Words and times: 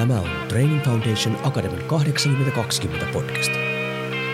Tämä 0.00 0.20
on 0.20 0.28
Training 0.48 0.84
Foundation 0.84 1.38
Academy 1.44 1.82
8020 1.86 3.06
podcast. 3.12 3.50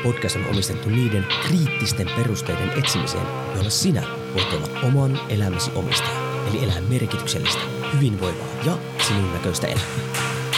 Podcast 0.02 0.36
on 0.36 0.44
omistettu 0.50 0.88
niiden 0.88 1.26
kriittisten 1.46 2.10
perusteiden 2.16 2.70
etsimiseen, 2.78 3.26
joilla 3.54 3.70
sinä 3.70 4.02
voit 4.34 4.52
olla 4.52 4.80
oman 4.86 5.20
elämäsi 5.28 5.70
omistaja, 5.74 6.44
eli 6.50 6.64
elää 6.64 6.80
merkityksellistä, 6.80 7.60
hyvinvoivaa 7.94 8.46
ja 8.66 8.78
sinun 9.08 9.32
näköistä 9.32 9.66
elämää. 9.66 9.86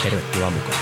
Tervetuloa 0.02 0.50
mukaan. 0.50 0.78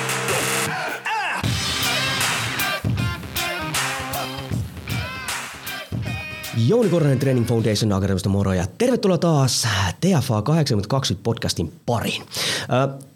Jouni 6.67 6.89
Korhonen 6.91 7.19
Training 7.19 7.47
Foundation 7.47 7.93
Akademista 7.93 8.29
moro 8.29 8.53
ja 8.53 8.67
tervetuloa 8.79 9.19
taas 9.19 9.69
TFA 10.01 10.43
8020 10.43 11.23
podcastin 11.25 11.73
pariin. 11.87 12.23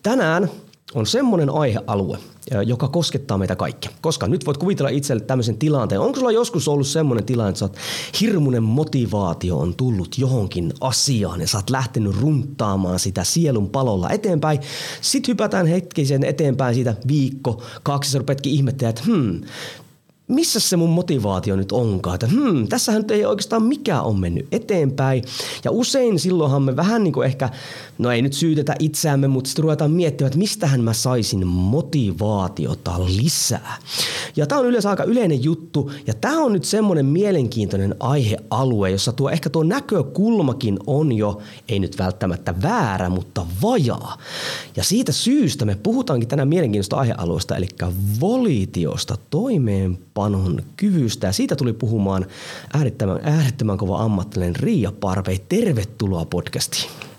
Tänään 0.03 0.51
on 0.95 1.07
semmoinen 1.07 1.51
aihealue, 1.51 2.19
joka 2.67 2.89
koskettaa 2.89 3.39
meitä 3.39 3.57
kaikkia. 3.57 3.91
Koska 4.01 4.27
nyt 4.27 4.47
voit 4.47 4.57
kuvitella 4.57 4.91
itselle 4.91 5.25
tämmöisen 5.25 5.59
tilanteen. 5.59 6.01
Onko 6.01 6.19
sulla 6.19 6.33
joskus 6.33 6.69
ollut 6.69 6.87
semmoinen 6.87 7.25
tilanne, 7.25 7.49
että 7.49 7.59
sä 7.59 7.65
oot 7.65 7.77
hirmuinen 8.21 8.63
motivaatio 8.63 9.59
on 9.59 9.75
tullut 9.75 10.19
johonkin 10.19 10.73
asiaan 10.81 11.41
ja 11.41 11.47
sä 11.47 11.59
oot 11.59 11.71
lähtenyt 11.71 12.21
runtaamaan 12.21 12.99
sitä 12.99 13.25
sielun 13.25 13.71
palolla 13.71 14.11
eteenpäin. 14.11 14.61
Sitten 15.01 15.33
hypätään 15.33 15.67
hetkisen 15.67 16.25
eteenpäin 16.25 16.75
siitä 16.75 16.95
viikko, 17.09 17.63
kaksi, 17.83 18.11
sä 18.11 18.19
rupetkin 18.19 18.53
ihmettelemään, 18.53 18.91
että 18.91 19.03
hmm, 19.07 19.41
missä 20.31 20.61
se 20.61 20.77
mun 20.77 20.91
motivaatio 20.91 21.57
nyt 21.57 21.73
onkaan, 21.73 22.15
että 22.15 22.27
hmm, 22.27 22.69
tässähän 22.69 23.03
nyt 23.03 23.11
ei 23.11 23.25
oikeastaan 23.25 23.63
mikään 23.63 24.05
on 24.05 24.21
mennyt 24.21 24.47
eteenpäin. 24.53 25.25
Ja 25.65 25.71
usein 25.71 26.19
silloinhan 26.19 26.63
me 26.63 26.77
vähän 26.77 27.05
niin 27.05 27.13
kuin 27.13 27.27
ehkä, 27.27 27.49
no 28.01 28.11
ei 28.11 28.23
nyt 28.23 28.33
syytetä 28.33 28.75
itseämme, 28.79 29.29
mutta 29.29 29.49
sitten 29.49 29.63
ruvetaan 29.63 29.91
miettimään, 29.91 30.27
että 30.29 30.39
mistähän 30.39 30.81
mä 30.81 30.93
saisin 30.93 31.47
motivaatiota 31.47 33.07
lisää. 33.07 33.77
Ja 34.37 34.47
tämä 34.47 34.61
on 34.61 34.67
yleensä 34.67 34.91
aika 34.91 35.05
yleinen 35.05 35.45
juttu, 35.45 35.91
ja 36.07 36.15
tämä 36.15 36.39
on 36.39 36.53
nyt 36.53 36.65
semmoinen 36.65 37.07
mielenkiintoinen 37.07 37.95
aihealue, 38.01 38.91
jossa 38.91 39.13
tuo 39.13 39.31
ehkä 39.31 39.51
tuo 39.51 39.63
näkökulmakin 39.63 40.79
on 40.87 41.13
jo, 41.13 41.41
ei 41.69 41.79
nyt 41.79 41.99
välttämättä 41.99 42.55
väärä, 42.63 43.09
mutta 43.09 43.47
vajaa. 43.63 44.19
Ja 44.77 44.85
siitä 44.85 45.13
syystä 45.13 45.65
me 45.65 45.79
puhutaankin 45.83 46.29
tänään 46.29 46.49
mielenkiintoista 46.49 46.97
aihealueesta, 46.97 47.57
eli 47.57 47.69
volitiosta 48.21 49.17
toimeen 49.31 49.99
panon 50.15 50.63
kyvystä. 50.77 51.27
Ja 51.27 51.33
siitä 51.33 51.57
tuli 51.57 51.73
puhumaan 51.73 52.27
äärettömän, 52.75 53.21
äärettömän 53.23 53.79
kova 53.79 54.03
ammattilainen 54.03 54.57
Riia 54.57 54.93
Parvei. 54.93 55.39
Tervetuloa 55.49 56.25
podcastiin. 56.25 57.10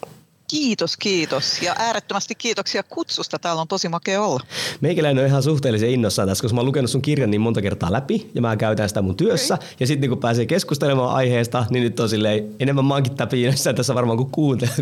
Kiitos, 0.51 0.97
kiitos. 0.97 1.61
Ja 1.61 1.75
äärettömästi 1.77 2.35
kiitoksia 2.35 2.83
kutsusta. 2.83 3.39
Täällä 3.39 3.61
on 3.61 3.67
tosi 3.67 3.89
makea 3.89 4.21
olla. 4.21 4.39
Meikäläinen 4.81 5.23
on 5.23 5.29
ihan 5.29 5.43
suhteellisen 5.43 5.89
innossaan 5.89 6.27
tässä, 6.27 6.41
koska 6.41 6.55
mä 6.55 6.61
oon 6.61 6.65
lukenut 6.65 6.91
sun 6.91 7.01
kirjan 7.01 7.31
niin 7.31 7.41
monta 7.41 7.61
kertaa 7.61 7.91
läpi 7.91 8.31
ja 8.35 8.41
mä 8.41 8.55
käytän 8.55 8.89
sitä 8.89 9.01
mun 9.01 9.17
työssä. 9.17 9.53
Okay. 9.53 9.67
Ja 9.79 9.87
sitten 9.87 10.09
kun 10.09 10.19
pääsee 10.19 10.45
keskustelemaan 10.45 11.15
aiheesta, 11.15 11.65
niin 11.69 11.83
nyt 11.83 11.99
on 11.99 12.09
silleen 12.09 12.55
enemmän 12.59 12.85
maankin 12.85 13.15
täpiinässä 13.15 13.73
tässä 13.73 13.95
varmaan 13.95 14.17
kuin 14.17 14.31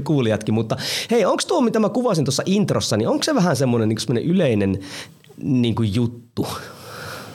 kuulijatkin. 0.03 0.53
Mutta 0.53 0.77
hei, 1.11 1.25
onko 1.25 1.43
tuo, 1.47 1.61
mitä 1.61 1.79
mä 1.79 1.89
kuvasin 1.89 2.25
tuossa 2.25 2.43
introssa, 2.45 2.97
niin 2.97 3.07
onko 3.07 3.23
se 3.23 3.35
vähän 3.35 3.55
semmoinen 3.55 3.89
niin 3.89 4.29
yleinen 4.29 4.79
niin 5.37 5.75
kuin 5.75 5.95
juttu? 5.95 6.47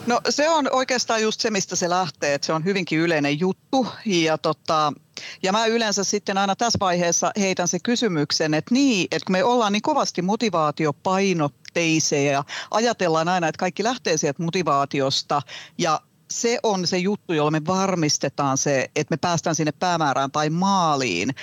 No 0.07 0.21
se 0.29 0.49
on 0.49 0.69
oikeastaan 0.71 1.21
just 1.21 1.41
se, 1.41 1.51
mistä 1.51 1.75
se 1.75 1.89
lähtee, 1.89 2.33
että 2.33 2.45
se 2.45 2.53
on 2.53 2.65
hyvinkin 2.65 2.99
yleinen 2.99 3.39
juttu 3.39 3.87
ja 4.05 4.37
tota, 4.37 4.93
ja 5.43 5.51
mä 5.51 5.65
yleensä 5.65 6.03
sitten 6.03 6.37
aina 6.37 6.55
tässä 6.55 6.79
vaiheessa 6.79 7.31
heitän 7.39 7.67
se 7.67 7.79
kysymyksen, 7.79 8.53
että 8.53 8.73
niin, 8.73 9.07
että 9.11 9.25
kun 9.25 9.33
me 9.33 9.43
ollaan 9.43 9.73
niin 9.73 9.81
kovasti 9.81 10.21
motivaatiopainotteisia 10.21 12.31
ja 12.31 12.43
ajatellaan 12.71 13.27
aina, 13.27 13.47
että 13.47 13.59
kaikki 13.59 13.83
lähtee 13.83 14.17
sieltä 14.17 14.43
motivaatiosta 14.43 15.41
ja 15.77 16.01
se 16.31 16.59
on 16.63 16.87
se 16.87 16.97
juttu, 16.97 17.33
jolla 17.33 17.51
me 17.51 17.61
varmistetaan 17.67 18.57
se, 18.57 18.89
että 18.95 19.13
me 19.13 19.17
päästään 19.17 19.55
sinne 19.55 19.71
päämäärään 19.71 20.31
tai 20.31 20.49
maaliin. 20.49 21.35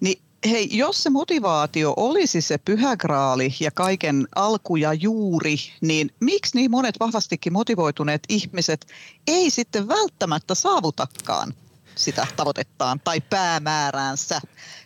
Niin 0.00 0.22
hei, 0.50 0.68
jos 0.70 1.02
se 1.02 1.10
motivaatio 1.10 1.94
olisi 1.96 2.40
se 2.40 2.58
pyhägraali 2.58 3.54
ja 3.60 3.70
kaiken 3.70 4.28
alku 4.34 4.76
ja 4.76 4.92
juuri, 4.92 5.56
niin 5.80 6.10
miksi 6.20 6.56
niin 6.56 6.70
monet 6.70 6.94
vahvastikin 7.00 7.52
motivoituneet 7.52 8.22
ihmiset 8.28 8.86
ei 9.26 9.50
sitten 9.50 9.88
välttämättä 9.88 10.54
saavutakaan 10.54 11.54
sitä 11.94 12.26
tavoitettaan 12.36 13.00
tai 13.00 13.20
päämääräänsä. 13.20 14.40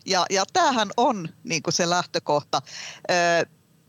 Ja, 0.07 0.27
ja 0.31 0.45
tämähän 0.53 0.91
on 0.97 1.29
niin 1.45 1.63
kuin 1.63 1.75
se 1.75 1.91
lähtökohta. 1.91 2.63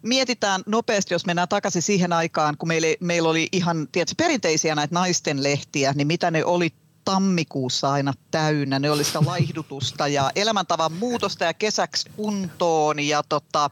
Mietitään 0.01 0.63
nopeasti, 0.66 1.13
jos 1.13 1.25
mennään 1.25 1.47
takaisin 1.47 1.81
siihen 1.81 2.13
aikaan, 2.13 2.57
kun 2.57 2.67
meillä, 2.67 2.88
meillä 3.00 3.29
oli 3.29 3.47
ihan 3.51 3.88
tiedätkö, 3.91 4.16
perinteisiä 4.17 4.75
näitä 4.75 4.95
naisten 4.95 5.44
lehtiä, 5.44 5.94
niin 5.94 6.07
mitä 6.07 6.31
ne 6.31 6.45
oli 6.45 6.73
tammikuussa 7.07 7.91
aina 7.91 8.13
täynnä. 8.31 8.79
Ne 8.79 8.91
oli 8.91 9.03
sitä 9.03 9.19
laihdutusta 9.25 10.07
ja 10.07 10.31
elämäntavan 10.35 10.94
muutosta 10.94 11.45
ja 11.45 11.53
kesäksi 11.53 12.09
kuntoon. 12.16 13.00
Ja 13.00 13.23
tota, 13.29 13.69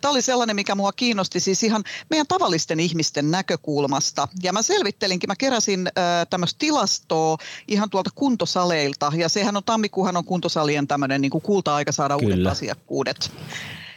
tämä 0.00 0.12
oli 0.12 0.22
sellainen, 0.22 0.56
mikä 0.56 0.74
mua 0.74 0.92
kiinnosti 0.92 1.40
siis 1.40 1.62
ihan 1.62 1.84
meidän 2.10 2.26
tavallisten 2.26 2.80
ihmisten 2.80 3.30
näkökulmasta. 3.30 4.28
Ja 4.42 4.52
mä 4.52 4.62
selvittelinkin, 4.62 5.28
mä 5.28 5.36
keräsin 5.36 5.86
äh, 5.86 6.26
tämmöistä 6.30 6.58
tilastoa 6.58 7.36
ihan 7.68 7.90
tuolta 7.90 8.10
kuntosaleilta. 8.14 9.12
Ja 9.16 9.28
sehän 9.28 9.56
on, 9.56 9.64
tammikuuhan 9.64 10.16
on 10.16 10.24
kuntosalien 10.24 10.86
tämmöinen 10.86 11.20
niin 11.20 11.30
kulta-aika 11.30 11.92
saada 11.92 12.18
Kyllä. 12.18 12.34
uudet 12.34 12.52
asiakkuudet. 12.52 13.32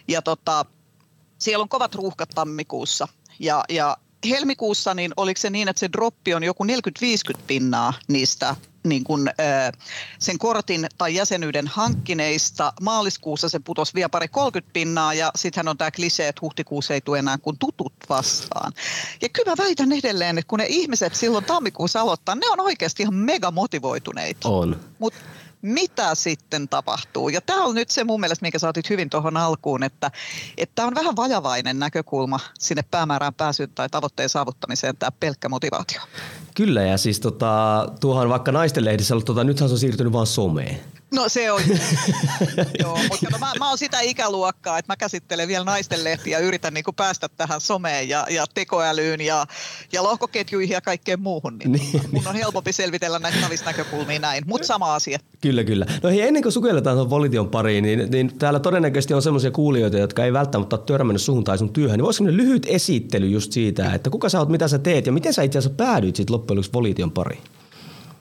Ja 0.08 0.22
tota, 0.22 0.66
siellä 1.38 1.64
on 1.64 1.70
kovat 1.70 1.96
ruuhkat 1.96 2.30
tammikuussa. 2.30 3.08
Ja, 3.40 3.64
ja 3.70 3.98
helmikuussa, 4.30 4.94
niin 4.94 5.14
oliko 5.18 5.42
se 5.42 5.50
niin, 5.50 5.68
että 5.68 5.80
se 5.80 5.90
droppi 5.92 6.34
on 6.34 6.44
joku 6.44 6.64
40-50 6.64 6.68
pinnaa 7.48 7.94
niistä 8.08 8.56
niin 8.84 9.04
kuin, 9.04 9.30
sen 10.20 10.38
kortin 10.38 10.88
tai 10.98 11.16
jäsenyyden 11.16 11.68
hankkineista. 11.68 12.74
Maaliskuussa 12.82 13.50
se 13.50 13.60
putosi 13.60 13.94
vielä 13.94 14.10
pari 14.10 14.28
30 14.28 14.74
pinnaa 14.74 15.14
ja 15.14 15.32
sittenhän 15.36 15.68
on 15.68 15.78
tämä 15.78 15.92
klisee, 15.92 16.28
että 16.28 16.40
huhtikuussa 16.42 16.94
ei 16.94 17.02
tule 17.02 17.20
enää 17.20 17.38
kuin 17.38 17.58
tutut 17.58 17.94
vastaan. 18.10 18.74
Ja 19.22 19.30
kyllä 19.30 19.52
mä 19.52 19.64
väitän 19.64 19.92
edelleen, 19.92 20.38
että 20.38 20.50
kun 20.50 20.60
ne 20.60 20.66
ihmiset 20.70 21.16
silloin 21.16 21.46
tammikuussa 21.46 22.02
aloittaa, 22.02 22.36
ne 22.36 22.50
on 22.50 22.60
oikeasti 22.60 23.04
ihan 23.04 23.16
mega 23.16 23.52
motivoituneita. 23.52 24.50
On. 24.50 24.80
Mutta 25.00 25.20
mitä 25.62 26.16
sitten 26.16 26.70
tapahtuu. 26.70 27.30
Ja 27.30 27.42
tämä 27.42 27.64
on 27.64 27.76
nyt 27.76 27.90
se 27.90 28.04
mun 28.04 28.20
mielestä, 28.20 28.46
mikä 28.46 28.60
saatit 28.60 28.90
hyvin 28.90 29.10
tuohon 29.10 29.38
alkuun, 29.38 29.84
että 29.84 30.12
tämä 30.76 30.88
on 30.88 30.96
vähän 30.96 31.16
vajavainen 31.16 31.80
näkökulma 31.80 32.40
sinne 32.60 32.84
päämäärään 32.92 33.34
pääsyyn 33.34 33.70
tai 33.76 33.90
tavoitteen 33.90 34.30
saavuttamiseen, 34.30 34.98
tämä 34.98 35.12
pelkkä 35.20 35.50
motivaatio. 35.50 36.02
Kyllä, 36.56 36.82
ja 36.82 36.98
siis 36.98 37.20
tota, 37.20 37.86
tuohan 38.00 38.30
vaikka 38.30 38.52
naisten 38.52 38.86
lehdissä, 38.86 39.16
tota, 39.26 39.44
nythän 39.44 39.70
se 39.70 39.74
on 39.74 39.80
siirtynyt 39.80 40.14
vaan 40.14 40.28
someen. 40.28 40.80
No 41.14 41.30
se 41.30 41.52
on. 41.52 41.62
Joo, 42.80 43.00
mutta 43.10 43.28
no, 43.32 43.38
mä, 43.38 43.52
mä 43.60 43.70
oon 43.70 43.78
sitä 43.78 44.00
ikäluokkaa, 44.00 44.78
että 44.78 44.92
mä 44.92 44.98
käsittelen 44.98 45.48
vielä 45.48 45.66
naisten 45.66 46.04
lehtiä 46.04 46.40
ja 46.40 46.46
yritän 46.46 46.74
niin 46.74 46.86
päästä 46.96 47.30
tähän 47.30 47.62
someen 47.62 48.10
ja, 48.10 48.28
ja 48.30 48.46
tekoälyyn 48.54 49.22
ja, 49.22 49.46
ja 49.94 50.04
lohkoketjuihin 50.04 50.74
ja 50.74 50.82
kaikkeen 50.82 51.22
muuhun. 51.22 51.58
Niin, 51.58 51.72
niin 51.72 52.02
mun 52.12 52.28
on 52.28 52.36
helpompi 52.36 52.74
selvitellä 52.74 53.20
näitä 53.20 53.38
näkökulmia 53.66 54.20
näin, 54.20 54.44
mutta 54.48 54.68
sama 54.68 54.96
asia. 54.96 55.20
Kyllä, 55.42 55.64
kyllä. 55.64 55.86
No 56.04 56.10
hei, 56.10 56.22
ennen 56.22 56.44
kuin 56.44 56.52
sukelletaan 56.54 56.98
tuon 56.98 57.10
Volition 57.10 57.50
pariin, 57.50 57.84
niin, 57.84 58.12
niin 58.12 58.38
täällä 58.38 58.60
todennäköisesti 58.60 59.14
on 59.14 59.22
sellaisia 59.22 59.52
kuulijoita, 59.52 59.98
jotka 59.98 60.26
ei 60.26 60.34
välttämättä 60.34 60.76
ole 60.76 60.84
törmännyt 60.86 61.22
suhun 61.22 61.44
tai 61.44 61.58
sun 61.58 61.74
työhön. 61.74 61.98
Niin 61.98 62.06
voisiko 62.06 62.30
lyhyt 62.30 62.66
esittely 62.70 63.28
just 63.28 63.52
siitä, 63.52 63.94
että 63.94 64.10
kuka 64.10 64.30
sä 64.30 64.40
oot, 64.40 64.50
mitä 64.50 64.68
sä 64.68 64.80
teet 64.80 65.06
ja 65.06 65.12
miten 65.12 65.34
sä 65.34 65.44
itse 65.44 65.60
asiassa 65.60 65.78
päädyit 65.78 66.16
sitten 66.16 66.34
loppujen 66.34 66.58
lopuksi 66.58 66.74
Volition 66.74 67.12
pariin? 67.12 67.42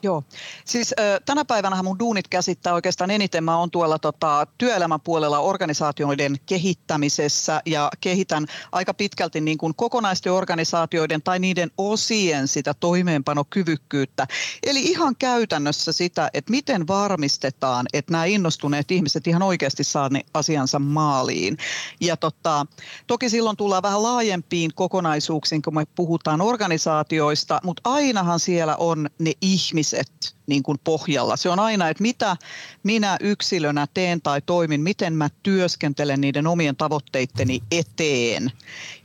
Joo, 0.03 0.23
siis 0.65 0.95
tänä 1.27 1.45
päivänä 1.45 1.83
mun 1.83 1.99
duunit 1.99 2.29
käsittää 2.29 2.75
oikeastaan 2.75 3.11
eniten. 3.11 3.45
Mä 3.45 3.59
oon 3.59 3.71
tuolla 3.71 3.99
tota, 3.99 4.47
työelämän 4.59 5.01
puolella 5.01 5.39
organisaatioiden 5.39 6.37
kehittämisessä 6.47 7.63
ja 7.67 7.91
kehitän 8.01 8.47
aika 8.73 8.95
pitkälti 8.95 9.41
niin 9.41 9.59
kuin 9.59 9.75
kokonaisten 9.75 10.33
organisaatioiden 10.33 11.23
tai 11.23 11.39
niiden 11.39 11.71
osien 11.79 12.49
sitä 12.49 12.75
toimeenpanokyvykkyyttä. 12.75 14.27
Eli 14.67 14.81
ihan 14.83 15.17
käytännössä 15.17 15.93
sitä, 15.93 16.31
että 16.35 16.51
miten 16.51 16.87
varmistetaan, 16.87 17.87
että 17.93 18.13
nämä 18.13 18.25
innostuneet 18.25 18.91
ihmiset 18.91 19.27
ihan 19.27 19.43
oikeasti 19.43 19.85
saa 19.85 20.09
ne 20.09 20.23
asiansa 20.35 20.79
maaliin. 20.79 21.57
Ja 22.01 22.17
tota, 22.17 22.67
toki 23.07 23.31
silloin 23.31 23.57
tullaan 23.57 23.83
vähän 23.83 24.03
laajempiin 24.03 24.71
kokonaisuuksiin, 24.75 25.63
kun 25.63 25.75
me 25.75 25.87
puhutaan 25.95 26.41
organisaatioista, 26.41 27.61
mutta 27.65 27.91
ainahan 27.91 28.41
siellä 28.41 28.77
on 28.77 29.11
ne 29.19 29.33
ihmiset, 29.41 29.90
ihmiset 29.97 30.37
niin 30.47 30.63
kuin 30.63 30.79
pohjalla. 30.85 31.37
Se 31.37 31.49
on 31.51 31.59
aina, 31.59 31.89
että 31.89 32.03
mitä 32.03 32.37
minä 32.83 33.17
yksilönä 33.21 33.87
teen 33.95 34.23
tai 34.23 34.43
toimin, 34.47 34.81
miten 34.81 35.13
mä 35.13 35.29
työskentelen 35.43 36.21
niiden 36.21 36.47
omien 36.47 36.77
tavoitteitteni 36.77 37.61
eteen, 37.71 38.53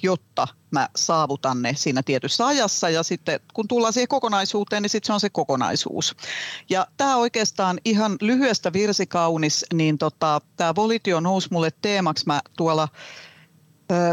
jotta 0.04 0.48
mä 0.72 0.90
saavutan 0.96 1.62
ne 1.62 1.74
siinä 1.76 2.04
tietyssä 2.04 2.46
ajassa. 2.46 2.90
Ja 2.90 3.04
sitten 3.04 3.40
kun 3.54 3.68
tullaan 3.68 3.94
siihen 3.94 4.08
kokonaisuuteen, 4.08 4.82
niin 4.82 4.90
sitten 4.90 5.08
se 5.08 5.14
on 5.14 5.20
se 5.20 5.30
kokonaisuus. 5.30 6.16
Ja 6.70 6.88
tämä 6.98 7.16
oikeastaan 7.16 7.80
ihan 7.86 8.18
lyhyestä 8.22 8.74
virsikaunis, 8.74 9.66
niin 9.74 9.98
tota, 9.98 10.42
tämä 10.58 10.76
volitio 10.76 11.20
nousi 11.20 11.48
mulle 11.52 11.72
teemaksi. 11.82 12.26
Mä 12.26 12.42
tuolla 12.58 12.88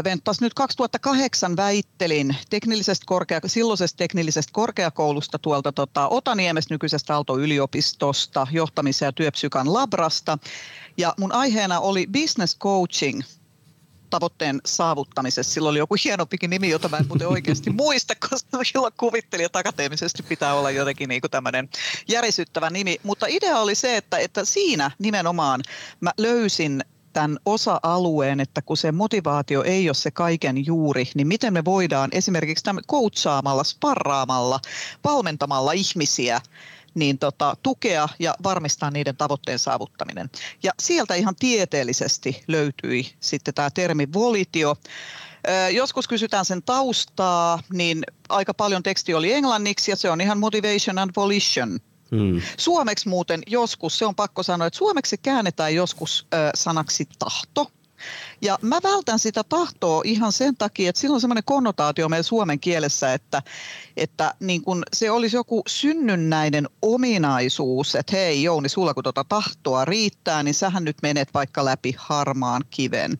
Venttas 0.03 0.41
nyt 0.41 0.53
2008 0.53 1.55
väittelin 1.55 2.35
teknillisestä 2.49 3.03
korkea, 3.07 3.39
silloisesta 3.45 3.97
teknillisestä 3.97 4.53
korkeakoulusta 4.53 5.39
tuolta 5.39 5.71
tota, 5.71 6.07
Otaniemestä 6.07 6.73
nykyisestä 6.73 7.13
Aalto-yliopistosta, 7.13 8.47
johtamisen 8.51 9.05
ja 9.05 9.11
työpsykan 9.11 9.73
labrasta. 9.73 10.37
Ja 10.97 11.13
mun 11.19 11.31
aiheena 11.31 11.79
oli 11.79 12.07
business 12.07 12.57
coaching 12.57 13.21
tavoitteen 14.09 14.61
saavuttamisessa. 14.65 15.53
Sillä 15.53 15.69
oli 15.69 15.77
joku 15.77 15.95
hienompikin 16.05 16.49
nimi, 16.49 16.69
jota 16.69 16.89
mä 16.89 16.97
en 16.97 17.07
muuten 17.07 17.27
oikeasti 17.27 17.69
muista, 17.81 18.13
koska 18.29 18.63
silloin 18.63 18.93
kuvittelin, 18.99 19.45
että 19.45 19.59
akateemisesti 19.59 20.23
pitää 20.23 20.53
olla 20.53 20.71
jotenkin 20.71 21.09
niin 21.09 21.21
tämmöinen 21.31 21.69
järisyttävä 22.07 22.69
nimi. 22.69 22.97
Mutta 23.03 23.25
idea 23.29 23.57
oli 23.57 23.75
se, 23.75 23.97
että, 23.97 24.17
että 24.17 24.45
siinä 24.45 24.91
nimenomaan 24.99 25.61
mä 26.01 26.11
löysin 26.17 26.83
tämän 27.13 27.37
osa-alueen, 27.45 28.39
että 28.39 28.61
kun 28.61 28.77
se 28.77 28.91
motivaatio 28.91 29.63
ei 29.63 29.89
ole 29.89 29.93
se 29.93 30.11
kaiken 30.11 30.65
juuri, 30.65 31.09
niin 31.15 31.27
miten 31.27 31.53
me 31.53 31.65
voidaan 31.65 32.09
esimerkiksi 32.11 32.65
coachaamalla, 32.91 33.63
sparraamalla, 33.63 34.59
valmentamalla 35.03 35.71
ihmisiä 35.71 36.41
niin 36.95 37.19
tota, 37.19 37.57
tukea 37.63 38.09
ja 38.19 38.35
varmistaa 38.43 38.91
niiden 38.91 39.17
tavoitteen 39.17 39.59
saavuttaminen. 39.59 40.29
Ja 40.63 40.71
sieltä 40.79 41.15
ihan 41.15 41.35
tieteellisesti 41.35 42.43
löytyi 42.47 43.13
sitten 43.19 43.53
tämä 43.53 43.69
termi 43.69 44.07
volitio. 44.13 44.75
Joskus 45.71 46.07
kysytään 46.07 46.45
sen 46.45 46.63
taustaa, 46.63 47.59
niin 47.73 48.03
aika 48.29 48.53
paljon 48.53 48.83
teksti 48.83 49.13
oli 49.13 49.33
englanniksi 49.33 49.91
ja 49.91 49.95
se 49.95 50.09
on 50.09 50.21
ihan 50.21 50.39
motivation 50.39 50.97
and 50.97 51.11
volition 51.15 51.79
Hmm. 52.13 52.41
Suomeksi 52.57 53.09
muuten 53.09 53.41
joskus, 53.47 53.97
se 53.97 54.05
on 54.05 54.15
pakko 54.15 54.43
sanoa, 54.43 54.67
että 54.67 54.77
suomeksi 54.77 55.17
käännetään 55.17 55.75
joskus 55.75 56.27
ö, 56.33 56.37
sanaksi 56.55 57.07
tahto. 57.19 57.71
Ja 58.41 58.59
mä 58.61 58.79
vältän 58.83 59.19
sitä 59.19 59.43
tahtoa 59.43 60.01
ihan 60.05 60.31
sen 60.31 60.57
takia, 60.57 60.89
että 60.89 61.01
silloin 61.01 61.15
on 61.15 61.21
semmoinen 61.21 61.43
konnotaatio 61.43 62.09
meidän 62.09 62.23
suomen 62.23 62.59
kielessä, 62.59 63.13
että, 63.13 63.41
että 63.97 64.33
niin 64.39 64.61
kun 64.61 64.83
se 64.93 65.11
olisi 65.11 65.35
joku 65.35 65.63
synnynnäinen 65.67 66.69
ominaisuus, 66.81 67.95
että 67.95 68.15
hei 68.15 68.43
Jouni, 68.43 68.69
sulla 68.69 68.93
kun 68.93 69.03
tuota 69.03 69.23
tahtoa 69.23 69.85
riittää, 69.85 70.43
niin 70.43 70.53
sähän 70.53 70.83
nyt 70.83 70.97
menet 71.01 71.33
vaikka 71.33 71.65
läpi 71.65 71.95
harmaan 71.97 72.61
kiven. 72.69 73.19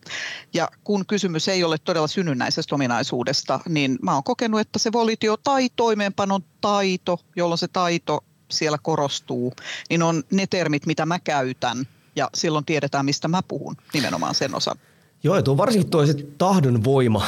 Ja 0.54 0.68
kun 0.84 1.06
kysymys 1.06 1.48
ei 1.48 1.64
ole 1.64 1.78
todella 1.78 2.06
synnynnäisestä 2.08 2.74
ominaisuudesta, 2.74 3.60
niin 3.68 3.98
mä 4.02 4.14
oon 4.14 4.24
kokenut, 4.24 4.60
että 4.60 4.78
se 4.78 4.92
volitio 4.92 5.36
tai 5.36 5.68
toimeenpanon 5.76 6.40
taito, 6.60 7.20
jolloin 7.36 7.58
se 7.58 7.68
taito 7.68 8.24
siellä 8.54 8.78
korostuu, 8.82 9.52
niin 9.90 10.02
on 10.02 10.22
ne 10.30 10.46
termit, 10.46 10.86
mitä 10.86 11.06
mä 11.06 11.18
käytän 11.18 11.86
ja 12.16 12.30
silloin 12.34 12.64
tiedetään, 12.64 13.04
mistä 13.04 13.28
mä 13.28 13.42
puhun 13.48 13.76
nimenomaan 13.94 14.34
sen 14.34 14.54
osan. 14.54 14.76
Joo, 15.24 15.42
tuo 15.42 15.56
varsinkin 15.56 15.90
tuo 15.90 16.02
tahdon 16.38 16.84
voima 16.84 17.26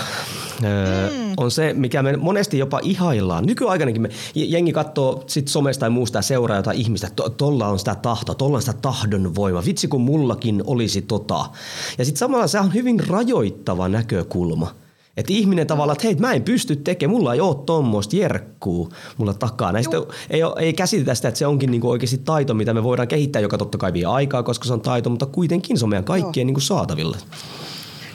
mm. 0.63 1.33
on 1.37 1.51
se, 1.51 1.73
mikä 1.73 2.03
me 2.03 2.17
monesti 2.17 2.59
jopa 2.59 2.81
ihaillaan. 2.83 3.47
Nykyaikanakin 3.47 4.03
me, 4.03 4.09
jengi 4.35 4.73
katsoo 4.73 5.25
sit 5.27 5.49
somesta 5.49 5.81
tai 5.81 5.91
muusta 5.91 6.19
ja 6.19 6.23
seuraa 6.23 6.57
jotain 6.57 6.79
ihmistä, 6.79 7.07
että 7.07 7.31
tuolla 7.37 7.69
on 7.69 7.79
sitä 7.79 7.95
tahtoa, 7.95 8.35
tuolla 8.35 8.57
on 8.57 8.63
sitä 8.63 8.79
tahdon 8.83 9.35
voima. 9.35 9.65
Vitsi 9.65 9.89
kun 9.89 10.01
mullakin 10.01 10.63
olisi 10.67 11.03
tota. 11.03 11.51
Ja 11.99 12.05
sitten 12.05 12.19
samalla 12.19 12.47
se 12.47 12.61
on 12.61 12.75
hyvin 12.75 13.09
rajoittava 13.09 13.89
näkökulma. 13.89 14.75
Että 15.17 15.33
ihminen 15.33 15.67
tavallaan, 15.67 15.97
että 15.97 16.07
hei, 16.07 16.15
mä 16.15 16.33
en 16.33 16.43
pysty 16.43 16.77
tekemään, 16.77 17.17
mulla 17.17 17.35
ei 17.35 17.41
ole 17.41 17.57
tuommoista 17.67 18.17
jerkkuu 18.17 18.93
mulla 19.17 19.35
takana. 19.35 19.83
Sitten 19.83 20.03
ei, 20.31 20.41
ei 20.59 20.73
käsitetä 20.73 21.15
sitä, 21.15 21.29
että 21.29 21.39
se 21.39 21.47
onkin 21.47 21.71
niinku 21.71 21.91
oikeasti 21.91 22.19
taito, 22.19 22.55
mitä 22.55 22.75
me 22.75 22.83
voidaan 22.83 23.09
kehittää, 23.09 23.43
joka 23.43 23.59
totta 23.59 23.79
kai 23.79 23.93
vie 23.93 24.05
aikaa, 24.05 24.43
koska 24.43 24.65
se 24.65 24.73
on 24.73 24.81
taito, 24.81 25.11
mutta 25.11 25.27
kuitenkin 25.27 25.79
se 25.79 25.85
on 25.85 25.89
meidän 25.89 26.05
kaikkien 26.05 26.47
niinku 26.47 26.61
saatavilla. 26.61 27.17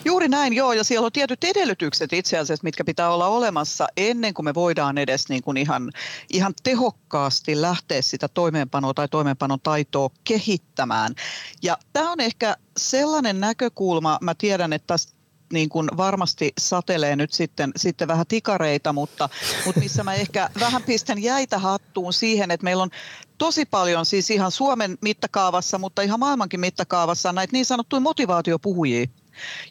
Juuri 0.04 0.28
näin, 0.28 0.52
joo, 0.52 0.72
ja 0.72 0.84
siellä 0.84 1.06
on 1.06 1.12
tietyt 1.12 1.44
edellytykset 1.44 2.12
itse 2.12 2.38
asiassa, 2.38 2.64
mitkä 2.64 2.84
pitää 2.84 3.10
olla 3.10 3.26
olemassa 3.26 3.86
ennen 3.96 4.34
kuin 4.34 4.44
me 4.44 4.54
voidaan 4.54 4.98
edes 4.98 5.28
niin 5.28 5.42
kuin 5.42 5.56
ihan, 5.56 5.90
ihan 6.32 6.52
tehokkaasti 6.62 7.60
lähteä 7.60 8.02
sitä 8.02 8.28
toimeenpanoa 8.28 8.94
tai 8.94 9.08
toimeenpanon 9.08 9.58
taitoa 9.62 10.10
kehittämään. 10.24 11.14
Ja 11.62 11.78
tämä 11.92 12.12
on 12.12 12.20
ehkä 12.20 12.56
sellainen 12.76 13.40
näkökulma, 13.40 14.18
mä 14.20 14.34
tiedän, 14.34 14.72
että 14.72 14.86
tästä 14.86 15.21
niin 15.52 15.68
kuin 15.68 15.88
varmasti 15.96 16.52
satelee 16.60 17.16
nyt 17.16 17.32
sitten, 17.32 17.72
sitten 17.76 18.08
vähän 18.08 18.26
tikareita, 18.26 18.92
mutta, 18.92 19.28
mutta 19.66 19.80
missä 19.80 20.04
mä 20.04 20.14
ehkä 20.14 20.50
vähän 20.60 20.82
pistän 20.82 21.22
jäitä 21.22 21.58
hattuun 21.58 22.12
siihen, 22.12 22.50
että 22.50 22.64
meillä 22.64 22.82
on 22.82 22.90
tosi 23.38 23.64
paljon 23.64 24.06
siis 24.06 24.30
ihan 24.30 24.50
Suomen 24.50 24.98
mittakaavassa, 25.00 25.78
mutta 25.78 26.02
ihan 26.02 26.20
maailmankin 26.20 26.60
mittakaavassa 26.60 27.32
näitä 27.32 27.52
niin 27.52 27.66
sanottuja 27.66 28.00
motivaatiopuhujia, 28.00 29.06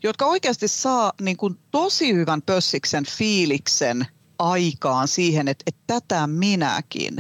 jotka 0.04 0.26
oikeasti 0.26 0.68
saa 0.68 1.14
niin 1.22 1.38
kuin 1.38 1.58
tosi 1.72 2.14
hyvän 2.14 2.42
pössiksen 2.42 3.06
fiiliksen 3.06 4.08
aikaan 4.40 5.08
siihen, 5.08 5.48
että, 5.48 5.64
että 5.68 5.82
tätä 5.88 6.28
minäkin. 6.28 7.18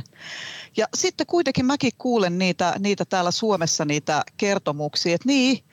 Ja 0.78 0.88
sitten 0.96 1.28
kuitenkin 1.28 1.66
mäkin 1.66 1.92
kuulen 1.98 2.38
niitä, 2.38 2.75
niitä 2.80 3.06
täällä 3.06 3.31
Suomessa 3.31 3.86
niitä 3.86 4.24
kertomuksia, 4.38 5.16
että 5.16 5.28
niin, 5.28 5.63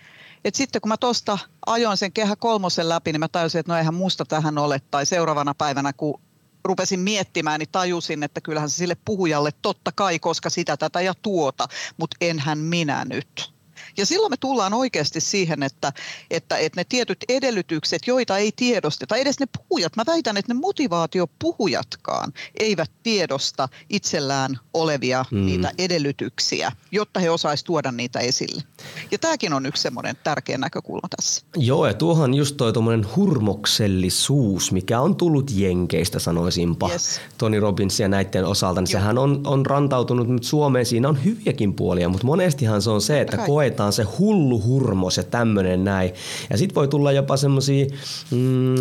et 0.45 0.55
sitten 0.55 0.81
kun 0.81 0.89
mä 0.89 0.97
tuosta 0.97 1.39
ajoin 1.67 1.97
sen 1.97 2.13
kehä 2.13 2.37
kolmosen 2.37 2.89
läpi, 2.89 3.13
niin 3.13 3.21
mä 3.21 3.29
tajusin, 3.29 3.59
että 3.59 3.73
no 3.73 3.79
eihän 3.79 3.95
musta 3.95 4.25
tähän 4.25 4.59
ole. 4.59 4.81
Tai 4.91 5.07
seuraavana 5.07 5.55
päivänä, 5.55 5.93
kun 5.93 6.21
rupesin 6.65 7.01
miettimään, 7.01 7.59
niin 7.59 7.69
tajusin, 7.73 8.23
että 8.23 8.41
kyllähän 8.41 8.71
se 8.71 8.77
sille 8.77 8.97
puhujalle 9.05 9.51
totta 9.63 9.93
kai, 9.93 10.19
koska 10.19 10.51
sitä, 10.51 10.77
tätä 10.77 11.01
ja 11.01 11.15
tuota, 11.23 11.69
mutta 11.97 12.17
enhän 12.21 12.59
minä 12.59 13.05
nyt. 13.05 13.58
Ja 13.99 14.07
silloin 14.07 14.33
me 14.33 14.37
tullaan 14.37 14.75
oikeasti 14.75 15.21
siihen, 15.21 15.63
että, 15.63 15.93
että, 16.31 16.57
että 16.57 16.81
ne 16.81 16.85
tietyt 16.89 17.25
edellytykset, 17.29 18.07
joita 18.07 18.39
ei 18.39 18.53
tiedosteta, 18.57 19.17
edes 19.17 19.41
ne 19.41 19.47
puhujat, 19.69 19.97
mä 19.97 20.03
väitän, 20.07 20.37
että 20.37 20.55
ne 20.55 20.61
motivaatiopuhujatkaan 20.61 22.33
eivät 22.61 22.91
tiedosta 23.03 23.69
itsellään 23.91 24.59
olevia 24.75 25.25
mm. 25.31 25.47
niitä 25.47 25.73
edellytyksiä, 25.79 26.73
jotta 26.93 27.21
he 27.21 27.31
osaisivat 27.31 27.67
tuoda 27.67 27.93
niitä 27.93 28.19
esille. 28.19 28.63
Ja 29.11 29.19
tämäkin 29.19 29.53
on 29.53 29.67
yksi 29.67 29.83
semmoinen 29.83 30.17
tärkeä 30.25 30.59
näkökulma 30.59 31.09
tässä. 31.17 31.43
Joo, 31.57 31.87
ja 31.87 31.95
tuohon 31.95 32.35
just 32.35 32.57
toi 32.57 32.73
hurmoksellisuus, 33.17 34.73
mikä 34.73 35.01
on 35.01 35.17
tullut 35.17 35.51
Jenkeistä 35.55 36.19
sanoisinpa, 36.19 36.91
yes. 36.93 37.21
Tony 37.39 37.61
Robbins 37.61 38.01
ja 38.01 38.09
näiden 38.09 38.45
osalta, 38.45 38.81
niin 38.81 38.93
Joo. 38.93 39.01
sehän 39.01 39.19
on, 39.19 39.41
on 39.47 39.67
rantautunut 39.67 40.29
nyt 40.29 40.45
Suomeen. 40.45 40.87
Siinä 40.87 41.09
on 41.09 41.25
hyviäkin 41.25 41.75
puolia, 41.75 42.09
mutta 42.09 42.27
monestihan 42.27 42.83
se 42.83 42.91
on 42.91 43.01
se, 43.01 43.21
että 43.21 43.37
koetaan 43.37 43.88
on 43.89 43.93
se 43.93 44.03
hullu 44.03 44.63
hurmos 44.63 45.17
ja 45.17 45.23
tämmöinen 45.23 45.85
näin. 45.85 46.13
Ja 46.51 46.59
sitten 46.59 46.75
voi 46.75 46.89
tulla 46.89 47.13
jopa 47.13 47.37
semmoisia 47.37 47.87
mm, 48.31 48.75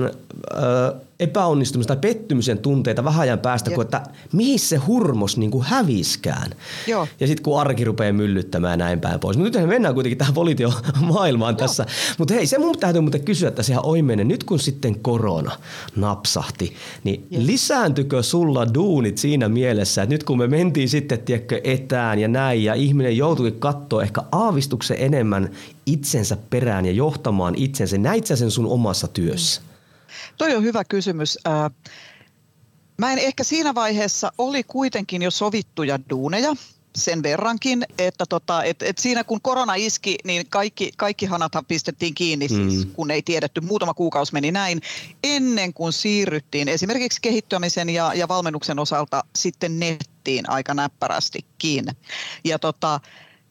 epäonnistumista 1.20 1.96
tai 1.96 2.02
pettymisen 2.02 2.58
tunteita 2.58 3.04
vähän 3.04 3.22
ajan 3.22 3.40
päästä, 3.40 3.72
kun 3.72 3.82
että 3.84 4.04
mihin 4.32 4.60
se 4.60 4.78
hurmos 4.78 5.38
niin 5.38 5.52
kuin 5.52 5.66
häviskään. 5.66 6.52
Joo. 6.88 7.08
Ja 7.20 7.28
sitten 7.28 7.44
kun 7.44 7.60
arki 7.60 7.84
rupeaa 7.84 8.14
myllyttämään 8.14 8.72
ja 8.72 8.86
näin 8.86 9.00
päin 9.00 9.20
pois. 9.20 9.38
Mutta 9.38 9.60
nyt 9.60 9.70
mennään 9.70 9.94
kuitenkin 9.94 10.18
tähän 10.18 10.34
politiomaailmaan 10.34 11.54
Joo. 11.54 11.58
tässä. 11.58 11.86
Mutta 12.18 12.34
hei, 12.34 12.48
se 12.48 12.58
mun 12.58 12.80
täytyy 12.80 13.02
muuten 13.02 13.24
kysyä 13.24 13.52
tässä 13.52 13.74
ihan 13.74 13.86
oimenen. 13.86 14.28
Nyt 14.28 14.44
kun 14.44 14.60
sitten 14.60 15.00
korona 15.00 15.52
napsahti, 15.96 16.74
niin 17.04 17.28
yes. 17.34 17.46
lisääntykö 17.46 18.24
sulla 18.24 18.74
duunit 18.74 19.18
siinä 19.18 19.50
mielessä, 19.50 20.04
että 20.04 20.14
nyt 20.14 20.24
kun 20.24 20.38
me 20.38 20.48
mentiin 20.48 20.90
sitten 20.90 21.20
tiedätkö, 21.20 21.62
etään 21.64 22.20
ja 22.20 22.28
näin 22.28 22.64
ja 22.64 22.74
ihminen 22.74 23.18
joutui 23.18 23.52
katsoa 23.52 24.04
ehkä 24.04 24.22
aavistuksen 24.32 24.98
enemmän 25.00 25.50
itsensä 25.86 26.38
perään 26.50 26.86
ja 26.86 26.92
johtamaan 26.92 27.56
itsensä, 27.56 27.98
näit 27.98 28.26
sä 28.26 28.36
sen 28.36 28.52
sun 28.52 28.66
omassa 28.66 29.08
työssä? 29.08 29.62
Toi 30.38 30.56
on 30.56 30.64
hyvä 30.64 30.84
kysymys. 30.84 31.38
Mä 32.98 33.12
en 33.12 33.20
ehkä 33.20 33.44
siinä 33.44 33.76
vaiheessa 33.76 34.32
oli 34.38 34.64
kuitenkin 34.64 35.22
jo 35.22 35.32
sovittuja 35.32 36.00
duuneja 36.10 36.56
sen 36.96 37.24
verrankin, 37.24 37.86
että 37.98 38.26
tota, 38.30 38.64
et, 38.64 38.82
et 38.82 38.98
siinä 38.98 39.24
kun 39.24 39.42
korona 39.42 39.76
iski, 39.76 40.16
niin 40.24 40.46
kaikki, 40.50 40.92
kaikki 40.98 41.26
hanathan 41.26 41.66
pistettiin 41.66 42.16
kiinni, 42.16 42.48
siis, 42.48 42.86
mm. 42.86 42.92
kun 42.92 43.12
ei 43.12 43.22
tiedetty, 43.22 43.62
muutama 43.62 43.94
kuukausi 43.94 44.34
meni 44.34 44.52
näin, 44.52 44.82
ennen 45.24 45.74
kuin 45.74 45.94
siirryttiin 45.94 46.68
esimerkiksi 46.68 47.22
kehittämisen 47.22 47.90
ja, 47.90 48.14
ja 48.14 48.28
valmennuksen 48.28 48.80
osalta 48.80 49.24
sitten 49.36 49.80
nettiin 49.80 50.50
aika 50.50 50.74
näppärästikin. 50.74 51.86
Ja 52.44 52.60
tota, 52.60 53.00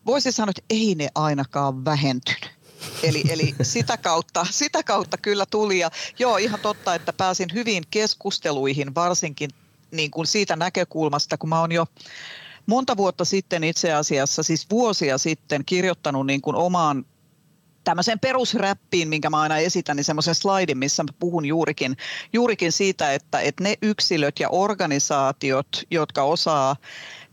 voisi 0.07 0.33
sanoa, 0.33 0.51
että 0.51 0.63
ei 0.71 0.95
ne 0.95 1.09
ainakaan 1.15 1.85
vähentynyt. 1.85 2.56
Eli, 3.03 3.23
eli 3.29 3.55
sitä, 3.63 3.97
kautta, 3.97 4.47
sitä 4.51 4.83
kautta 4.83 5.17
kyllä 5.17 5.47
tuli. 5.51 5.79
Ja 5.79 5.91
joo, 6.19 6.37
ihan 6.37 6.61
totta, 6.61 6.95
että 6.95 7.13
pääsin 7.13 7.49
hyvin 7.55 7.85
keskusteluihin, 7.91 8.95
varsinkin 8.95 9.51
niin 9.91 10.11
kuin 10.11 10.27
siitä 10.27 10.57
näkökulmasta, 10.57 11.39
kun 11.39 11.49
mä 11.49 11.61
oon 11.61 11.73
jo 11.73 11.87
monta 12.67 12.97
vuotta 12.97 13.25
sitten 13.25 13.65
itse 13.65 13.93
asiassa, 13.93 14.43
siis 14.43 14.67
vuosia 14.71 15.19
sitten 15.19 15.65
kirjoittanut 15.65 16.27
niin 16.27 16.41
kuin 16.41 16.57
omaan 16.57 17.05
tämmöiseen 17.85 18.21
perusräppiin, 18.21 19.09
minkä 19.09 19.31
mä 19.31 19.41
aina 19.41 19.59
esitän, 19.59 19.97
niin 19.97 20.05
semmoisen 20.05 20.35
slaidin, 20.35 20.79
missä 20.79 21.03
mä 21.03 21.09
puhun 21.19 21.47
juurikin, 21.47 21.97
juurikin 22.33 22.73
siitä, 22.73 23.15
että, 23.15 23.41
että 23.41 23.63
ne 23.63 23.75
yksilöt 23.83 24.41
ja 24.41 24.49
organisaatiot, 24.49 25.69
jotka 25.91 26.23
osaa 26.23 26.77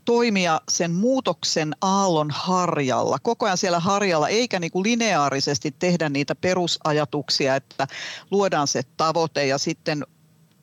toimia 0.04 0.60
sen 0.68 0.90
muutoksen 0.90 1.72
aallon 1.80 2.30
harjalla, 2.30 3.18
koko 3.22 3.46
ajan 3.46 3.58
siellä 3.58 3.80
harjalla, 3.80 4.28
eikä 4.28 4.60
niin 4.60 4.70
kuin 4.70 4.82
lineaarisesti 4.82 5.74
tehdä 5.78 6.08
niitä 6.08 6.34
perusajatuksia, 6.34 7.56
että 7.56 7.86
luodaan 8.30 8.66
se 8.66 8.82
tavoite 8.96 9.46
ja 9.46 9.58
sitten 9.58 10.06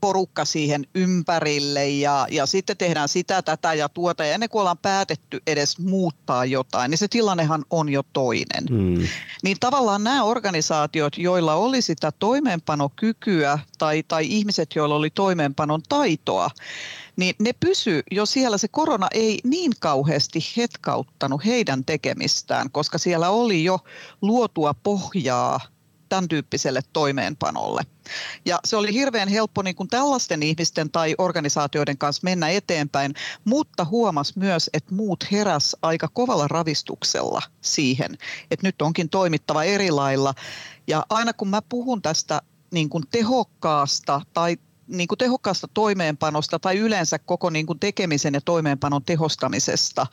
porukka 0.02 0.46
siihen 0.46 0.88
ympärille 0.96 1.90
ja, 1.90 2.28
ja 2.32 2.46
sitten 2.46 2.78
tehdään 2.78 3.10
sitä, 3.10 3.42
tätä 3.42 3.74
ja 3.74 3.90
tuota. 3.90 4.26
Ja 4.26 4.34
ennen 4.34 4.50
kuin 4.50 4.60
ollaan 4.60 4.78
päätetty 4.78 5.42
edes 5.48 5.80
muuttaa 5.80 6.46
jotain, 6.46 6.90
niin 6.92 6.98
se 6.98 7.08
tilannehan 7.08 7.66
on 7.70 7.90
jo 7.90 8.04
toinen. 8.14 8.64
Mm. 8.70 9.08
Niin 9.44 9.58
tavallaan 9.60 10.04
nämä 10.04 10.24
organisaatiot, 10.24 11.18
joilla 11.18 11.54
oli 11.54 11.82
sitä 11.82 12.12
toimeenpanokykyä 12.12 13.60
tai, 13.78 14.04
tai 14.08 14.26
ihmiset, 14.30 14.76
joilla 14.76 14.96
oli 14.96 15.10
toimeenpanon 15.10 15.82
taitoa, 15.90 16.50
niin 17.16 17.36
ne 17.40 17.54
pysy 17.60 18.04
jo 18.12 18.26
siellä. 18.26 18.58
Se 18.58 18.68
korona 18.68 19.08
ei 19.14 19.40
niin 19.44 19.72
kauheasti 19.80 20.40
hetkauttanut 20.58 21.46
heidän 21.46 21.86
tekemistään, 21.86 22.72
koska 22.72 22.98
siellä 22.98 23.30
oli 23.30 23.64
jo 23.64 23.80
luotua 24.22 24.74
pohjaa 24.74 25.60
tämän 26.12 26.28
tyyppiselle 26.28 26.82
toimeenpanolle. 26.94 27.82
Ja 28.46 28.60
se 28.66 28.76
oli 28.76 28.94
hirveän 28.94 29.28
helppo 29.28 29.62
niin 29.62 29.76
kuin 29.76 29.90
tällaisten 29.90 30.44
ihmisten 30.44 30.92
tai 30.92 31.16
organisaatioiden 31.18 31.98
kanssa 31.98 32.22
mennä 32.24 32.50
eteenpäin, 32.50 33.14
mutta 33.46 33.86
huomas 33.86 34.36
myös, 34.36 34.70
että 34.74 34.96
muut 34.96 35.32
heräs 35.32 35.76
aika 35.82 36.08
kovalla 36.08 36.48
ravistuksella 36.48 37.42
siihen, 37.62 38.18
että 38.52 38.68
nyt 38.68 38.82
onkin 38.82 39.10
toimittava 39.10 39.64
eri 39.64 39.92
lailla. 39.92 40.34
Ja 40.88 41.06
aina 41.10 41.34
kun 41.34 41.48
mä 41.48 41.62
puhun 41.70 42.02
tästä 42.02 42.42
niin 42.72 42.90
kuin 42.90 43.04
tehokkaasta 43.12 44.22
tai 44.34 44.58
niin 44.88 45.08
kuin 45.08 45.18
tehokkaasta 45.18 45.68
toimeenpanosta 45.74 46.60
tai 46.60 46.78
yleensä 46.78 47.20
koko 47.20 47.50
niin 47.50 47.66
kuin 47.66 47.80
tekemisen 47.80 48.34
ja 48.34 48.42
toimeenpanon 48.42 49.04
tehostamisesta, 49.06 50.08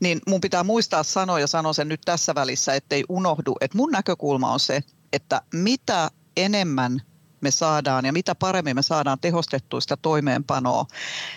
niin 0.00 0.20
mun 0.26 0.40
pitää 0.40 0.64
muistaa 0.64 1.02
sanoa 1.02 1.40
ja 1.40 1.46
sanoa 1.46 1.72
sen 1.72 1.88
nyt 1.88 2.00
tässä 2.04 2.34
välissä, 2.34 2.74
ettei 2.74 3.04
unohdu, 3.08 3.56
että 3.60 3.78
mun 3.78 3.90
näkökulma 3.90 4.52
on 4.52 4.60
se, 4.60 4.82
että 5.12 5.42
mitä 5.54 6.10
enemmän 6.36 7.02
me 7.40 7.50
saadaan 7.50 8.04
ja 8.04 8.12
mitä 8.12 8.34
paremmin 8.34 8.76
me 8.76 8.82
saadaan 8.82 9.18
tehostettuista 9.20 9.96
toimeenpanoa, 9.96 10.86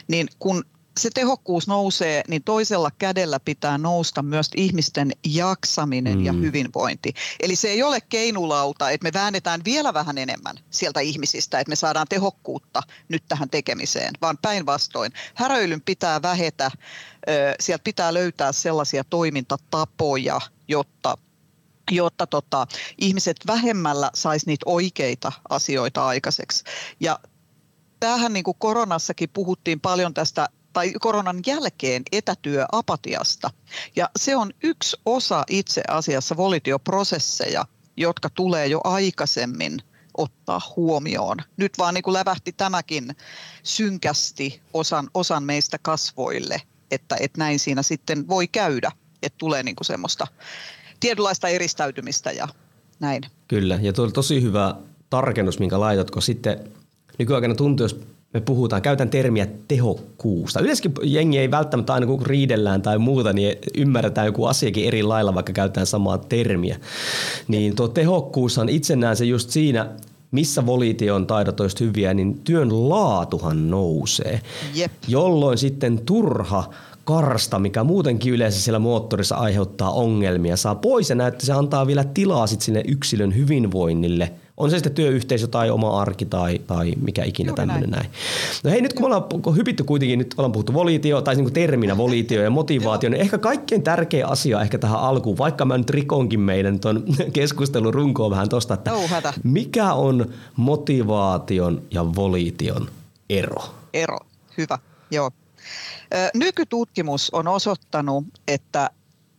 niin 0.08 0.27
kun 0.39 0.63
se 1.00 1.10
tehokkuus 1.13 1.67
nousee, 1.67 2.24
niin 2.27 2.44
toisella 2.44 2.91
kädellä 2.91 3.39
pitää 3.39 3.77
nousta 3.77 4.22
myös 4.22 4.50
ihmisten 4.55 5.12
jaksaminen 5.25 6.17
mm. 6.17 6.25
ja 6.25 6.34
hyvinvointi. 6.34 7.13
Eli 7.39 7.55
se 7.55 7.67
ei 7.67 7.84
ole 7.84 8.01
keinulauta, 8.01 8.89
että 8.89 9.03
me 9.03 9.13
väännetään 9.13 9.62
vielä 9.65 9.94
vähän 9.94 10.17
enemmän 10.17 10.55
sieltä 10.70 11.00
ihmisistä, 11.00 11.60
että 11.60 11.70
me 11.70 11.75
saadaan 11.75 12.08
tehokkuutta 12.10 12.82
nyt 13.10 13.24
tähän 13.27 13.50
tekemiseen, 13.50 14.13
vaan 14.22 14.38
päinvastoin. 14.41 15.12
Häröilyn 15.34 15.82
pitää 15.82 16.22
vähetä, 16.22 16.72
sieltä 17.60 17.84
pitää 17.84 18.13
löytää 18.13 18.51
sellaisia 18.51 19.03
toimintatapoja, 19.03 20.41
jotta 20.67 21.17
jotta 21.92 22.27
tota, 22.27 22.68
ihmiset 22.98 23.38
vähemmällä 23.48 24.12
saisi 24.13 24.46
niitä 24.46 24.63
oikeita 24.65 25.32
asioita 25.50 26.06
aikaiseksi. 26.06 26.63
Ja 27.00 27.20
tämähän 28.00 28.34
niin 28.34 28.44
kuin 28.44 28.58
koronassakin 28.60 29.30
puhuttiin 29.30 29.80
paljon 29.80 30.13
tästä 30.13 30.50
tai 30.74 30.94
koronan 31.01 31.39
jälkeen 31.48 32.04
etätyöapatiasta. 32.12 33.50
Ja 33.96 34.10
se 34.20 34.36
on 34.36 34.51
yksi 34.63 34.98
osa 35.06 35.44
itse 35.50 35.84
asiassa 35.88 36.38
volitioprosesseja, 36.38 37.65
jotka 37.98 38.30
tulee 38.30 38.68
jo 38.68 38.82
aikaisemmin 38.84 39.82
ottaa 40.18 40.62
huomioon. 40.75 41.38
Nyt 41.58 41.77
vaan 41.77 41.94
niin 41.94 42.04
kuin 42.04 42.13
lävähti 42.13 42.51
tämäkin 42.51 43.15
synkästi 43.63 44.62
osan, 44.74 45.10
osan 45.13 45.44
meistä 45.44 45.77
kasvoille, 45.82 46.62
että, 46.92 47.15
että 47.20 47.39
näin 47.39 47.60
siinä 47.60 47.84
sitten 47.84 48.27
voi 48.27 48.48
käydä, 48.48 48.92
että 49.24 49.38
tulee 49.38 49.63
niin 49.63 49.75
kuin 49.75 49.86
semmoista 49.86 50.27
tietynlaista 51.06 51.48
eristäytymistä 51.48 52.32
ja 52.32 52.48
näin. 53.00 53.24
Kyllä, 53.48 53.80
ja 53.82 53.94
tuo 53.94 54.06
oli 54.06 54.12
tosi 54.12 54.42
hyvä 54.42 54.76
tarkennus, 55.10 55.60
minkä 55.60 55.80
laitatko 55.80 56.22
sitten 56.22 56.60
nykyaikana 57.20 57.56
tuntuu, 57.56 57.84
jos 57.84 58.00
me 58.34 58.42
puhutaan, 58.42 58.82
käytän 58.82 59.10
termiä 59.10 59.48
tehokkuusta. 59.68 60.60
Yleensäkin 60.60 60.92
jengi 61.04 61.38
ei 61.38 61.52
välttämättä 61.52 61.94
aina 61.94 62.06
kun 62.06 62.26
riidellään 62.26 62.82
tai 62.82 62.98
muuta, 62.98 63.34
niin 63.34 63.56
ymmärretään 63.78 64.28
joku 64.28 64.46
asiakin 64.46 64.86
eri 64.86 65.04
lailla, 65.04 65.36
vaikka 65.36 65.54
käytetään 65.54 65.88
samaa 65.88 66.18
termiä. 66.18 66.80
Niin 67.48 67.76
tuo 67.76 67.88
tehokkuus 67.88 68.58
on 68.58 68.70
itse 68.70 68.96
näen 68.96 69.16
se 69.16 69.26
just 69.26 69.50
siinä, 69.50 69.90
missä 70.32 70.66
volition 70.66 71.28
taidot 71.28 71.60
olisivat 71.60 71.82
hyviä, 71.82 72.14
niin 72.14 72.40
työn 72.40 72.90
laatuhan 72.90 73.70
nousee. 73.70 74.42
Jep. 74.74 74.92
Jolloin 75.08 75.58
sitten 75.58 76.00
turha 76.06 76.74
karsta, 77.06 77.60
mikä 77.60 77.84
muutenkin 77.84 78.34
yleensä 78.34 78.62
siellä 78.62 78.80
moottorissa 78.80 79.36
aiheuttaa 79.36 79.92
ongelmia, 79.92 80.58
saa 80.58 80.76
pois 80.76 81.10
ja 81.10 81.16
näyttää, 81.16 81.46
se 81.46 81.54
antaa 81.54 81.88
vielä 81.88 82.04
tilaa 82.04 82.48
sit 82.48 82.62
sinne 82.62 82.84
yksilön 82.88 83.36
hyvinvoinnille. 83.36 84.32
On 84.58 84.70
se 84.70 84.76
sitten 84.78 84.94
työyhteisö 84.94 85.48
tai 85.48 85.70
oma 85.70 86.02
arki 86.02 86.26
tai, 86.26 86.60
tai 86.68 86.94
mikä 87.02 87.24
ikinä 87.24 87.54
tämmöinen 87.54 87.90
näin. 87.90 88.02
näin. 88.02 88.14
No 88.64 88.72
hei, 88.72 88.82
nyt 88.82 88.94
kun 88.94 89.02
me 89.02 89.06
ollaan 89.06 89.56
hypitty 89.56 89.84
kuitenkin, 89.84 90.20
nyt 90.20 90.36
ollaan 90.38 90.52
puhuttu 90.52 90.74
volitio 90.74 91.22
tai 91.22 91.36
niin 91.36 91.54
terminä 91.54 91.98
volitio 91.98 92.44
ja 92.44 92.50
motivaatio, 92.50 93.10
niin 93.10 93.22
ehkä 93.22 93.38
kaikkein 93.38 93.84
tärkein 93.84 94.26
asia 94.26 94.62
ehkä 94.62 94.78
tähän 94.78 95.00
alkuun, 95.00 95.38
vaikka 95.38 95.66
mä 95.66 95.78
nyt 95.78 95.90
rikonkin 95.90 96.40
meidän 96.40 96.80
tuon 96.80 97.04
keskustelun 97.34 97.94
runkoon 97.94 98.32
vähän 98.32 98.50
tosta, 98.50 98.74
että 98.74 98.92
mikä 99.44 99.94
on 99.94 100.26
motivaation 100.56 101.82
ja 101.92 102.06
volition 102.16 102.90
ero? 103.30 103.64
Ero, 103.94 104.20
hyvä, 104.58 104.80
joo. 105.12 105.32
Nykytutkimus 106.34 107.29
on 107.29 107.48
osoittanut, 107.48 108.25
että 108.48 108.89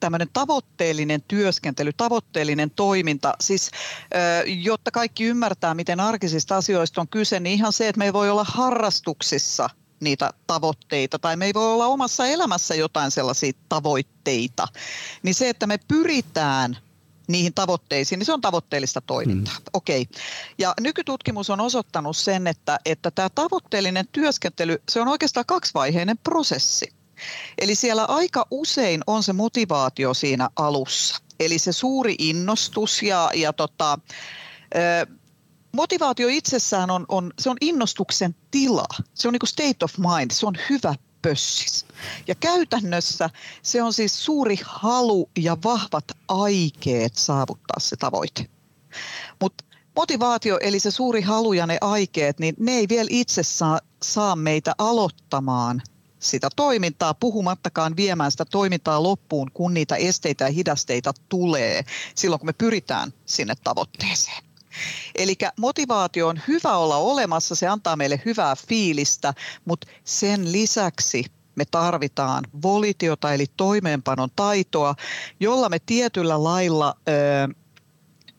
tämmöinen 0.01 0.29
tavoitteellinen 0.33 1.23
työskentely, 1.29 1.93
tavoitteellinen 1.93 2.71
toiminta, 2.71 3.35
siis 3.41 3.71
jotta 4.47 4.91
kaikki 4.91 5.25
ymmärtää, 5.25 5.75
miten 5.75 6.01
arkisista 6.01 6.57
asioista 6.57 7.01
on 7.01 7.09
kyse, 7.09 7.41
niin 7.41 7.55
ihan 7.55 7.73
se, 7.73 7.89
että 7.89 7.99
me 7.99 8.05
ei 8.05 8.13
voi 8.13 8.31
olla 8.31 8.45
harrastuksissa 8.45 9.71
niitä 10.01 10.33
tavoitteita 10.47 11.19
tai 11.19 11.37
me 11.37 11.47
ei 11.47 11.55
voi 11.55 11.73
olla 11.73 11.87
omassa 11.87 12.27
elämässä 12.27 12.75
jotain 12.75 13.11
sellaisia 13.11 13.53
tavoitteita, 13.69 14.69
niin 15.23 15.35
se, 15.35 15.49
että 15.49 15.67
me 15.67 15.79
pyritään 15.89 16.79
niihin 17.27 17.55
tavoitteisiin, 17.55 18.19
niin 18.19 18.27
se 18.27 18.33
on 18.33 18.41
tavoitteellista 18.41 19.01
toimintaa. 19.01 19.55
Mm. 19.59 19.65
Okei. 19.73 20.03
Okay. 20.03 20.23
Ja 20.59 20.75
nykytutkimus 20.81 21.51
on 21.51 21.61
osoittanut 21.61 22.17
sen, 22.17 22.47
että, 22.47 22.79
että 22.85 23.11
tämä 23.11 23.29
tavoitteellinen 23.35 24.09
työskentely, 24.13 24.83
se 24.89 25.01
on 25.01 25.09
oikeastaan 25.09 25.47
kaksivaiheinen 25.47 26.19
prosessi. 26.19 26.93
Eli 27.59 27.75
siellä 27.75 28.05
aika 28.05 28.47
usein 28.51 29.01
on 29.07 29.23
se 29.23 29.33
motivaatio 29.33 30.15
siinä 30.15 30.49
alussa. 30.57 31.17
Eli 31.41 31.59
se 31.59 31.73
suuri 31.73 32.15
innostus 32.19 33.03
ja, 33.03 33.31
ja 33.35 33.53
tota, 33.53 33.99
motivaatio 35.73 36.29
itsessään 36.29 36.91
on, 36.91 37.05
on, 37.09 37.33
se 37.39 37.51
on 37.51 37.57
innostuksen 37.61 38.35
tila. 38.51 38.87
Se 39.15 39.29
on 39.29 39.33
niin 39.33 39.41
kuin 39.41 39.49
state 39.49 39.85
of 39.85 39.99
mind, 39.99 40.31
se 40.31 40.47
on 40.47 40.55
hyvä 40.71 40.95
pössis. 41.27 41.87
Ja 42.27 42.35
käytännössä 42.35 43.31
se 43.63 43.83
on 43.83 43.93
siis 43.93 44.25
suuri 44.25 44.59
halu 44.65 45.31
ja 45.39 45.57
vahvat 45.65 46.05
aikeet 46.29 47.15
saavuttaa 47.15 47.81
se 47.81 47.97
tavoite. 47.97 48.47
Mutta 49.41 49.65
motivaatio 49.97 50.59
eli 50.61 50.81
se 50.81 50.91
suuri 50.91 51.21
halu 51.21 51.53
ja 51.53 51.67
ne 51.67 51.79
aikeet, 51.81 52.39
niin 52.39 52.55
ne 52.59 52.73
ei 52.73 52.89
vielä 52.89 53.09
itse 53.11 53.43
saa, 53.43 53.81
saa 54.03 54.37
meitä 54.37 54.75
aloittamaan 54.79 55.83
sitä 56.19 56.49
toimintaa, 56.57 57.15
puhumattakaan 57.15 57.97
viemään 57.97 58.31
sitä 58.31 58.45
toimintaa 58.45 59.03
loppuun, 59.03 59.51
kun 59.55 59.75
niitä 59.75 59.97
esteitä 59.97 60.45
ja 60.45 60.51
hidasteita 60.51 61.13
tulee 61.29 61.85
silloin, 62.15 62.41
kun 62.41 62.49
me 62.49 62.53
pyritään 62.53 63.13
sinne 63.27 63.55
tavoitteeseen. 63.65 64.46
Eli 65.15 65.35
motivaatio 65.59 66.29
on 66.29 66.41
hyvä 66.49 66.77
olla 66.77 66.97
olemassa, 66.97 67.55
se 67.55 67.67
antaa 67.67 67.97
meille 67.97 68.23
hyvää 68.25 68.57
fiilistä, 68.69 69.35
mutta 69.65 69.87
sen 70.05 70.53
lisäksi 70.53 71.25
me 71.55 71.65
tarvitaan 71.65 72.45
volitiota 72.63 73.35
eli 73.35 73.47
toimeenpanon 73.57 74.29
taitoa, 74.37 74.95
jolla 75.41 75.69
me 75.69 75.79
tietyllä 75.79 76.45
lailla 76.45 76.95
ö, 77.09 77.13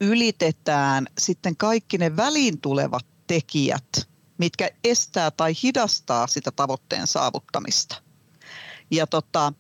ylitetään 0.02 1.08
sitten 1.18 1.58
kaikki 1.58 1.98
ne 1.98 2.16
väliin 2.18 2.62
tulevat 2.62 3.06
tekijät, 3.28 4.10
mitkä 4.38 4.70
estää 4.84 5.32
tai 5.32 5.54
hidastaa 5.64 6.28
sitä 6.28 6.52
tavoitteen 6.52 7.08
saavuttamista. 7.08 7.96
Ja 8.92 9.08
tota, 9.08 9.54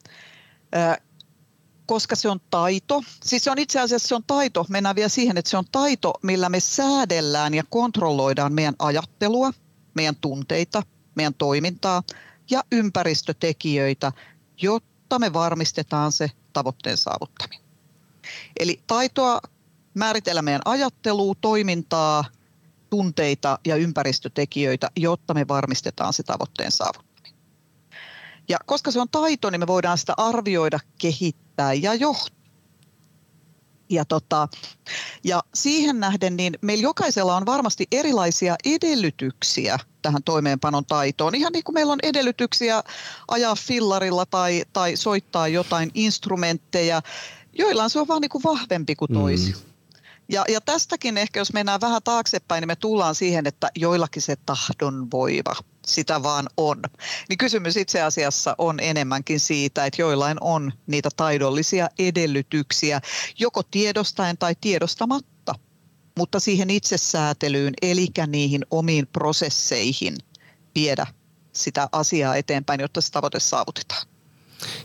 koska 1.87 2.15
se 2.15 2.29
on 2.29 2.39
taito, 2.49 3.03
siis 3.23 3.43
se 3.43 3.51
on 3.51 3.59
itse 3.59 3.79
asiassa 3.79 4.07
se 4.07 4.15
on 4.15 4.23
taito, 4.27 4.65
mennään 4.69 4.95
vielä 4.95 5.09
siihen, 5.09 5.37
että 5.37 5.51
se 5.51 5.57
on 5.57 5.65
taito, 5.71 6.13
millä 6.23 6.49
me 6.49 6.59
säädellään 6.59 7.53
ja 7.53 7.63
kontrolloidaan 7.69 8.53
meidän 8.53 8.75
ajattelua, 8.79 9.51
meidän 9.93 10.15
tunteita, 10.15 10.83
meidän 11.15 11.33
toimintaa 11.33 12.03
ja 12.49 12.63
ympäristötekijöitä, 12.71 14.11
jotta 14.61 15.19
me 15.19 15.33
varmistetaan 15.33 16.11
se 16.11 16.31
tavoitteen 16.53 16.97
saavuttaminen. 16.97 17.65
Eli 18.59 18.79
taitoa 18.87 19.39
määritellä 19.93 20.41
meidän 20.41 20.61
ajattelua, 20.65 21.33
toimintaa, 21.41 22.25
tunteita 22.89 23.59
ja 23.65 23.75
ympäristötekijöitä, 23.75 24.91
jotta 24.95 25.33
me 25.33 25.47
varmistetaan 25.47 26.13
se 26.13 26.23
tavoitteen 26.23 26.71
saavuttaminen. 26.71 27.06
Ja 28.49 28.57
koska 28.65 28.91
se 28.91 28.99
on 28.99 29.09
taito, 29.09 29.49
niin 29.49 29.59
me 29.59 29.67
voidaan 29.67 29.97
sitä 29.97 30.13
arvioida, 30.17 30.79
kehittää 30.97 31.73
ja 31.73 31.93
johtaa. 31.93 32.37
Ja, 33.89 34.05
tota, 34.05 34.47
ja 35.23 35.43
siihen 35.53 35.99
nähden 35.99 36.37
niin 36.37 36.53
meillä 36.61 36.81
jokaisella 36.81 37.35
on 37.35 37.45
varmasti 37.45 37.87
erilaisia 37.91 38.55
edellytyksiä 38.65 39.79
tähän 40.01 40.23
toimeenpanon 40.23 40.85
taitoon. 40.85 41.35
Ihan 41.35 41.53
niin 41.53 41.63
kuin 41.63 41.73
meillä 41.73 41.93
on 41.93 41.99
edellytyksiä 42.03 42.83
ajaa 43.27 43.55
fillarilla 43.55 44.25
tai, 44.25 44.63
tai 44.73 44.95
soittaa 44.95 45.47
jotain 45.47 45.91
instrumentteja. 45.93 47.01
Joillain 47.53 47.89
se 47.89 47.99
on 47.99 48.07
vaan 48.07 48.21
niin 48.21 48.29
kuin 48.29 48.43
vahvempi 48.43 48.95
kuin 48.95 49.13
toisi. 49.13 49.51
Mm. 49.51 49.59
Ja, 50.29 50.45
ja 50.49 50.61
tästäkin 50.61 51.17
ehkä, 51.17 51.39
jos 51.39 51.53
mennään 51.53 51.81
vähän 51.81 52.03
taaksepäin, 52.03 52.61
niin 52.61 52.67
me 52.67 52.75
tullaan 52.75 53.15
siihen, 53.15 53.47
että 53.47 53.69
joillakin 53.75 54.21
se 54.21 54.35
tahdon 54.45 55.11
voiva 55.11 55.55
sitä 55.87 56.23
vaan 56.23 56.47
on. 56.57 56.81
Niin 57.29 57.37
kysymys 57.37 57.77
itse 57.77 58.01
asiassa 58.01 58.55
on 58.57 58.79
enemmänkin 58.79 59.39
siitä, 59.39 59.85
että 59.85 60.01
joillain 60.01 60.37
on 60.41 60.71
niitä 60.87 61.09
taidollisia 61.17 61.89
edellytyksiä, 61.99 63.01
joko 63.39 63.63
tiedostaen 63.63 64.37
tai 64.37 64.55
tiedostamatta, 64.61 65.55
mutta 66.17 66.39
siihen 66.39 66.69
itsesäätelyyn, 66.69 67.73
eli 67.81 68.07
niihin 68.27 68.65
omiin 68.71 69.07
prosesseihin 69.07 70.17
viedä 70.75 71.07
sitä 71.53 71.89
asiaa 71.91 72.35
eteenpäin, 72.35 72.79
jotta 72.79 73.01
se 73.01 73.11
tavoite 73.11 73.39
saavutetaan. 73.39 74.16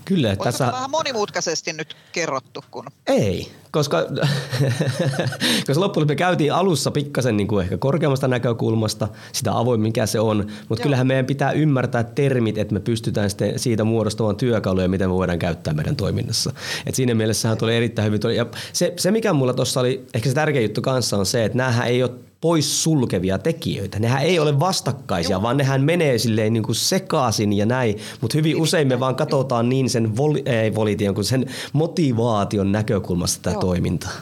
Kyllä. 0.04 0.28
Olisiko 0.28 0.44
tässä... 0.44 0.66
vähän 0.66 0.90
monimutkaisesti 0.90 1.72
nyt 1.72 1.96
kerrottu? 2.12 2.64
Kun... 2.70 2.84
Ei, 3.06 3.52
koska, 3.70 3.98
koska 5.66 5.80
loppujen 5.80 6.08
me 6.08 6.16
käytiin 6.16 6.52
alussa 6.52 6.90
pikkasen 6.90 7.36
niin 7.36 7.48
kuin 7.48 7.64
ehkä 7.64 7.78
korkeammasta 7.78 8.28
näkökulmasta, 8.28 9.08
sitä 9.32 9.58
avoin 9.58 9.80
mikä 9.80 10.06
se 10.06 10.20
on, 10.20 10.46
mutta 10.68 10.82
kyllähän 10.82 11.06
meidän 11.06 11.26
pitää 11.26 11.52
ymmärtää 11.52 12.04
termit, 12.04 12.58
että 12.58 12.74
me 12.74 12.80
pystytään 12.80 13.30
sitten 13.30 13.58
siitä 13.58 13.84
muodostamaan 13.84 14.36
työkaluja, 14.36 14.88
miten 14.88 15.10
me 15.10 15.14
voidaan 15.14 15.38
käyttää 15.38 15.74
meidän 15.74 15.96
toiminnassa. 15.96 16.52
Et 16.86 16.94
siinä 16.94 17.14
mielessähän 17.14 17.58
tuli 17.58 17.76
erittäin 17.76 18.06
hyvin. 18.06 18.36
Ja 18.36 18.46
se, 18.72 18.94
se 18.96 19.10
mikä 19.10 19.32
mulla 19.32 19.54
tuossa 19.54 19.80
oli, 19.80 20.06
ehkä 20.14 20.28
se 20.28 20.34
tärkeä 20.34 20.62
juttu 20.62 20.82
kanssa 20.82 21.16
on 21.16 21.26
se, 21.26 21.44
että 21.44 21.58
näähän 21.58 21.86
ei 21.86 22.02
ole 22.02 22.10
pois 22.42 22.82
sulkevia 22.82 23.38
tekijöitä. 23.38 23.98
Nehän 23.98 24.22
ei 24.22 24.38
ole 24.38 24.60
vastakkaisia, 24.60 25.34
Joo. 25.34 25.42
vaan 25.42 25.56
nehän 25.56 25.82
menee 25.82 26.18
silleen 26.18 26.52
niin 26.52 26.62
kuin 26.62 26.76
sekaisin 26.76 27.52
ja 27.52 27.66
näin, 27.66 27.98
mutta 28.20 28.38
hyvin 28.38 28.56
usein 28.56 28.88
me 28.88 29.00
vaan 29.00 29.16
katsotaan 29.16 29.68
niin 29.68 29.90
sen 29.90 30.16
voli, 30.16 30.42
ei, 30.46 30.74
volition 30.74 31.14
kuin 31.14 31.24
sen 31.24 31.46
motivaation 31.72 32.72
näkökulmasta 32.72 33.42
tätä 33.42 33.60
toimintaa. 33.60 34.12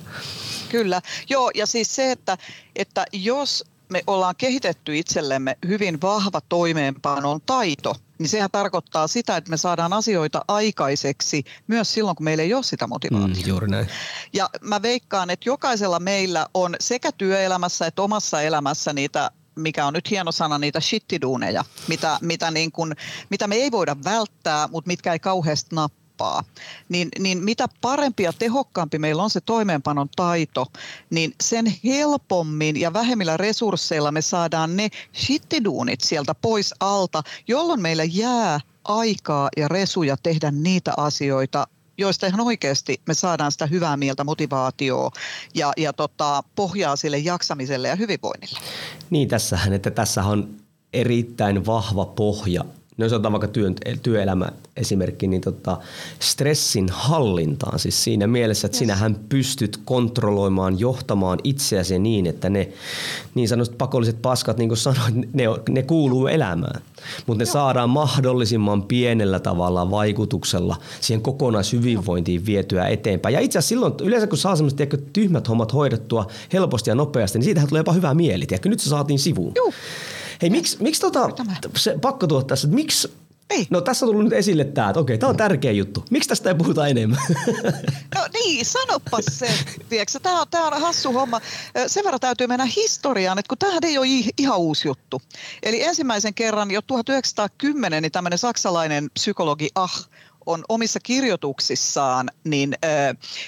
Kyllä, 0.69 1.01
joo 1.31 1.51
ja 1.55 1.67
siis 1.67 1.97
se, 1.97 2.11
että, 2.11 2.39
että 2.77 3.07
jos 3.13 3.65
me 3.91 4.03
ollaan 4.07 4.35
kehitetty 4.37 4.99
itsellemme 4.99 5.57
hyvin 5.69 6.01
vahva 6.01 6.41
toimeenpanon 6.49 7.41
taito, 7.47 7.95
niin 8.19 8.29
sehän 8.29 8.51
tarkoittaa 8.53 9.07
sitä, 9.07 9.37
että 9.37 9.51
me 9.51 9.57
saadaan 9.57 9.93
asioita 9.93 10.45
aikaiseksi 10.49 11.45
myös 11.67 11.95
silloin, 11.95 12.17
kun 12.17 12.25
meillä 12.25 12.43
ei 12.43 12.55
ole 12.55 12.63
sitä 12.63 12.87
motivaatiota. 12.87 13.41
Mm, 13.41 13.49
juuri 13.49 13.69
näin. 13.69 13.89
Ja 14.33 14.51
mä 14.61 14.83
veikkaan, 14.83 15.31
että 15.31 15.49
jokaisella 15.49 16.01
meillä 16.01 16.47
on 16.55 16.77
sekä 16.81 17.13
työelämässä 17.13 17.87
että 17.87 18.03
omassa 18.03 18.43
elämässä 18.43 18.93
niitä 18.93 19.31
mikä 19.57 19.87
on 19.87 19.93
nyt 19.93 20.11
hieno 20.11 20.33
sana, 20.33 20.59
niitä 20.59 20.81
shittiduuneja, 20.81 21.65
mitä, 21.89 22.19
mitä, 22.21 22.51
niin 22.51 22.73
kun, 22.73 22.95
mitä 23.31 23.47
me 23.47 23.57
ei 23.57 23.71
voida 23.71 23.97
välttää, 24.05 24.69
mutta 24.69 24.89
mitkä 24.89 25.13
ei 25.13 25.19
kauheasti 25.19 25.75
nappaa 25.77 26.00
kauppaa, 26.21 26.45
niin, 26.89 27.09
niin 27.19 27.45
mitä 27.45 27.67
parempi 27.81 28.23
ja 28.23 28.33
tehokkaampi 28.33 28.99
meillä 28.99 29.23
on 29.23 29.31
se 29.31 29.41
toimeenpanon 29.41 30.09
taito, 30.17 30.67
niin 31.11 31.35
sen 31.43 31.75
helpommin 31.85 32.81
ja 32.81 32.93
vähemmillä 32.93 33.37
resursseilla 33.37 34.13
me 34.13 34.23
saadaan 34.23 34.77
ne 34.77 34.89
shittiduunit 35.15 36.01
sieltä 36.01 36.35
pois 36.35 36.75
alta, 36.81 37.23
jolloin 37.49 37.83
meillä 37.83 38.05
jää 38.05 38.61
aikaa 38.85 39.49
ja 39.57 39.69
resuja 39.69 40.17
tehdä 40.17 40.51
niitä 40.51 40.93
asioita, 40.97 41.67
joista 41.99 42.27
ihan 42.27 42.41
oikeasti 42.41 43.01
me 43.07 43.15
saadaan 43.15 43.53
sitä 43.53 43.67
hyvää 43.67 43.97
mieltä, 43.97 44.25
motivaatioa 44.25 45.11
ja, 45.55 45.73
ja 45.77 45.93
tota, 45.93 46.43
pohjaa 46.55 46.97
sille 46.97 47.19
jaksamiselle 47.19 47.89
ja 47.89 47.97
hyvinvoinnille. 47.97 48.59
Niin, 49.11 49.29
tässähän, 49.29 49.73
että 49.73 49.91
tässä 49.91 50.25
on 50.25 50.49
erittäin 50.93 51.67
vahva 51.67 52.05
pohja 52.05 52.65
no 53.01 53.07
jos 53.07 53.13
otetaan 53.13 53.33
vaikka 53.33 53.49
työ, 53.49 53.71
työelämä 54.03 54.49
esimerkki, 54.77 55.27
niin 55.27 55.41
tota, 55.41 55.79
stressin 56.21 56.89
hallintaan 56.93 57.79
siis 57.79 58.05
siinä 58.05 58.27
mielessä, 58.27 58.67
että 58.67 58.77
yes. 58.77 58.79
sinähän 58.79 59.17
pystyt 59.29 59.81
kontrolloimaan, 59.85 60.81
johtamaan 60.81 61.39
itseäsi 61.45 61.99
niin, 61.99 62.27
että 62.27 62.51
ne 62.51 62.69
niin 63.35 63.49
sanotut 63.49 63.79
pakolliset 63.79 64.23
paskat, 64.23 64.59
niin 64.59 64.69
kuin 64.69 64.79
sanoit, 64.79 65.15
ne, 65.15 65.45
ne 65.69 65.83
kuuluu 65.83 66.27
elämään. 66.27 66.83
Mutta 67.27 67.45
ne 67.45 67.49
Joo. 67.49 67.53
saadaan 67.53 67.91
mahdollisimman 67.91 68.83
pienellä 68.83 69.41
tavalla 69.41 69.91
vaikutuksella 69.91 70.77
siihen 71.01 71.23
kokonaishyvinvointiin 71.23 72.47
vietyä 72.47 72.89
eteenpäin. 72.89 73.33
Ja 73.33 73.41
itse 73.41 73.59
asiassa 73.59 73.69
silloin, 73.69 73.93
yleensä 74.03 74.27
kun 74.27 74.39
saa 74.39 74.57
sellaiset 74.57 75.13
tyhmät 75.13 75.49
hommat 75.49 75.75
hoidettua 75.75 76.27
helposti 76.53 76.91
ja 76.91 76.95
nopeasti, 76.95 77.39
niin 77.39 77.45
siitähän 77.45 77.69
tulee 77.69 77.81
jopa 77.81 77.93
hyvää 77.93 78.15
mieli. 78.15 78.47
Tiedätkö? 78.47 78.69
Nyt 78.69 78.81
se 78.81 78.89
saatiin 78.89 79.19
sivuun. 79.19 79.53
Joo. 79.57 79.73
Hei, 80.43 80.51
miksi, 80.51 80.77
miksi 80.81 81.01
tota, 81.01 81.31
se 81.77 81.99
pakko 82.01 82.27
tuoda 82.27 82.45
tässä, 82.45 82.67
että 82.67 82.75
miksi 82.75 83.13
ei. 83.51 83.67
No 83.71 83.81
tässä 83.81 84.07
on 84.07 84.09
tullut 84.09 84.25
nyt 84.25 84.33
esille 84.33 84.65
tämä, 84.65 84.89
että 84.89 85.01
okei, 85.01 85.19
tämä 85.19 85.31
on 85.31 85.37
tärkeä 85.37 85.73
juttu. 85.73 86.05
Miksi 86.11 86.29
tästä 86.29 86.49
ei 86.49 86.55
puhuta 86.55 86.87
enemmän? 86.87 87.19
No 88.15 88.27
niin, 88.35 88.67
sanopas 88.67 89.25
se. 89.31 89.51
Tiedätkö, 89.89 90.19
tämä, 90.23 90.41
on, 90.41 90.47
tämä 90.51 90.67
on 90.67 90.81
hassu 90.81 91.13
homma. 91.13 91.41
Sen 91.87 92.05
verran 92.05 92.21
täytyy 92.21 92.47
mennä 92.47 92.65
historiaan, 92.77 93.39
että 93.39 93.49
kun 93.49 93.59
tämähän 93.59 93.85
ei 93.85 93.99
ole 93.99 94.07
ihan 94.39 94.59
uusi 94.59 94.89
juttu. 94.89 95.23
Eli 95.63 95.83
ensimmäisen 95.83 96.35
kerran 96.35 96.71
jo 96.71 96.83
1910 96.83 98.03
niin 98.03 98.13
tämmöinen 98.13 98.39
saksalainen 98.39 99.11
psykologi 99.15 99.69
Ah 99.75 100.09
on 100.47 100.65
omissa 100.69 101.01
kirjoituksissaan 101.03 102.31
niin, 102.45 102.75
ö, 102.85 102.89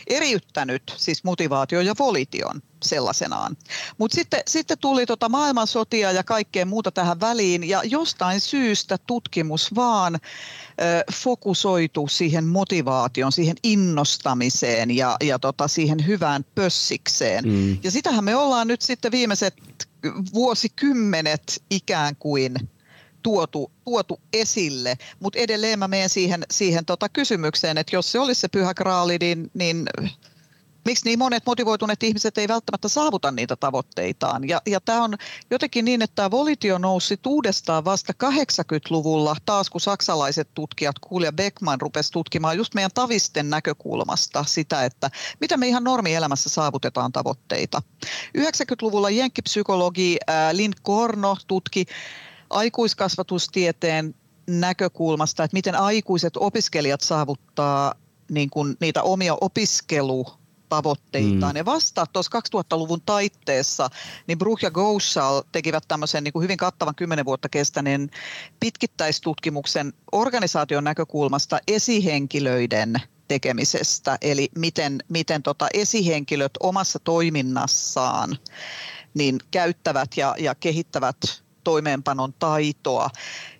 eriyttänyt 0.06 0.82
siis 0.96 1.24
motivaatio 1.24 1.80
ja 1.80 1.94
volition 1.98 2.62
sellaisenaan. 2.82 3.56
Mutta 3.98 4.14
sitten, 4.14 4.42
sitten 4.46 4.78
tuli 4.78 5.06
tota 5.06 5.28
maailmansotia 5.28 6.12
ja 6.12 6.24
kaikkea 6.24 6.66
muuta 6.66 6.90
tähän 6.90 7.20
väliin 7.20 7.68
ja 7.68 7.82
jostain 7.84 8.40
syystä 8.40 8.98
tutkimus 9.06 9.74
vaan 9.74 10.14
ö, 10.14 10.18
fokusoitu 11.14 12.08
siihen 12.08 12.44
motivaation, 12.44 13.32
siihen 13.32 13.56
innostamiseen 13.62 14.96
ja, 14.96 15.16
ja 15.24 15.38
tota, 15.38 15.68
siihen 15.68 16.06
hyvään 16.06 16.44
pössikseen. 16.54 17.44
Mm. 17.44 17.78
Ja 17.82 17.90
sitähän 17.90 18.24
me 18.24 18.36
ollaan 18.36 18.68
nyt 18.68 18.82
sitten 18.82 19.12
viimeiset 19.12 19.54
vuosikymmenet 20.34 21.62
ikään 21.70 22.16
kuin 22.16 22.54
tuotu, 23.22 23.70
tuotu 23.84 24.20
esille, 24.32 24.96
mutta 25.20 25.38
edelleen 25.38 25.78
mä 25.78 25.88
menen 25.88 26.08
siihen, 26.08 26.44
siihen 26.50 26.84
tota 26.84 27.08
kysymykseen, 27.08 27.78
että 27.78 27.96
jos 27.96 28.12
se 28.12 28.18
olisi 28.18 28.40
se 28.40 28.48
pyhä 28.48 28.74
kraali, 28.74 29.16
niin, 29.18 29.50
niin 29.54 29.86
miksi 30.84 31.04
niin 31.04 31.18
monet 31.18 31.42
motivoituneet 31.46 32.02
ihmiset 32.02 32.38
ei 32.38 32.48
välttämättä 32.48 32.88
saavuta 32.88 33.30
niitä 33.30 33.56
tavoitteitaan. 33.56 34.48
Ja, 34.48 34.62
ja 34.66 34.80
tämä 34.80 35.04
on 35.04 35.14
jotenkin 35.50 35.84
niin, 35.84 36.02
että 36.02 36.14
tämä 36.14 36.30
volitio 36.30 36.78
nousi 36.78 37.20
uudestaan 37.26 37.84
vasta 37.84 38.12
80-luvulla, 38.24 39.36
taas 39.46 39.70
kun 39.70 39.80
saksalaiset 39.80 40.48
tutkijat, 40.54 40.98
Kuulja 40.98 41.32
Beckman 41.32 41.80
rupesi 41.80 42.12
tutkimaan 42.12 42.56
just 42.56 42.74
meidän 42.74 42.90
tavisten 42.94 43.50
näkökulmasta 43.50 44.44
sitä, 44.44 44.84
että 44.84 45.10
mitä 45.40 45.56
me 45.56 45.68
ihan 45.68 45.84
normielämässä 45.84 46.50
saavutetaan 46.50 47.12
tavoitteita. 47.12 47.82
90-luvulla 48.38 49.10
jenkkipsykologi 49.10 50.18
Lind 50.52 50.74
Korno 50.82 51.36
tutki 51.46 51.86
aikuiskasvatustieteen 52.50 54.14
näkökulmasta, 54.46 55.44
että 55.44 55.54
miten 55.54 55.74
aikuiset 55.74 56.36
opiskelijat 56.36 57.00
saavuttaa 57.00 57.94
niin 58.30 58.50
kuin 58.50 58.76
niitä 58.80 59.02
omia 59.02 59.36
opiskelu 59.40 60.26
tavoitteitaan. 60.72 61.52
Mm. 61.52 61.56
Ja 61.56 61.64
vasta 61.64 62.06
tuossa 62.12 62.38
2000-luvun 62.38 63.00
taitteessa 63.06 63.90
niin 64.26 64.38
Bruch 64.38 64.64
ja 64.64 64.70
Gouchal 64.70 65.42
tekivät 65.52 65.84
tämmöisen 65.88 66.24
niin 66.24 66.32
kuin 66.32 66.42
hyvin 66.42 66.56
kattavan 66.56 66.94
10 66.94 67.24
vuotta 67.24 67.48
kestäneen 67.48 68.10
pitkittäistutkimuksen 68.60 69.92
organisaation 70.12 70.84
näkökulmasta 70.84 71.58
esihenkilöiden 71.68 72.94
tekemisestä, 73.28 74.18
eli 74.20 74.48
miten, 74.58 74.98
miten 75.08 75.42
tota 75.42 75.68
esihenkilöt 75.74 76.52
omassa 76.60 76.98
toiminnassaan 76.98 78.38
niin 79.14 79.38
käyttävät 79.50 80.16
ja, 80.16 80.34
ja 80.38 80.54
kehittävät 80.54 81.16
toimeenpanon 81.64 82.32
taitoa. 82.38 83.10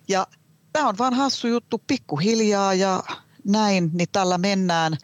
Ja 0.07 0.27
tämä 0.73 0.89
on 0.89 0.97
vaan 0.97 1.13
hassu 1.13 1.47
juttu 1.47 1.81
pikkuhiljaa 1.87 2.73
ja 2.73 3.03
näin, 3.45 3.89
niin 3.93 4.09
tällä 4.11 4.37
mennään 4.37 4.97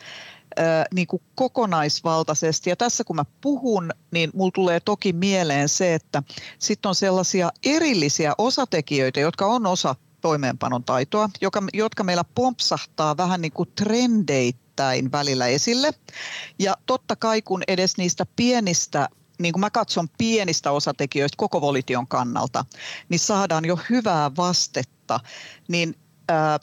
niin 0.94 1.08
kuin 1.08 1.22
kokonaisvaltaisesti. 1.36 2.70
Ja 2.70 2.76
tässä 2.76 3.04
kun 3.04 3.16
mä 3.16 3.26
puhun, 3.42 3.92
niin 4.12 4.30
mulla 4.34 4.52
tulee 4.54 4.80
toki 4.80 5.14
mieleen 5.14 5.70
se, 5.70 5.94
että 5.94 6.24
sitten 6.60 6.90
on 6.90 6.96
sellaisia 6.96 7.52
erillisiä 7.66 8.34
osatekijöitä, 8.38 9.20
jotka 9.20 9.46
on 9.46 9.66
osa 9.66 9.96
toimeenpanon 10.22 10.84
taitoa, 10.84 11.30
joka, 11.42 11.64
jotka 11.74 12.04
meillä 12.04 12.24
pompsahtaa 12.36 13.18
vähän 13.18 13.42
niin 13.42 13.52
kuin 13.52 13.72
trendeittäin 13.76 15.12
välillä 15.12 15.48
esille. 15.48 15.92
Ja 16.60 16.78
totta 16.86 17.16
kai 17.16 17.42
kun 17.42 17.64
edes 17.68 17.98
niistä 17.98 18.26
pienistä 18.36 19.10
niin 19.40 19.54
kuin 19.54 19.62
mä 19.62 19.70
katson 19.70 20.10
pienistä 20.18 20.72
osatekijöistä 20.72 21.38
koko 21.38 21.62
volition 21.62 22.08
kannalta, 22.08 22.66
niin 23.10 23.20
saadaan 23.20 23.66
jo 23.66 23.80
hyvää 23.90 24.32
vastetta, 24.38 25.20
niin 25.68 25.96
ää, 26.30 26.60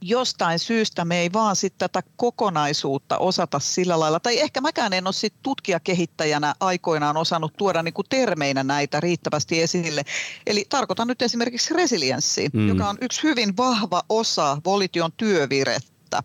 jostain 0.00 0.58
syystä 0.58 1.04
me 1.04 1.18
ei 1.18 1.32
vaan 1.32 1.56
sitten 1.56 1.90
tätä 1.90 2.08
kokonaisuutta 2.16 3.18
osata 3.18 3.58
sillä 3.58 4.00
lailla, 4.00 4.20
tai 4.20 4.40
ehkä 4.40 4.60
mäkään 4.60 4.92
en 4.92 5.06
ole 5.06 5.12
sit 5.12 5.34
tutkijakehittäjänä 5.42 6.54
aikoinaan 6.60 7.16
osannut 7.16 7.56
tuoda 7.56 7.82
niin 7.82 7.94
kuin 7.94 8.06
termeinä 8.08 8.64
näitä 8.64 9.00
riittävästi 9.00 9.62
esille. 9.62 10.02
Eli 10.46 10.66
tarkoitan 10.68 11.08
nyt 11.08 11.22
esimerkiksi 11.22 11.74
resilienssiä, 11.74 12.48
mm. 12.52 12.68
joka 12.68 12.88
on 12.88 12.98
yksi 13.00 13.22
hyvin 13.22 13.56
vahva 13.56 14.02
osa 14.08 14.58
Volition 14.64 15.12
työvirettä. 15.16 16.22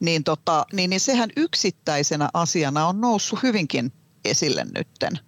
Niin, 0.00 0.24
tota, 0.24 0.66
niin, 0.72 0.90
niin 0.90 1.00
sehän 1.00 1.30
yksittäisenä 1.36 2.28
asiana 2.34 2.86
on 2.86 3.00
noussut 3.00 3.42
hyvinkin 3.42 3.92
esille 4.24 4.66
nytten. 4.74 5.27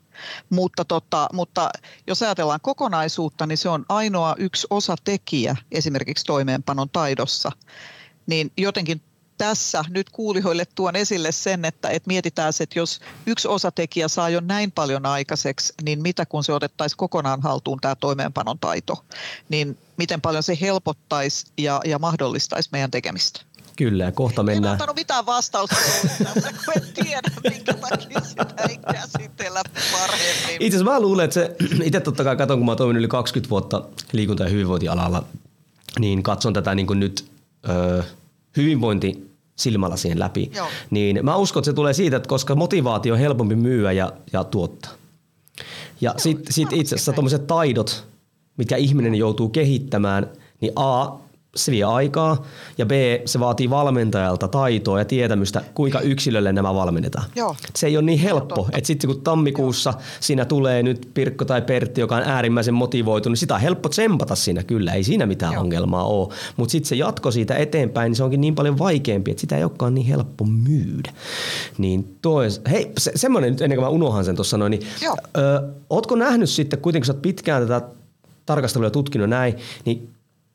Mutta, 0.51 0.85
tota, 0.85 1.29
mutta 1.33 1.71
jos 2.07 2.23
ajatellaan 2.23 2.61
kokonaisuutta, 2.63 3.47
niin 3.47 3.59
se 3.59 3.69
on 3.69 3.85
ainoa 3.89 4.35
yksi 4.39 4.67
osatekijä 4.71 5.57
esimerkiksi 5.73 6.25
toimeenpanon 6.25 6.91
taidossa. 6.91 7.53
Niin 8.27 8.53
jotenkin 8.57 9.03
tässä 9.41 9.85
nyt 9.89 10.11
kuulijoille 10.11 10.65
tuon 10.75 10.97
esille 10.97 11.33
sen, 11.33 11.65
että, 11.65 11.89
että 11.89 12.07
mietitään, 12.07 12.53
että 12.61 12.79
jos 12.79 13.01
yksi 13.27 13.49
osatekijä 13.49 14.09
saa 14.09 14.29
jo 14.29 14.41
näin 14.41 14.73
paljon 14.73 15.07
aikaiseksi, 15.07 15.73
niin 15.83 16.03
mitä 16.03 16.27
kun 16.27 16.45
se 16.45 16.53
otettaisiin 16.53 16.97
kokonaan 16.97 17.43
haltuun 17.43 17.81
tämä 17.81 17.95
toimeenpanon 17.95 18.59
taito, 18.59 19.05
niin 19.49 19.79
miten 19.97 20.21
paljon 20.21 20.43
se 20.43 20.59
helpottaisi 20.61 21.47
ja, 21.59 21.81
ja 21.85 21.99
mahdollistaisi 21.99 22.69
meidän 22.73 22.91
tekemistä. 22.91 23.41
Kyllä, 23.77 24.05
ja 24.05 24.13
kohta 24.13 24.43
mennään. 24.43 24.73
En 24.75 24.81
ottanut 24.81 24.97
mitään 24.97 25.27
vastausta 25.27 25.77
kun 26.65 26.75
en 26.77 27.05
tiedä, 27.05 27.29
minkä 27.51 27.75
takia 27.75 28.21
sitä 28.21 28.47
ei 28.69 28.79
käsitellä 28.93 29.63
paremmin. 29.93 30.57
Itse 30.61 30.77
asiassa 30.77 30.93
mä 30.93 31.01
luulen, 31.01 31.25
että 31.25 31.35
se, 31.35 31.57
itse 31.85 32.01
totta 32.01 32.25
kai 32.25 32.37
katson, 32.37 32.59
kun 32.59 32.67
mä 32.67 32.77
oon 32.81 32.97
yli 32.97 33.09
20 33.09 33.51
vuotta 33.51 33.83
liikunta- 34.13 34.43
ja 34.43 34.51
hyvinvointialalla, 34.51 35.25
niin 35.99 36.23
katson 36.23 36.53
tätä 36.53 36.75
niin 36.75 36.87
kuin 36.87 37.01
nyt 37.01 37.25
ö, 37.69 38.03
hyvinvointi 38.57 39.31
silmällä 39.57 39.97
siihen 39.97 40.19
läpi. 40.19 40.51
Joo. 40.55 40.69
Niin 40.91 41.21
mä 41.23 41.37
uskon, 41.37 41.61
että 41.61 41.71
se 41.71 41.73
tulee 41.73 41.93
siitä, 41.93 42.17
että 42.17 42.29
koska 42.29 42.55
motivaatio 42.55 43.15
on 43.15 43.21
helpompi 43.21 43.55
myyä 43.55 43.93
ja, 43.93 44.13
ja 44.33 44.45
tuottaa. 44.45 44.93
Ja 46.01 46.15
sitten 46.17 46.53
sit 46.53 46.73
itse 46.73 46.95
asiassa 46.95 47.13
tuommoiset 47.13 47.47
taidot, 47.47 48.05
mitkä 48.57 48.77
ihminen 48.77 49.15
joutuu 49.15 49.49
kehittämään, 49.49 50.27
niin 50.61 50.73
A, 50.77 51.09
se 51.57 51.73
vie 51.73 51.85
aikaa 51.85 52.45
ja 52.79 52.87
B, 52.87 52.91
se 53.25 53.41
vaatii 53.41 53.71
valmentajalta 53.71 54.49
taitoa 54.49 54.99
ja 54.99 55.05
tietämystä, 55.05 55.65
kuinka 55.75 56.01
yksilölle 56.01 56.53
nämä 56.53 56.75
valmennetaan. 56.75 57.25
Joo. 57.37 57.57
Se 57.77 57.87
ei 57.87 57.97
ole 57.97 58.05
niin 58.05 58.19
helppo, 58.19 58.69
että 58.73 58.87
sitten 58.87 59.11
kun 59.11 59.21
tammikuussa 59.21 59.91
Joo. 59.91 60.01
siinä 60.21 60.45
tulee 60.45 60.83
nyt 60.83 61.09
Pirkko 61.15 61.45
tai 61.45 61.63
Pertti, 61.63 62.01
joka 62.01 62.17
on 62.17 62.23
äärimmäisen 62.23 62.75
motivoitunut, 62.75 63.33
niin 63.33 63.41
sitä 63.41 63.55
on 63.55 63.61
helppo 63.61 63.89
tsempata 63.89 64.35
siinä 64.35 64.63
kyllä, 64.63 64.93
ei 64.93 65.05
siinä 65.05 65.27
mitään 65.27 65.53
Joo. 65.53 65.63
ongelmaa 65.63 66.05
ole. 66.05 66.29
Mutta 66.57 66.73
sitten 66.73 66.89
se 66.89 66.97
jatko 66.97 67.31
siitä 67.31 67.55
eteenpäin, 67.55 68.11
niin 68.11 68.17
se 68.17 68.25
onkin 68.25 68.41
niin 68.41 68.55
paljon 68.55 68.79
vaikeampi, 68.79 69.31
että 69.31 69.41
sitä 69.41 69.57
ei 69.57 69.65
olekaan 69.65 69.95
niin 69.95 70.07
helppo 70.07 70.45
myydä. 70.45 71.13
Niin 71.79 72.17
toi, 72.23 72.49
hei, 72.71 72.93
se, 72.99 73.13
semmoinen 73.15 73.51
nyt 73.51 73.61
ennen 73.61 73.77
kuin 73.77 73.85
mä 73.85 73.91
unohan 73.91 74.25
sen 74.25 74.37
tuossa 74.37 74.59
noin, 74.59 74.71
niin 74.71 74.83
Joo. 75.03 75.17
ö, 75.37 75.63
ootko 75.91 76.17
nähnyt 76.17 76.51
sitten, 76.51 76.79
kuitenkin 76.79 77.07
sä 77.07 77.13
oot 77.13 77.23
pitkään 77.23 77.69
tätä 77.69 77.89
tarkastelua 78.47 78.87
ja 78.87 78.91
tutkinut 78.91 79.29
näin, 79.29 79.55
niin 79.85 80.11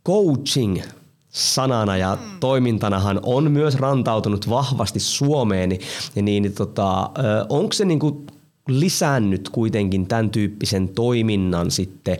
coaching 0.05 0.81
sanana 1.29 1.97
ja 1.97 2.15
mm. 2.15 2.39
toimintanahan 2.39 3.19
on 3.23 3.51
myös 3.51 3.75
rantautunut 3.75 4.49
vahvasti 4.49 4.99
Suomeen, 4.99 5.69
niin, 5.69 5.81
niin, 6.15 6.25
niin 6.25 6.53
tota, 6.53 7.09
onko 7.49 7.73
se 7.73 7.85
niinku 7.85 8.25
lisännyt 8.67 9.49
kuitenkin 9.49 10.07
tämän 10.07 10.29
tyyppisen 10.29 10.89
toiminnan 10.89 11.71
sitten 11.71 12.17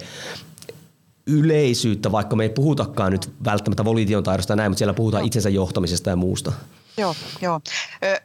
yleisyyttä, 1.28 2.12
vaikka 2.12 2.36
me 2.36 2.44
ei 2.44 2.50
puhutakaan 2.50 3.12
nyt 3.12 3.30
välttämättä 3.46 3.86
volition 3.86 4.24
taidosta 4.24 4.56
näin, 4.56 4.72
mutta 4.72 4.78
siellä 4.78 4.94
puhutaan 4.94 5.26
itsensä 5.26 5.50
johtamisesta 5.50 6.10
ja 6.10 6.16
muusta? 6.16 6.52
Joo, 6.98 7.16
joo. 7.42 7.62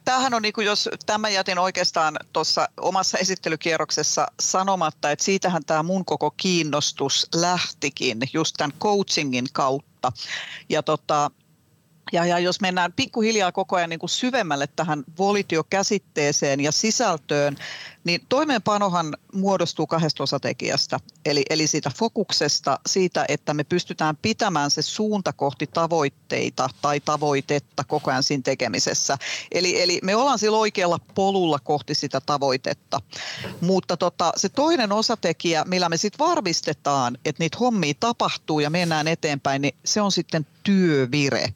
Tämähän 0.04 0.34
on, 0.34 0.42
niin 0.42 0.52
kuin 0.52 0.66
jos 0.66 0.88
tämä 1.06 1.28
jätin 1.28 1.58
oikeastaan 1.58 2.16
tuossa 2.32 2.68
omassa 2.80 3.18
esittelykierroksessa 3.18 4.26
sanomatta, 4.40 5.10
että 5.10 5.24
siitähän 5.24 5.64
tämä 5.64 5.82
mun 5.82 6.04
koko 6.04 6.30
kiinnostus 6.30 7.28
lähtikin 7.34 8.18
just 8.32 8.54
tämän 8.58 8.78
coachingin 8.80 9.46
kautta. 9.52 10.12
Ja 10.68 10.82
tota, 10.82 11.30
ja, 12.12 12.24
ja 12.26 12.38
jos 12.38 12.60
mennään 12.60 12.92
pikkuhiljaa 12.92 13.52
koko 13.52 13.76
ajan 13.76 13.90
niin 13.90 14.00
kuin 14.00 14.10
syvemmälle 14.10 14.66
tähän 14.66 15.04
volitiokäsitteeseen 15.18 16.60
ja 16.60 16.72
sisältöön, 16.72 17.56
niin 18.04 18.20
toimeenpanohan 18.28 19.16
muodostuu 19.34 19.86
kahdesta 19.86 20.22
osatekijästä. 20.22 21.00
Eli, 21.24 21.42
eli 21.50 21.66
siitä 21.66 21.90
fokuksesta, 21.98 22.78
siitä, 22.86 23.24
että 23.28 23.54
me 23.54 23.64
pystytään 23.64 24.16
pitämään 24.16 24.70
se 24.70 24.82
suunta 24.82 25.32
kohti 25.32 25.66
tavoitteita 25.66 26.68
tai 26.82 27.00
tavoitetta 27.00 27.84
koko 27.84 28.10
ajan 28.10 28.22
siinä 28.22 28.42
tekemisessä. 28.42 29.18
Eli, 29.52 29.82
eli 29.82 30.00
me 30.02 30.16
ollaan 30.16 30.38
sillä 30.38 30.58
oikealla 30.58 31.00
polulla 31.14 31.58
kohti 31.58 31.94
sitä 31.94 32.20
tavoitetta. 32.20 33.00
Mutta 33.60 33.96
tota, 33.96 34.32
se 34.36 34.48
toinen 34.48 34.92
osatekijä, 34.92 35.64
millä 35.64 35.88
me 35.88 35.96
sitten 35.96 36.26
varmistetaan, 36.26 37.18
että 37.24 37.42
niitä 37.42 37.58
hommia 37.58 37.94
tapahtuu 38.00 38.60
ja 38.60 38.70
mennään 38.70 39.08
eteenpäin, 39.08 39.62
niin 39.62 39.74
se 39.84 40.00
on 40.00 40.12
sitten 40.12 40.46
työvire. 40.62 41.54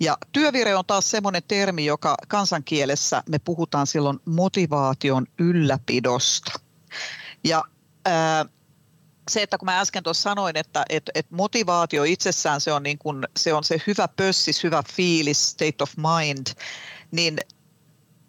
Ja 0.00 0.18
työvire 0.32 0.76
on 0.76 0.84
taas 0.86 1.10
semmoinen 1.10 1.42
termi, 1.48 1.84
joka 1.84 2.14
kansankielessä 2.28 3.22
me 3.28 3.38
puhutaan 3.38 3.86
silloin 3.86 4.18
motivaation 4.24 5.26
ylläpidosta. 5.38 6.52
Ja 7.44 7.64
ää, 8.04 8.46
se, 9.30 9.42
että 9.42 9.58
kun 9.58 9.66
mä 9.66 9.80
äsken 9.80 10.02
tuossa 10.02 10.22
sanoin, 10.22 10.56
että 10.56 10.84
et, 10.88 11.10
et 11.14 11.30
motivaatio 11.30 12.04
itsessään 12.04 12.60
se 12.60 12.72
on, 12.72 12.82
niin 12.82 12.98
kun, 12.98 13.24
se 13.36 13.54
on 13.54 13.64
se 13.64 13.82
hyvä 13.86 14.08
pössis, 14.08 14.64
hyvä 14.64 14.82
fiilis, 14.94 15.50
state 15.50 15.82
of 15.82 15.92
mind, 15.96 16.46
niin 17.10 17.38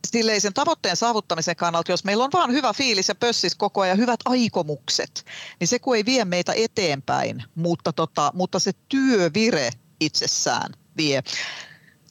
silleen 0.07 0.41
sen 0.41 0.53
tavoitteen 0.53 0.95
saavuttamisen 0.97 1.55
kannalta, 1.55 1.91
jos 1.91 2.03
meillä 2.03 2.23
on 2.23 2.29
vaan 2.33 2.51
hyvä 2.51 2.73
fiilis 2.73 3.07
ja 3.07 3.15
pössis 3.15 3.55
koko 3.55 3.81
ajan, 3.81 3.97
hyvät 3.97 4.19
aikomukset, 4.25 5.25
niin 5.59 5.67
se 5.67 5.79
kun 5.79 5.95
ei 5.95 6.05
vie 6.05 6.25
meitä 6.25 6.53
eteenpäin, 6.55 7.43
mutta, 7.55 7.93
tota, 7.93 8.31
mutta 8.35 8.59
se 8.59 8.71
työvire 8.89 9.69
itsessään– 9.99 10.71
vie. 10.97 11.23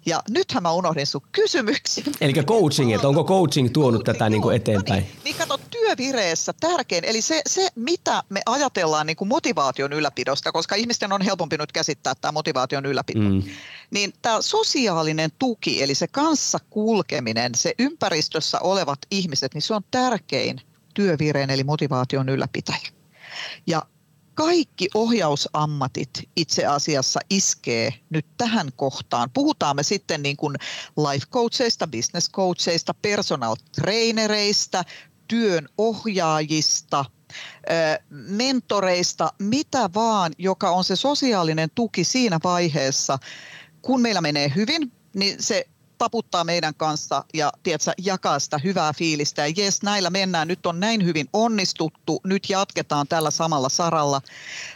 Ja 0.07 0.23
nythän 0.31 0.63
mä 0.63 0.73
unohdin 0.73 1.07
sun 1.07 1.23
kysymyksen. 1.33 2.05
Eli 2.21 2.33
coaching, 2.33 2.95
että 2.95 3.09
onko 3.09 3.25
coaching 3.25 3.73
tuonut 3.73 3.99
coaching, 3.99 4.19
tätä 4.19 4.31
niin 4.31 4.43
kuin 4.43 4.57
eteenpäin? 4.57 5.03
No 5.03 5.09
niin, 5.09 5.21
niin 5.25 5.37
kato, 5.37 5.61
työvireessä 5.71 6.53
tärkein, 6.61 7.05
eli 7.05 7.23
se, 7.23 7.43
se 7.47 7.69
mitä 7.75 8.23
me 8.29 8.43
ajatellaan 8.47 9.07
niin 9.07 9.17
kuin 9.17 9.29
motivaation 9.29 9.93
ylläpidosta, 9.93 10.53
koska 10.53 10.75
ihmisten 10.75 11.13
on 11.13 11.23
helpompi 11.23 11.57
nyt 11.57 11.73
käsittää 11.73 12.15
tämä 12.21 12.33
motivaation 12.33 12.87
ylläpito, 12.87 13.21
mm. 13.21 13.43
niin 13.91 14.13
tämä 14.23 14.43
sosiaalinen 14.43 15.31
tuki, 15.39 15.83
eli 15.83 15.95
se 15.95 16.07
kanssa 16.09 16.59
kulkeminen, 16.71 17.55
se 17.55 17.75
ympäristössä 17.79 18.61
olevat 18.61 18.99
ihmiset, 19.11 19.55
niin 19.55 19.63
se 19.63 19.75
on 19.75 19.83
tärkein 19.91 20.61
työvireen 20.95 21.51
eli 21.51 21.65
motivaation 21.65 22.29
ylläpitäjä. 22.29 22.89
Ja 23.67 23.83
kaikki 24.37 24.89
ohjausammatit 24.95 26.11
itse 26.37 26.67
asiassa 26.67 27.21
iskee 27.31 27.95
nyt 28.11 28.27
tähän 28.37 28.69
kohtaan. 28.77 29.31
Puhutaan 29.31 29.77
me 29.77 29.83
sitten 29.83 30.23
niin 30.23 30.37
kuin 30.37 30.57
life 31.13 31.27
coacheista, 31.27 31.87
business 31.87 32.31
coacheista, 32.31 32.95
personal 32.95 33.57
trainereista, 33.75 34.85
työn 35.29 35.69
ohjaajista, 35.79 37.05
mentoreista, 38.11 39.33
mitä 39.39 39.91
vaan, 39.95 40.33
joka 40.39 40.71
on 40.71 40.85
se 40.85 40.97
sosiaalinen 40.97 41.71
tuki 41.75 42.05
siinä 42.05 42.39
vaiheessa, 42.45 43.19
kun 43.83 44.01
meillä 44.01 44.21
menee 44.21 44.53
hyvin, 44.57 44.93
niin 45.15 45.43
se 45.43 45.69
taputtaa 45.99 46.45
meidän 46.45 46.75
kanssa 46.75 47.25
ja 47.35 47.53
tiedätkö, 47.63 47.93
jakaa 47.99 48.39
sitä 48.39 48.59
hyvää 48.59 48.93
fiilistä. 48.93 49.47
Ja 49.47 49.53
jes, 49.57 49.83
näillä 49.83 50.11
mennään, 50.11 50.49
nyt 50.49 50.67
on 50.67 50.81
näin 50.81 51.05
hyvin 51.05 51.29
onnistuttu, 51.33 52.21
nyt 52.25 52.51
jatketaan 52.51 53.09
tällä 53.09 53.31
samalla 53.31 53.69
saralla. 53.69 54.21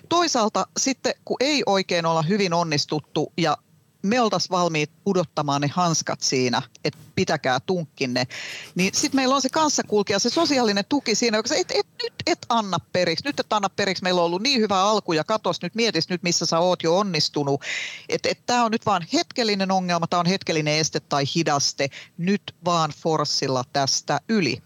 Toisaalta 0.09 0.67
sitten, 0.77 1.15
kun 1.25 1.37
ei 1.41 1.63
oikein 1.67 2.07
olla 2.07 2.23
hyvin 2.23 2.55
onnistuttu 2.55 3.33
ja 3.37 3.57
me 4.03 4.21
oltaisiin 4.21 4.51
valmiit 4.51 4.91
pudottamaan 5.05 5.61
ne 5.61 5.71
hanskat 5.73 6.21
siinä, 6.21 6.63
että 6.85 7.01
pitäkää 7.15 7.61
tunkkinne. 7.61 8.27
Niin 8.75 8.95
sitten 8.95 9.19
meillä 9.19 9.35
on 9.35 9.43
se 9.43 9.49
kanssakulkija, 9.49 10.19
se 10.19 10.31
sosiaalinen 10.31 10.85
tuki 10.89 11.15
siinä, 11.15 11.39
joka 11.39 11.55
et, 11.55 11.71
et, 11.71 11.87
nyt 12.03 12.13
et 12.27 12.47
anna 12.49 12.79
periksi, 12.93 13.25
nyt 13.25 13.41
et 13.41 13.53
anna 13.53 13.69
periksi, 13.69 14.03
meillä 14.03 14.21
on 14.21 14.25
ollut 14.25 14.43
niin 14.43 14.61
hyvä 14.61 14.83
alku 14.83 15.13
ja 15.13 15.25
katos 15.25 15.63
nyt, 15.63 15.75
mietis 15.75 16.09
nyt 16.09 16.23
missä 16.23 16.47
sä 16.47 16.59
oot 16.59 16.83
jo 16.83 16.99
onnistunut. 16.99 17.63
Että 18.09 18.29
et, 18.29 18.47
tämä 18.47 18.65
on 18.65 18.71
nyt 18.71 18.87
vaan 18.87 19.07
hetkellinen 19.13 19.71
ongelma, 19.71 20.07
tämä 20.07 20.21
on 20.21 20.27
hetkellinen 20.27 20.79
este 20.79 21.01
tai 21.01 21.25
hidaste, 21.35 21.89
nyt 22.19 22.55
vaan 22.65 22.91
forssilla 23.03 23.65
tästä 23.73 24.21
yli. 24.29 24.63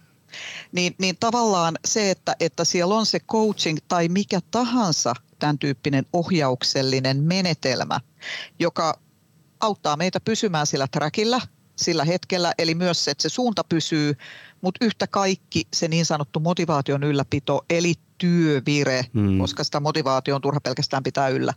Niin, 0.73 0.94
niin 0.99 1.16
tavallaan 1.20 1.79
se, 1.85 2.11
että, 2.11 2.37
että 2.40 2.64
siellä 2.64 2.94
on 2.94 3.07
se 3.07 3.20
coaching 3.20 3.79
tai 3.88 4.09
mikä 4.09 4.40
tahansa 4.51 5.14
tämän 5.38 5.59
tyyppinen 5.59 6.07
ohjauksellinen 6.12 7.23
menetelmä, 7.23 8.01
joka 8.59 8.99
auttaa 9.64 9.96
meitä 9.96 10.20
pysymään 10.20 10.66
sillä 10.66 10.87
trackillä 10.90 11.40
sillä 11.77 12.05
hetkellä, 12.05 12.53
eli 12.59 12.74
myös 12.74 13.05
se, 13.05 13.11
että 13.11 13.22
se 13.22 13.29
suunta 13.29 13.64
pysyy, 13.64 14.14
mutta 14.61 14.85
yhtä 14.85 15.07
kaikki 15.07 15.62
se 15.74 15.88
niin 15.88 16.07
sanottu 16.07 16.40
motivaation 16.40 17.05
ylläpito, 17.05 17.64
eli 17.70 17.94
työvire, 18.18 19.07
hmm. 19.14 19.38
koska 19.38 19.64
sitä 19.64 19.81
motivaatio 19.81 20.35
on 20.35 20.40
turha 20.40 20.61
pelkästään 20.61 21.03
pitää 21.03 21.29
yllä, 21.29 21.55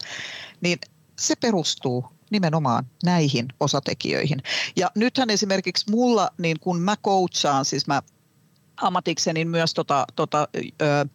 niin 0.61 0.79
se 1.19 1.35
perustuu 1.35 2.05
nimenomaan 2.29 2.85
näihin 3.03 3.47
osatekijöihin. 3.59 4.43
Ja 4.75 4.91
nythän 4.95 5.29
esimerkiksi 5.29 5.91
mulla, 5.91 6.29
niin 6.37 6.59
kun 6.59 6.81
mä 6.81 6.95
coachaan, 7.05 7.65
siis 7.65 7.87
mä 7.87 8.01
ammatikseni 8.81 9.45
myös 9.45 9.73
tota, 9.73 10.05
tota, 10.15 10.47
ö, 10.81 11.05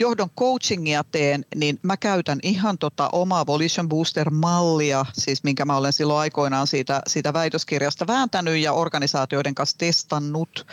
johdon 0.00 0.30
coachingia 0.38 1.04
teen, 1.04 1.44
niin 1.54 1.78
mä 1.82 1.96
käytän 1.96 2.38
ihan 2.42 2.78
tota 2.78 3.08
omaa 3.12 3.46
Volition 3.46 3.88
Booster-mallia, 3.88 5.06
siis 5.12 5.44
minkä 5.44 5.64
mä 5.64 5.76
olen 5.76 5.92
silloin 5.92 6.20
aikoinaan 6.20 6.66
siitä, 6.66 7.02
siitä 7.06 7.32
väitöskirjasta 7.32 8.06
vääntänyt 8.06 8.58
ja 8.58 8.72
organisaatioiden 8.72 9.54
kanssa 9.54 9.78
testannut, 9.78 10.66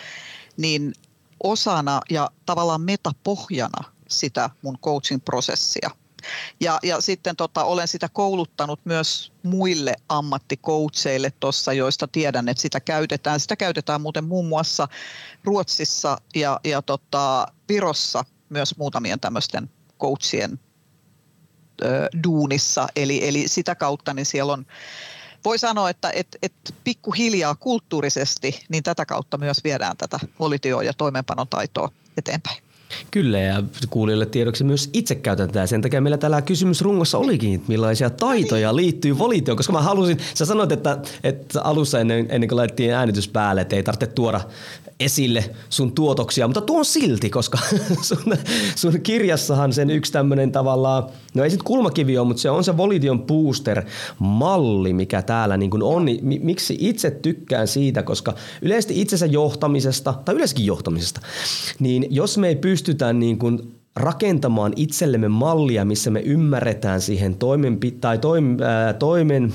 niin 0.58 0.94
osana 1.44 2.02
ja 2.10 2.30
tavallaan 2.46 2.82
metapohjana 2.82 3.92
sitä 4.08 4.50
mun 4.62 4.78
coaching-prosessia. 4.80 6.01
Ja, 6.60 6.80
ja 6.84 7.02
sitten 7.02 7.36
tota, 7.36 7.64
olen 7.64 7.88
sitä 7.88 8.10
kouluttanut 8.10 8.80
myös 8.84 9.32
muille 9.44 9.96
ammattikoutseille 10.10 11.34
tuossa, 11.40 11.74
joista 11.74 12.08
tiedän, 12.08 12.50
että 12.50 12.62
sitä 12.62 12.80
käytetään. 12.80 13.40
Sitä 13.40 13.56
käytetään 13.56 14.02
muuten 14.02 14.24
muun 14.24 14.48
muassa 14.48 14.88
Ruotsissa 15.44 16.18
ja, 16.36 16.60
ja 16.64 16.82
tota, 16.82 17.48
Virossa 17.70 18.26
myös 18.50 18.78
muutamien 18.78 19.20
tämmöisten 19.20 19.70
coachien 20.00 20.60
ö, 21.82 22.10
duunissa. 22.24 22.88
Eli, 22.96 23.28
eli 23.28 23.48
sitä 23.48 23.76
kautta 23.76 24.14
niin 24.14 24.26
siellä 24.26 24.54
on 24.54 24.66
voi 25.46 25.60
sanoa, 25.60 25.90
että 25.90 26.12
et, 26.16 26.38
et 26.42 26.54
pikkuhiljaa 26.84 27.56
kulttuurisesti, 27.56 28.66
niin 28.70 28.84
tätä 28.84 29.06
kautta 29.06 29.38
myös 29.38 29.64
viedään 29.64 29.98
tätä 29.98 30.20
politio- 30.38 30.82
ja 30.82 30.94
toimeenpanotaitoa 30.94 31.92
eteenpäin. 32.18 32.71
Kyllä 33.12 33.40
ja 33.40 33.64
kuulijoille 33.90 34.26
tiedoksi 34.26 34.64
myös 34.64 34.90
itse 34.94 35.16
käytän 35.16 35.48
tätä. 35.48 35.68
Sen 35.68 35.82
takia 35.82 36.02
meillä 36.02 36.18
täällä 36.18 36.42
kysymys 36.42 36.82
rungossa 36.82 37.18
olikin, 37.18 37.56
että 37.56 37.68
millaisia 37.68 38.10
taitoja 38.10 38.76
liittyy 38.76 39.18
volitioon, 39.18 39.58
koska 39.58 39.74
mä 39.74 39.82
halusin, 39.82 40.18
sä 40.34 40.46
sanoit, 40.46 40.72
että, 40.72 40.98
että 41.24 41.62
alussa 41.62 42.00
ennen, 42.00 42.28
ennen 42.30 42.48
kuin 42.48 42.58
laitettiin 42.58 42.94
äänitys 42.94 43.28
päälle, 43.28 43.62
että 43.62 43.76
ei 43.76 43.84
tarvitse 43.84 44.08
tuoda 44.08 44.42
esille 45.06 45.50
sun 45.70 45.92
tuotoksia, 45.92 46.48
mutta 46.48 46.62
tuon 46.62 46.86
silti, 46.86 47.30
koska 47.30 47.58
sun, 48.02 48.36
sun 48.76 49.02
kirjassahan 49.02 49.74
sen 49.74 49.90
yksi 49.90 50.12
tämmöinen 50.12 50.52
tavallaan, 50.52 51.04
no 51.34 51.44
ei 51.44 51.50
sit 51.50 51.64
kulmakivi 51.64 52.18
ole, 52.18 52.28
mutta 52.28 52.42
se 52.42 52.50
on 52.50 52.64
se 52.64 52.78
Volition 52.78 53.22
Booster-malli, 53.22 54.94
mikä 54.94 55.22
täällä 55.22 55.58
niin 55.58 55.72
kuin 55.72 55.84
on. 55.84 56.06
Miksi 56.22 56.78
itse 56.80 57.12
tykkään 57.12 57.68
siitä, 57.68 58.04
koska 58.04 58.34
yleisesti 58.62 59.02
itsensä 59.02 59.26
johtamisesta, 59.26 60.14
tai 60.26 60.36
yleensäkin 60.36 60.66
johtamisesta, 60.66 61.22
niin 61.80 62.08
jos 62.10 62.38
me 62.38 62.48
ei 62.48 62.56
pystytä 62.56 63.14
niin 63.14 63.38
kuin 63.38 63.82
rakentamaan 63.96 64.74
itsellemme 64.76 65.28
mallia, 65.28 65.86
missä 65.86 66.12
me 66.12 66.20
ymmärretään 66.20 67.02
siihen 67.02 67.36
toimenpi- 67.36 67.98
tai 68.02 68.18
toim, 68.18 68.58
ää, 68.62 68.94
toimen 68.94 69.54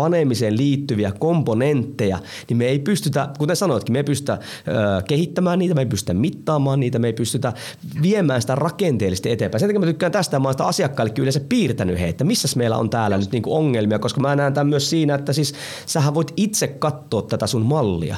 panemiseen 0.00 0.56
liittyviä 0.56 1.12
komponentteja, 1.18 2.18
niin 2.48 2.56
me 2.56 2.64
ei 2.64 2.78
pystytä, 2.78 3.28
kuten 3.38 3.56
sanoitkin, 3.56 3.92
me 3.92 3.98
ei 3.98 4.04
pystytä 4.04 4.32
ö, 4.32 5.02
kehittämään 5.02 5.58
niitä, 5.58 5.74
me 5.74 5.80
ei 5.80 5.86
pystytä 5.86 6.14
mittaamaan 6.14 6.80
niitä, 6.80 6.98
me 6.98 7.06
ei 7.06 7.12
pystytä 7.12 7.52
viemään 8.02 8.40
sitä 8.40 8.54
rakenteellisesti 8.54 9.30
eteenpäin. 9.30 9.60
Sen 9.60 9.68
takia 9.68 9.80
mä 9.80 9.86
tykkään 9.86 10.12
tästä, 10.12 10.38
mä 10.38 10.48
oon 10.48 10.54
sitä 10.54 10.64
asiakkaillekin 10.64 11.22
yleensä 11.22 11.40
piirtänyt 11.48 12.00
he, 12.00 12.08
että 12.08 12.24
missä 12.24 12.48
meillä 12.56 12.76
on 12.76 12.90
täällä 12.90 13.18
nyt 13.18 13.32
niinku 13.32 13.56
ongelmia, 13.56 13.98
koska 13.98 14.20
mä 14.20 14.36
näen 14.36 14.54
tämän 14.54 14.66
myös 14.66 14.90
siinä, 14.90 15.14
että 15.14 15.32
siis 15.32 15.54
sähän 15.86 16.14
voit 16.14 16.32
itse 16.36 16.66
katsoa 16.66 17.22
tätä 17.22 17.46
sun 17.46 17.62
mallia. 17.62 18.16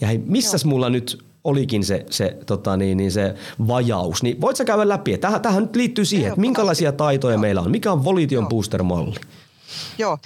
Ja 0.00 0.06
hei, 0.06 0.18
missäs 0.26 0.64
mulla 0.64 0.90
nyt 0.90 1.24
olikin 1.44 1.84
se, 1.84 2.06
se, 2.10 2.36
tota 2.46 2.76
niin, 2.76 2.96
niin 2.96 3.12
se 3.12 3.34
vajaus, 3.68 4.22
niin 4.22 4.40
voit 4.40 4.56
sä 4.56 4.64
käydä 4.64 4.88
läpi? 4.88 5.18
Tähän, 5.18 5.40
tähän 5.40 5.62
nyt 5.62 5.76
liittyy 5.76 6.04
siihen, 6.04 6.28
että 6.28 6.40
minkälaisia 6.40 6.92
taitoja 6.92 7.38
meillä 7.38 7.60
on, 7.60 7.70
mikä 7.70 7.92
on 7.92 8.04
Volition 8.04 8.48
Booster-malli? 8.48 9.20
Joo. 9.98 10.18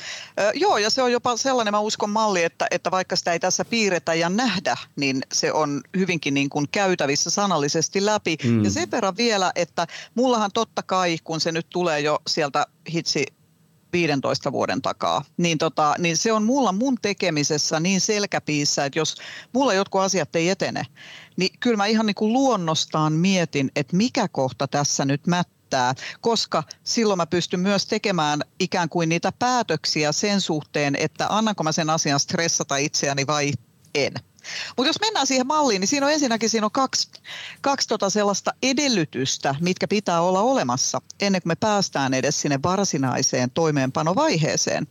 joo, 0.55 0.79
ja 0.79 0.91
se 0.91 1.03
on 1.03 1.13
jopa 1.13 1.37
sellainen, 1.37 1.75
mä 1.75 1.81
uskon 1.81 2.11
malli, 2.11 2.43
että, 2.43 2.67
että 2.71 2.91
vaikka 2.91 3.17
sitä 3.17 3.33
ei 3.33 3.41
tässä 3.41 3.65
piirretä 3.65 4.15
ja 4.15 4.29
nähdä, 4.29 4.77
niin 4.97 5.23
se 5.33 5.53
on 5.53 5.81
hyvinkin 5.97 6.35
niin 6.35 6.51
kuin 6.51 6.67
käytävissä 6.73 7.31
sanallisesti 7.31 8.07
läpi. 8.07 8.37
Mm. 8.45 8.65
Ja 8.65 8.71
sen 8.71 8.91
verran 8.91 9.17
vielä, 9.17 9.53
että 9.55 9.87
mullahan 10.15 10.51
totta 10.55 10.83
kai, 10.83 11.19
kun 11.25 11.41
se 11.41 11.53
nyt 11.53 11.67
tulee 11.71 12.01
jo 12.01 12.19
sieltä 12.27 12.67
hitsi 12.93 13.27
15 13.93 14.53
vuoden 14.53 14.83
takaa, 14.83 15.25
niin, 15.37 15.59
tota, 15.59 15.95
niin 15.99 16.17
se 16.17 16.33
on 16.33 16.45
mulla 16.45 16.73
mun 16.73 16.97
tekemisessä 17.03 17.81
niin 17.81 18.01
selkäpiissä, 18.01 18.85
että 18.85 18.99
jos 18.99 19.17
mulla 19.53 19.75
jotkut 19.75 20.01
asiat 20.01 20.37
ei 20.37 20.49
etene, 20.49 20.87
niin 21.37 21.51
kyllä 21.61 21.77
mä 21.77 21.87
ihan 21.87 22.07
niin 22.07 22.15
kuin 22.15 22.33
luonnostaan 22.33 23.13
mietin, 23.13 23.71
että 23.77 23.97
mikä 23.97 24.29
kohta 24.29 24.69
tässä 24.69 25.05
nyt 25.05 25.27
mättää 25.27 25.62
riittää, 25.73 25.95
koska 26.21 26.63
silloin 26.85 27.17
mä 27.17 27.27
pystyn 27.27 27.61
myös 27.61 27.87
tekemään 27.87 28.41
ikään 28.61 28.89
kuin 28.89 29.09
niitä 29.09 29.33
päätöksiä 29.39 30.13
sen 30.13 30.41
suhteen, 30.41 30.97
että 30.97 31.27
annanko 31.31 31.65
mä 31.65 31.73
sen 31.73 31.91
asian 31.91 32.21
stressata 32.21 32.77
itseäni 32.77 33.27
vai 33.27 33.53
en. 33.95 34.13
Mutta 34.77 34.89
jos 34.89 35.01
mennään 35.01 35.27
siihen 35.27 35.47
malliin, 35.47 35.81
niin 35.81 35.89
siinä 35.89 36.07
on 36.07 36.13
ensinnäkin 36.13 36.51
siinä 36.51 36.67
on 36.67 36.73
kaksi, 36.73 37.09
kaksi 37.61 37.89
tota 37.89 38.11
sellaista 38.11 38.55
edellytystä, 38.63 39.55
mitkä 39.61 39.89
pitää 39.89 40.21
olla 40.21 40.41
olemassa 40.41 41.01
ennen 41.21 41.43
kuin 41.43 41.51
me 41.51 41.55
päästään 41.55 42.15
edes 42.15 42.41
sinne 42.41 42.59
varsinaiseen 42.63 43.51
toimeenpanovaiheeseen. 43.51 44.87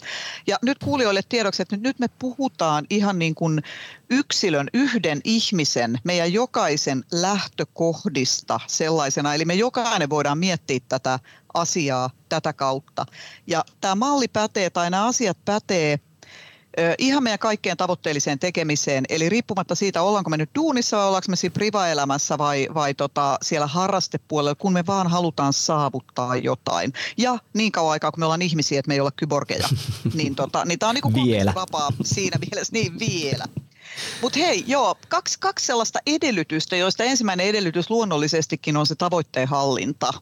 Ja 0.48 0.58
nyt 0.62 0.78
kuulijoille 0.80 1.22
tiedoksi, 1.30 1.62
että 1.62 1.78
nyt 1.78 2.00
me 2.00 2.08
puhutaan 2.20 2.86
ihan 2.90 3.20
niin 3.20 3.36
kuin 3.36 3.64
yksilön, 4.10 4.68
yhden 4.74 5.22
ihmisen, 5.24 6.00
meidän 6.04 6.34
jokaisen 6.34 7.04
lähtökohdista 7.12 8.60
sellaisena. 8.68 9.36
Eli 9.36 9.46
me 9.46 9.54
jokainen 9.54 10.10
voidaan 10.10 10.38
miettiä 10.38 10.80
tätä 10.90 11.20
asiaa 11.54 12.10
tätä 12.30 12.54
kautta. 12.54 13.06
Ja 13.48 13.66
tämä 13.82 13.96
malli 13.96 14.28
pätee 14.28 14.70
tai 14.70 14.90
nämä 14.90 15.06
asiat 15.06 15.38
pätee– 15.46 16.00
ihan 16.98 17.24
meidän 17.24 17.40
kaikkeen 17.40 17.78
tavoitteelliseen 17.78 18.40
tekemiseen. 18.40 19.04
Eli 19.10 19.30
riippumatta 19.30 19.76
siitä, 19.76 20.02
ollaanko 20.02 20.30
me 20.30 20.38
nyt 20.38 20.50
duunissa 20.56 20.98
vai 20.98 21.06
ollaanko 21.06 21.26
me 21.30 21.36
siinä 21.36 21.54
priva-elämässä 21.54 22.38
vai, 22.38 22.68
vai 22.74 22.94
tota, 22.94 23.38
siellä 23.42 23.68
harrastepuolella, 23.68 24.56
kun 24.56 24.74
me 24.74 24.84
vaan 24.88 25.08
halutaan 25.08 25.54
saavuttaa 25.54 26.36
jotain. 26.36 26.94
Ja 27.18 27.38
niin 27.54 27.72
kauan 27.72 27.92
aikaa, 27.92 28.12
kun 28.12 28.20
me 28.20 28.26
ollaan 28.26 28.42
ihmisiä, 28.42 28.80
että 28.80 28.88
me 28.88 28.94
ei 28.94 29.00
olla 29.00 29.12
kyborgeja, 29.12 29.68
niin, 30.14 30.36
tota, 30.36 30.66
niin 30.66 30.80
tämä 30.80 30.90
on 30.90 30.96
niin 30.96 31.28
vielä. 31.28 31.54
vapaa 31.56 31.90
siinä 32.04 32.38
mielessä, 32.40 32.74
niin 32.74 33.00
vielä. 33.00 33.46
Mutta 34.22 34.40
hei, 34.40 34.64
joo, 34.68 34.96
kaksi, 35.10 35.40
kaksi 35.40 35.66
sellaista 35.66 36.00
edellytystä, 36.06 36.76
joista 36.76 37.04
ensimmäinen 37.04 37.46
edellytys 37.46 37.90
luonnollisestikin 37.90 38.78
on 38.78 38.88
se 38.88 38.96
tavoitteen 38.96 39.48
hallinta. 39.48 40.14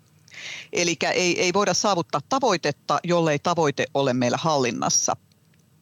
Eli 0.73 0.95
ei, 1.13 1.41
ei 1.41 1.53
voida 1.53 1.73
saavuttaa 1.73 2.21
tavoitetta, 2.29 2.99
jollei 3.03 3.39
tavoite 3.39 3.85
ole 3.93 4.13
meillä 4.13 4.37
hallinnassa– 4.41 5.15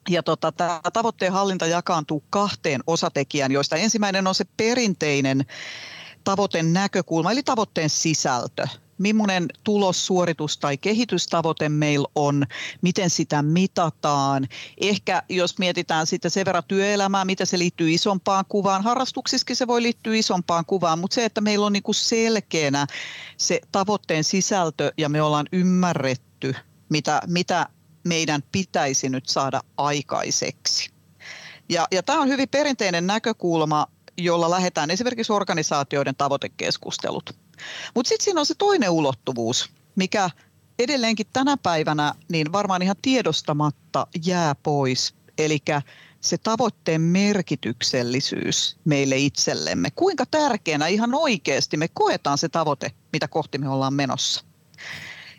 ja 0.09 0.23
tota, 0.23 0.51
tämä 0.51 0.81
tavoitteen 0.93 1.31
hallinta 1.31 1.65
jakaantuu 1.65 2.23
kahteen 2.29 2.81
osatekijään, 2.87 3.51
joista 3.51 3.75
ensimmäinen 3.75 4.27
on 4.27 4.35
se 4.35 4.45
perinteinen 4.57 5.45
tavoitteen 6.23 6.73
näkökulma, 6.73 7.31
eli 7.31 7.43
tavoitteen 7.43 7.89
sisältö. 7.89 8.67
Millainen 8.97 9.45
tulos, 9.63 10.05
suoritus 10.05 10.57
tai 10.57 10.77
kehitystavoite 10.77 11.69
meillä 11.69 12.07
on, 12.15 12.45
miten 12.81 13.09
sitä 13.09 13.41
mitataan. 13.41 14.47
Ehkä 14.81 15.23
jos 15.29 15.57
mietitään 15.57 16.07
sitten 16.07 16.31
sen 16.31 16.45
verran 16.45 16.63
työelämää, 16.67 17.25
miten 17.25 17.47
se 17.47 17.59
liittyy 17.59 17.93
isompaan 17.93 18.45
kuvaan. 18.49 18.83
Harrastuksissakin 18.83 19.55
se 19.55 19.67
voi 19.67 19.81
liittyä 19.81 20.15
isompaan 20.15 20.65
kuvaan, 20.65 20.99
mutta 20.99 21.15
se, 21.15 21.25
että 21.25 21.41
meillä 21.41 21.65
on 21.65 21.73
niinku 21.73 21.93
selkeänä 21.93 22.87
se 23.37 23.61
tavoitteen 23.71 24.23
sisältö 24.23 24.91
ja 24.97 25.09
me 25.09 25.21
ollaan 25.21 25.47
ymmärretty, 25.51 26.55
mitä, 26.89 27.21
mitä 27.27 27.67
meidän 28.07 28.43
pitäisi 28.51 29.09
nyt 29.09 29.29
saada 29.29 29.61
aikaiseksi. 29.77 30.89
Ja, 31.69 31.87
ja 31.91 32.03
tämä 32.03 32.21
on 32.21 32.27
hyvin 32.27 32.49
perinteinen 32.49 33.07
näkökulma, 33.07 33.87
jolla 34.17 34.49
lähdetään 34.49 34.91
esimerkiksi 34.91 35.33
organisaatioiden 35.33 36.15
tavoitekeskustelut. 36.15 37.35
Mutta 37.95 38.09
sitten 38.09 38.25
siinä 38.25 38.39
on 38.39 38.45
se 38.45 38.55
toinen 38.55 38.89
ulottuvuus, 38.89 39.69
mikä 39.95 40.29
edelleenkin 40.79 41.27
tänä 41.33 41.57
päivänä 41.57 42.13
niin 42.29 42.51
varmaan 42.51 42.81
ihan 42.81 42.95
tiedostamatta 43.01 44.07
jää 44.25 44.55
pois. 44.55 45.15
Eli 45.37 45.59
se 46.21 46.37
tavoitteen 46.37 47.01
merkityksellisyys 47.01 48.77
meille 48.85 49.17
itsellemme. 49.17 49.91
Kuinka 49.91 50.25
tärkeänä 50.25 50.87
ihan 50.87 51.13
oikeasti 51.13 51.77
me 51.77 51.87
koetaan 51.87 52.37
se 52.37 52.49
tavoite, 52.49 52.91
mitä 53.13 53.27
kohti 53.27 53.57
me 53.57 53.69
ollaan 53.69 53.93
menossa. 53.93 54.43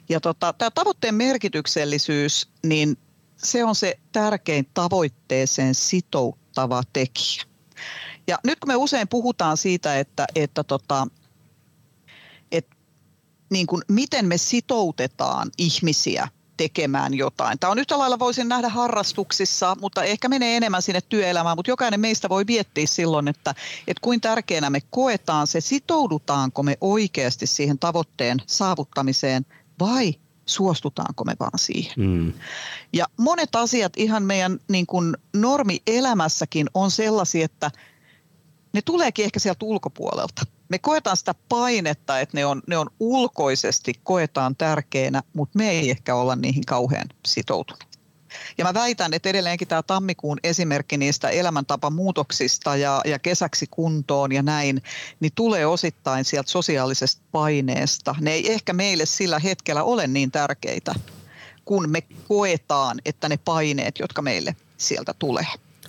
Ja 0.09 0.21
tota, 0.21 0.53
tämä 0.53 0.71
tavoitteen 0.71 1.15
merkityksellisyys, 1.15 2.49
niin 2.67 2.99
se 3.37 3.65
on 3.65 3.75
se 3.75 3.99
tärkein 4.13 4.69
tavoitteeseen 4.75 5.75
sitouttava 5.75 6.83
tekijä. 6.93 7.45
Ja 8.27 8.39
nyt 8.45 8.61
kun 8.61 8.69
me 8.69 8.77
usein 8.77 9.09
puhutaan 9.09 9.57
siitä, 9.57 9.99
että, 9.99 10.27
että, 10.35 10.65
tota, 10.65 11.07
että 12.53 12.77
niin 13.51 13.67
kuin 13.67 13.83
miten 13.89 14.27
me 14.27 14.39
sitoutetaan 14.39 15.51
ihmisiä 15.59 16.29
tekemään 16.57 17.15
jotain. 17.15 17.59
Tämä 17.59 17.71
on 17.71 17.79
yhtä 17.79 17.99
lailla 17.99 18.19
voisin 18.19 18.49
nähdä 18.49 18.69
harrastuksissa, 18.69 19.77
mutta 19.81 20.05
ehkä 20.05 20.29
menee 20.29 20.57
enemmän 20.57 20.83
sinne 20.83 21.01
työelämään, 21.01 21.57
mutta 21.57 21.71
jokainen 21.71 22.01
meistä 22.01 22.29
voi 22.29 22.45
miettiä 22.45 22.87
silloin, 22.87 23.29
että, 23.29 23.55
että 23.87 24.01
kuinka 24.01 24.29
tärkeänä 24.29 24.71
me 24.71 24.81
koetaan 24.91 25.47
se, 25.47 25.61
sitoudutaanko 25.61 26.63
me 26.63 26.77
oikeasti 26.81 27.47
siihen 27.47 27.79
tavoitteen 27.79 28.39
saavuttamiseen 28.47 29.47
vai 29.81 30.15
suostutaanko 30.47 31.25
me 31.25 31.37
vaan 31.41 31.59
siihen. 31.59 31.95
Mm. 31.97 32.33
Ja 32.93 33.07
monet 33.17 33.57
asiat 33.57 33.93
ihan 33.97 34.23
meidän 34.23 34.59
niin 34.69 34.87
kuin 34.87 35.17
normielämässäkin 35.37 36.67
on 36.75 36.91
sellaisia, 36.91 37.45
että 37.45 37.71
ne 38.73 38.83
tuleekin 38.83 39.25
ehkä 39.25 39.41
sieltä 39.41 39.65
ulkopuolelta. 39.65 40.43
Me 40.69 40.79
koetaan 40.79 41.17
sitä 41.17 41.35
painetta, 41.49 42.21
että 42.21 42.37
ne 42.37 42.47
on, 42.47 42.63
ne 42.67 42.79
on 42.79 42.91
ulkoisesti 43.01 43.93
koetaan 44.03 44.57
tärkeänä, 44.57 45.23
mutta 45.33 45.59
me 45.59 45.71
ei 45.71 45.91
ehkä 45.91 46.15
olla 46.15 46.37
niihin 46.37 46.65
kauhean 46.67 47.07
sitoutunut. 47.27 47.88
Ja 48.59 48.65
mä 48.65 48.75
väitän, 48.75 49.15
että 49.15 49.29
edelleenkin 49.29 49.69
tämä 49.69 49.83
tammikuun 49.83 50.39
esimerkki 50.45 50.97
niistä 50.97 51.29
elämäntapamuutoksista 51.29 52.77
ja, 52.77 53.01
ja 53.05 53.19
kesäksi 53.19 53.67
kuntoon 53.71 54.33
ja 54.33 54.43
näin, 54.43 54.83
niin 55.21 55.33
tulee 55.35 55.67
osittain 55.67 56.25
sieltä 56.25 56.51
sosiaalisesta 56.51 57.23
paineesta. 57.33 58.15
Ne 58.21 58.33
ei 58.33 58.53
ehkä 58.53 58.73
meille 58.73 59.07
sillä 59.07 59.39
hetkellä 59.39 59.83
ole 59.83 60.07
niin 60.07 60.31
tärkeitä, 60.31 60.95
kun 61.65 61.91
me 61.91 62.03
koetaan, 62.29 62.99
että 63.05 63.29
ne 63.29 63.39
paineet, 63.45 63.99
jotka 63.99 64.23
meille 64.23 64.57
sieltä 64.77 65.15
tulee. 65.19 65.47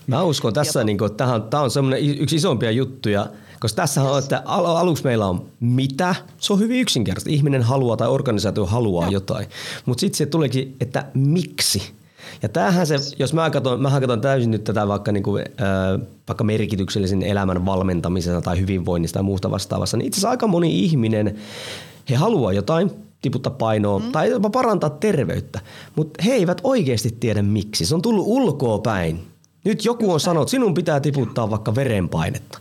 Mä 0.07 0.23
uskon 0.23 0.53
tässä, 0.53 0.83
niin 0.83 0.97
kuin, 0.97 1.11
että 1.11 1.39
tämä 1.49 1.63
on 1.63 1.71
semmoinen 1.71 2.19
yksi 2.19 2.35
isompia 2.35 2.71
juttuja, 2.71 3.27
koska 3.59 3.75
tässä 3.75 4.03
on, 4.03 4.19
että 4.19 4.41
al- 4.45 4.65
aluksi 4.65 5.03
meillä 5.03 5.27
on 5.27 5.45
mitä, 5.59 6.15
se 6.37 6.53
on 6.53 6.59
hyvin 6.59 6.81
yksinkertaista. 6.81 7.29
Ihminen 7.29 7.61
haluaa 7.61 7.97
tai 7.97 8.07
organisaatio 8.07 8.65
haluaa 8.65 9.05
Joo. 9.05 9.11
jotain, 9.11 9.47
mutta 9.85 9.99
sitten 9.99 10.17
se 10.17 10.25
tuleekin, 10.25 10.75
että 10.79 11.05
miksi. 11.13 11.98
Ja 12.41 12.49
tämähän 12.49 12.87
se, 12.87 12.95
jos 13.19 13.33
mä 13.33 13.49
katson, 13.49 13.81
mä 13.81 13.99
katson 13.99 14.21
täysin 14.21 14.51
nyt 14.51 14.63
tätä 14.63 14.87
vaikka, 14.87 15.11
niin 15.11 15.23
kuin, 15.23 15.45
äh, 15.61 16.07
vaikka 16.27 16.43
merkityksellisen 16.43 17.23
elämän 17.23 17.65
valmentamisena 17.65 18.41
tai 18.41 18.59
hyvinvoinnista 18.59 19.13
tai 19.13 19.23
muusta 19.23 19.51
vastaavassa, 19.51 19.97
niin 19.97 20.07
itse 20.07 20.15
asiassa 20.15 20.29
aika 20.29 20.47
moni 20.47 20.79
ihminen, 20.79 21.35
he 22.09 22.15
haluaa 22.15 22.53
jotain, 22.53 22.91
tiputtaa 23.21 23.53
painoa 23.53 23.99
mm. 23.99 24.11
tai 24.11 24.29
jopa 24.29 24.49
parantaa 24.49 24.89
terveyttä, 24.89 25.59
mutta 25.95 26.23
he 26.23 26.31
eivät 26.31 26.61
oikeasti 26.63 27.17
tiedä 27.19 27.41
miksi. 27.41 27.85
Se 27.85 27.95
on 27.95 28.01
tullut 28.01 28.25
ulkoa 28.27 28.79
päin. 28.79 29.19
Nyt 29.65 29.85
joku 29.85 30.13
on 30.13 30.19
sanonut, 30.19 30.47
että 30.47 30.51
sinun 30.51 30.73
pitää 30.73 30.99
tiputtaa 30.99 31.49
vaikka 31.49 31.75
verenpainetta. 31.75 32.59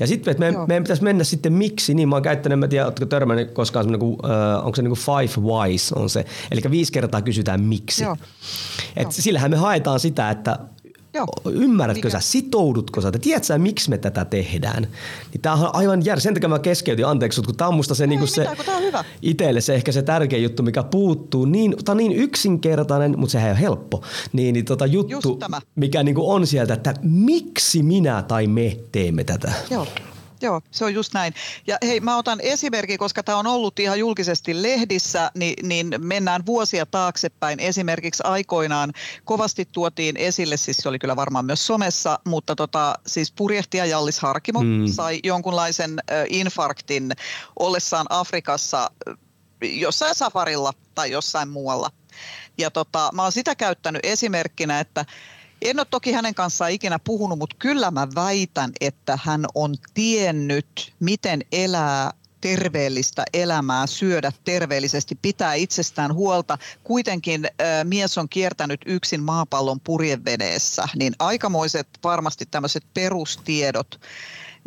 Ja 0.00 0.06
sitten 0.06 0.36
me, 0.38 0.52
meidän 0.66 0.84
pitäisi 0.84 1.02
mennä 1.02 1.24
sitten 1.24 1.52
miksi, 1.52 1.94
niin 1.94 2.08
mä 2.08 2.16
oon 2.16 2.22
käyttänyt, 2.22 2.58
mä 2.58 2.68
tiedä, 2.68 2.84
ootko 2.84 3.06
törmännyt 3.06 3.50
koskaan 3.50 3.84
semmoinen 3.84 4.00
kuin, 4.00 4.30
äh, 4.30 4.66
onko 4.66 4.76
se 4.76 4.82
niin 4.82 4.96
kuin 4.96 5.28
five 5.30 5.46
whys 5.46 5.92
on 5.92 6.10
se, 6.10 6.24
eli 6.50 6.60
viisi 6.70 6.92
kertaa 6.92 7.22
kysytään 7.22 7.60
miksi. 7.60 8.02
Joo. 8.02 8.16
Et 8.96 9.02
Joo. 9.02 9.10
sillähän 9.10 9.50
me 9.50 9.56
haetaan 9.56 10.00
sitä, 10.00 10.30
että 10.30 10.58
Joo. 11.14 11.26
Ymmärrätkö 11.50 12.08
Mikä? 12.08 12.20
sä, 12.20 12.30
sitoudutko 12.30 13.00
sä, 13.00 13.08
että 13.08 13.18
tiedät 13.18 13.44
sä, 13.44 13.58
miksi 13.58 13.90
me 13.90 13.98
tätä 13.98 14.24
tehdään? 14.24 14.82
Niin 15.32 15.40
tää 15.42 15.52
on 15.52 15.70
aivan 15.72 16.04
jär. 16.04 16.20
Sen 16.20 16.34
takia 16.34 16.48
mä 16.48 16.58
keskeytin, 16.58 17.06
anteeksi, 17.06 17.42
kun 17.42 17.56
tää 17.56 17.68
on 17.68 17.74
musta 17.74 17.94
se, 17.94 18.04
Ei, 18.04 18.08
niinku 18.08 18.26
se 18.26 18.46
itselle 19.22 19.60
se 19.60 19.74
ehkä 19.74 19.92
se 19.92 20.02
tärkein 20.02 20.42
juttu, 20.42 20.62
mikä 20.62 20.82
puuttuu. 20.82 21.44
Niin, 21.44 21.74
tää 21.84 21.92
on 21.92 21.96
niin 21.96 22.12
yksinkertainen, 22.12 23.14
mutta 23.18 23.32
sehän 23.32 23.48
ei 23.48 23.52
ole 23.52 23.60
helppo. 23.60 24.02
Niin, 24.32 24.52
niin 24.52 24.64
tota 24.64 24.86
juttu, 24.86 25.38
mikä 25.74 26.02
niinku 26.02 26.30
on 26.30 26.46
sieltä, 26.46 26.74
että 26.74 26.94
miksi 27.02 27.82
minä 27.82 28.22
tai 28.22 28.46
me 28.46 28.76
teemme 28.92 29.24
tätä. 29.24 29.52
Joo. 29.70 29.86
Joo, 30.42 30.60
se 30.70 30.84
on 30.84 30.94
just 30.94 31.14
näin. 31.14 31.34
Ja 31.66 31.78
hei, 31.82 32.00
mä 32.00 32.16
otan 32.16 32.40
esimerkin, 32.40 32.98
koska 32.98 33.22
tämä 33.22 33.38
on 33.38 33.46
ollut 33.46 33.78
ihan 33.78 33.98
julkisesti 33.98 34.62
lehdissä, 34.62 35.30
niin, 35.34 35.68
niin 35.68 35.94
mennään 35.98 36.46
vuosia 36.46 36.86
taaksepäin. 36.86 37.60
Esimerkiksi 37.60 38.22
aikoinaan 38.26 38.92
kovasti 39.24 39.68
tuotiin 39.72 40.16
esille, 40.16 40.56
siis 40.56 40.76
se 40.76 40.88
oli 40.88 40.98
kyllä 40.98 41.16
varmaan 41.16 41.44
myös 41.44 41.66
somessa, 41.66 42.18
mutta 42.24 42.56
tota, 42.56 42.94
siis 43.06 43.32
purjehtija 43.32 43.86
Jallis 43.86 44.20
Harkimo 44.20 44.60
mm. 44.62 44.86
sai 44.86 45.20
jonkunlaisen 45.24 46.00
infarktin 46.28 47.12
ollessaan 47.58 48.06
Afrikassa 48.10 48.90
jossain 49.62 50.14
safarilla 50.14 50.72
tai 50.94 51.10
jossain 51.10 51.48
muualla. 51.48 51.90
Ja 52.58 52.70
tota, 52.70 53.10
mä 53.12 53.22
oon 53.22 53.32
sitä 53.32 53.54
käyttänyt 53.54 54.04
esimerkkinä, 54.04 54.80
että 54.80 55.04
en 55.62 55.78
ole 55.80 55.86
toki 55.90 56.12
hänen 56.12 56.34
kanssaan 56.34 56.70
ikinä 56.70 56.98
puhunut, 56.98 57.38
mutta 57.38 57.56
kyllä 57.58 57.90
mä 57.90 58.08
väitän, 58.14 58.72
että 58.80 59.18
hän 59.22 59.44
on 59.54 59.74
tiennyt, 59.94 60.92
miten 61.00 61.40
elää 61.52 62.10
terveellistä 62.40 63.24
elämää, 63.32 63.86
syödä 63.86 64.32
terveellisesti, 64.44 65.18
pitää 65.22 65.54
itsestään 65.54 66.14
huolta. 66.14 66.58
Kuitenkin 66.84 67.44
äh, 67.44 67.84
mies 67.84 68.18
on 68.18 68.28
kiertänyt 68.28 68.80
yksin 68.86 69.22
maapallon 69.22 69.80
purjeveneessä, 69.80 70.88
niin 70.96 71.12
aikamoiset 71.18 71.88
varmasti 72.04 72.46
tämmöiset 72.50 72.84
perustiedot 72.94 74.00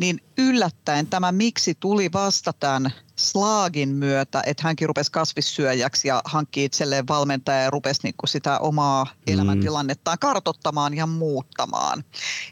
niin 0.01 0.21
yllättäen 0.37 1.07
tämä 1.07 1.31
miksi 1.31 1.75
tuli 1.79 2.11
vasta 2.13 2.53
tämän 2.53 2.91
slaagin 3.15 3.89
myötä, 3.89 4.43
että 4.45 4.63
hänkin 4.63 4.87
rupesi 4.87 5.11
kasvissyöjäksi 5.11 6.07
ja 6.07 6.21
hankki 6.25 6.65
itselleen 6.65 7.07
valmentaja 7.07 7.61
ja 7.61 7.69
rupesi 7.69 7.99
niin 8.03 8.15
sitä 8.25 8.59
omaa 8.59 9.03
mm. 9.03 9.33
elämäntilannettaan 9.33 10.19
kartottamaan 10.19 10.93
ja 10.93 11.07
muuttamaan. 11.07 12.03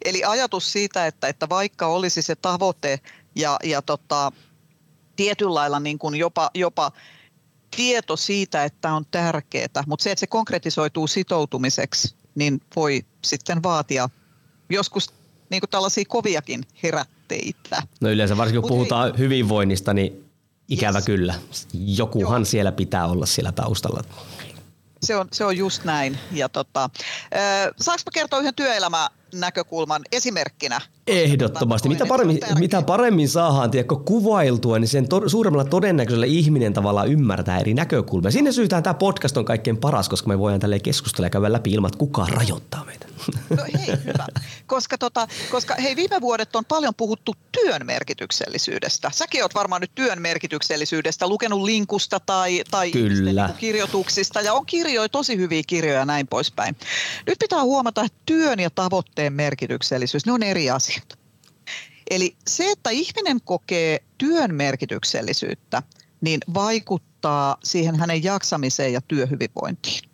Eli 0.05 0.23
ajatus 0.23 0.71
siitä, 0.71 1.07
että, 1.07 1.27
että 1.27 1.49
vaikka 1.49 1.88
olisi 1.88 2.21
se 2.21 2.35
tavoite 2.35 2.99
ja, 3.35 3.57
ja 3.63 3.81
tota, 3.81 4.31
tietyllä 5.15 5.53
lailla 5.53 5.79
niin 5.79 5.99
kuin 5.99 6.15
jopa, 6.15 6.51
jopa 6.55 6.91
tieto 7.75 8.17
siitä, 8.17 8.63
että 8.63 8.93
on 8.93 9.05
tärkeää, 9.12 9.83
mutta 9.88 10.03
se, 10.03 10.12
että 10.12 10.19
se 10.19 10.27
konkretisoituu 10.27 11.07
sitoutumiseksi, 11.07 12.15
niin 12.35 12.62
voi 12.75 13.05
sitten 13.25 13.63
vaatia 13.63 14.09
joskus 14.69 15.13
niin 15.49 15.62
kuin 15.62 15.69
tällaisia 15.69 16.03
koviakin 16.07 16.63
herätteitä. 17.29 17.83
No 18.01 18.09
yleensä 18.09 18.37
varsinkin 18.37 18.61
kun 18.61 18.71
Mut 18.71 18.77
puhutaan 18.77 19.09
hei, 19.11 19.17
hyvinvoinnista, 19.17 19.93
niin 19.93 20.25
ikävä 20.67 20.97
yes. 20.97 21.05
kyllä. 21.05 21.33
Jokuhan 21.73 22.41
Joo. 22.41 22.45
siellä 22.45 22.71
pitää 22.71 23.07
olla 23.07 23.25
siellä 23.25 23.51
taustalla. 23.51 24.03
Se 25.03 25.15
on, 25.15 25.27
se 25.31 25.45
on 25.45 25.57
just 25.57 25.83
näin. 25.83 26.17
Ja 26.31 26.49
tota, 26.49 26.83
äh, 26.83 27.71
saanko 27.81 28.03
kertoa 28.13 28.39
yhden 28.39 28.55
työelämä 28.55 29.09
näkökulman 29.35 30.01
esimerkkinä. 30.11 30.81
Ehdottomasti. 31.07 31.89
Mitä 31.89 32.05
paremmin, 32.05 32.39
mitä 32.59 32.81
paremmin 32.81 33.29
saadaan 33.29 33.71
tiedätkö, 33.71 33.95
kuvailtua, 33.95 34.79
niin 34.79 34.87
sen 34.87 35.09
to, 35.09 35.29
suuremmalla 35.29 35.65
todennäköisellä 35.65 36.25
ihminen 36.25 36.73
tavallaan 36.73 37.07
ymmärtää 37.07 37.59
eri 37.59 37.73
näkökulmia. 37.73 38.31
Sinne 38.31 38.51
syytään 38.51 38.83
tämä 38.83 38.93
podcast 38.93 39.37
on 39.37 39.45
kaikkein 39.45 39.77
paras, 39.77 40.09
koska 40.09 40.27
me 40.27 40.39
voidaan 40.39 40.59
tälle 40.59 40.79
keskustella 40.79 41.25
ja 41.25 41.29
käydä 41.29 41.53
läpi 41.53 41.71
ilman, 41.71 41.87
että 41.87 41.99
kukaan 41.99 42.29
rajoittaa 42.29 42.85
meitä. 42.85 43.05
No 43.49 43.63
hei, 43.79 43.97
hyvä. 44.05 44.25
Koska, 44.67 44.97
tota, 44.97 45.27
koska 45.51 45.75
hei, 45.75 45.95
viime 45.95 46.21
vuodet 46.21 46.55
on 46.55 46.65
paljon 46.65 46.95
puhuttu 46.95 47.35
työn 47.51 47.85
merkityksellisyydestä. 47.85 49.11
Säkin 49.13 49.43
oot 49.43 49.55
varmaan 49.55 49.81
nyt 49.81 49.91
työn 49.95 50.21
merkityksellisyydestä 50.21 51.27
lukenut 51.27 51.61
linkusta 51.61 52.19
tai, 52.19 52.63
tai 52.71 52.91
Kyllä. 52.91 53.47
Niin 53.47 53.57
kirjoituksista 53.57 54.41
ja 54.41 54.53
on 54.53 54.65
kirjoja, 54.65 55.09
tosi 55.09 55.37
hyviä 55.37 55.61
kirjoja 55.67 55.99
ja 55.99 56.05
näin 56.05 56.27
poispäin. 56.27 56.75
Nyt 57.27 57.39
pitää 57.39 57.63
huomata, 57.63 58.03
että 58.03 58.19
työn 58.25 58.59
ja 58.59 58.69
tavoitteen 59.19 59.34
merkityksellisyys, 59.34 60.25
ne 60.25 60.32
on 60.32 60.43
eri 60.43 60.69
asiat. 60.69 61.19
Eli 62.10 62.36
se, 62.47 62.71
että 62.71 62.89
ihminen 62.89 63.41
kokee 63.43 63.99
työn 64.17 64.55
merkityksellisyyttä, 64.55 65.84
niin 66.21 66.39
vaikuttaa 66.53 67.58
siihen 67.63 67.95
hänen 67.95 68.23
jaksamiseen 68.23 68.93
ja 68.93 69.01
työhyvinvointiin. 69.01 70.10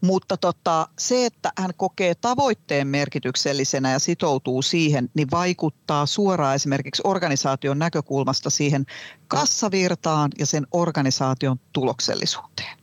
Mutta 0.00 0.36
tota, 0.36 0.88
se, 0.98 1.26
että 1.26 1.52
hän 1.58 1.70
kokee 1.76 2.14
tavoitteen 2.14 2.86
merkityksellisenä 2.86 3.92
ja 3.92 3.98
sitoutuu 3.98 4.62
siihen, 4.62 5.10
niin 5.14 5.30
vaikuttaa 5.30 6.06
suoraan 6.06 6.54
esimerkiksi 6.54 7.02
organisaation 7.04 7.78
näkökulmasta 7.78 8.50
siihen 8.50 8.84
kassavirtaan 9.28 10.30
ja 10.38 10.46
sen 10.46 10.66
organisaation 10.72 11.58
tuloksellisuuteen. 11.72 12.81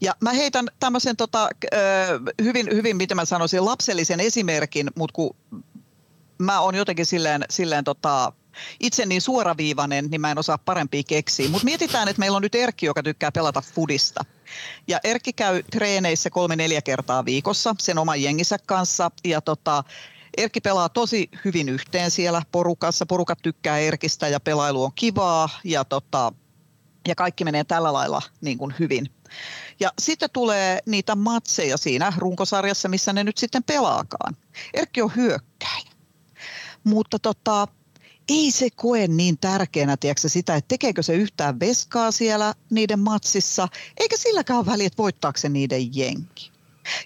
Ja 0.00 0.14
mä 0.20 0.32
heitän 0.32 0.66
tämmöisen 0.80 1.16
tota, 1.16 1.48
hyvin, 2.42 2.66
hyvin, 2.72 2.96
miten 2.96 3.16
mä 3.16 3.24
sanoisin, 3.24 3.64
lapsellisen 3.64 4.20
esimerkin, 4.20 4.90
mutta 4.94 5.14
kun 5.14 5.36
mä 6.38 6.60
oon 6.60 6.74
jotenkin 6.74 7.06
silleen, 7.06 7.44
silleen 7.50 7.84
tota, 7.84 8.32
itse 8.80 9.06
niin 9.06 9.22
suoraviivainen, 9.22 10.06
niin 10.10 10.20
mä 10.20 10.30
en 10.30 10.38
osaa 10.38 10.58
parempia 10.58 11.02
keksiä. 11.08 11.48
Mutta 11.48 11.64
mietitään, 11.64 12.08
että 12.08 12.20
meillä 12.20 12.36
on 12.36 12.42
nyt 12.42 12.54
Erkki, 12.54 12.86
joka 12.86 13.02
tykkää 13.02 13.32
pelata 13.32 13.62
fudista. 13.74 14.24
Ja 14.88 15.00
Erkki 15.04 15.32
käy 15.32 15.62
treeneissä 15.62 16.30
kolme-neljä 16.30 16.82
kertaa 16.82 17.24
viikossa 17.24 17.74
sen 17.78 17.98
oman 17.98 18.22
jengissä 18.22 18.58
kanssa. 18.66 19.10
Ja 19.24 19.40
tota, 19.40 19.84
Erkki 20.36 20.60
pelaa 20.60 20.88
tosi 20.88 21.30
hyvin 21.44 21.68
yhteen 21.68 22.10
siellä 22.10 22.42
porukassa. 22.52 23.06
Porukat 23.06 23.38
tykkää 23.42 23.78
Erkistä 23.78 24.28
ja 24.28 24.40
pelailu 24.40 24.84
on 24.84 24.92
kivaa 24.94 25.48
ja, 25.64 25.84
tota, 25.84 26.32
ja 27.08 27.14
kaikki 27.14 27.44
menee 27.44 27.64
tällä 27.64 27.92
lailla 27.92 28.22
niin 28.40 28.58
kuin 28.58 28.74
hyvin. 28.78 29.10
Ja 29.80 29.92
sitten 30.00 30.30
tulee 30.32 30.78
niitä 30.86 31.14
matseja 31.14 31.76
siinä 31.76 32.12
runkosarjassa, 32.16 32.88
missä 32.88 33.12
ne 33.12 33.24
nyt 33.24 33.38
sitten 33.38 33.62
pelaakaan. 33.64 34.36
Erkki 34.74 35.02
on 35.02 35.16
hyökkäjä. 35.16 35.90
Mutta 36.84 37.18
tota, 37.18 37.68
ei 38.28 38.50
se 38.50 38.68
koe 38.76 39.06
niin 39.06 39.38
tärkeänä 39.38 39.96
tiedätkö, 39.96 40.28
sitä, 40.28 40.54
että 40.54 40.68
tekeekö 40.68 41.02
se 41.02 41.14
yhtään 41.14 41.60
veskaa 41.60 42.10
siellä 42.10 42.54
niiden 42.70 43.00
matsissa, 43.00 43.68
eikä 43.96 44.16
silläkään 44.16 44.58
ole 44.58 44.66
väliä, 44.66 44.86
että 44.86 45.02
voittaako 45.02 45.38
se 45.38 45.48
niiden 45.48 45.96
jenki. 45.96 46.55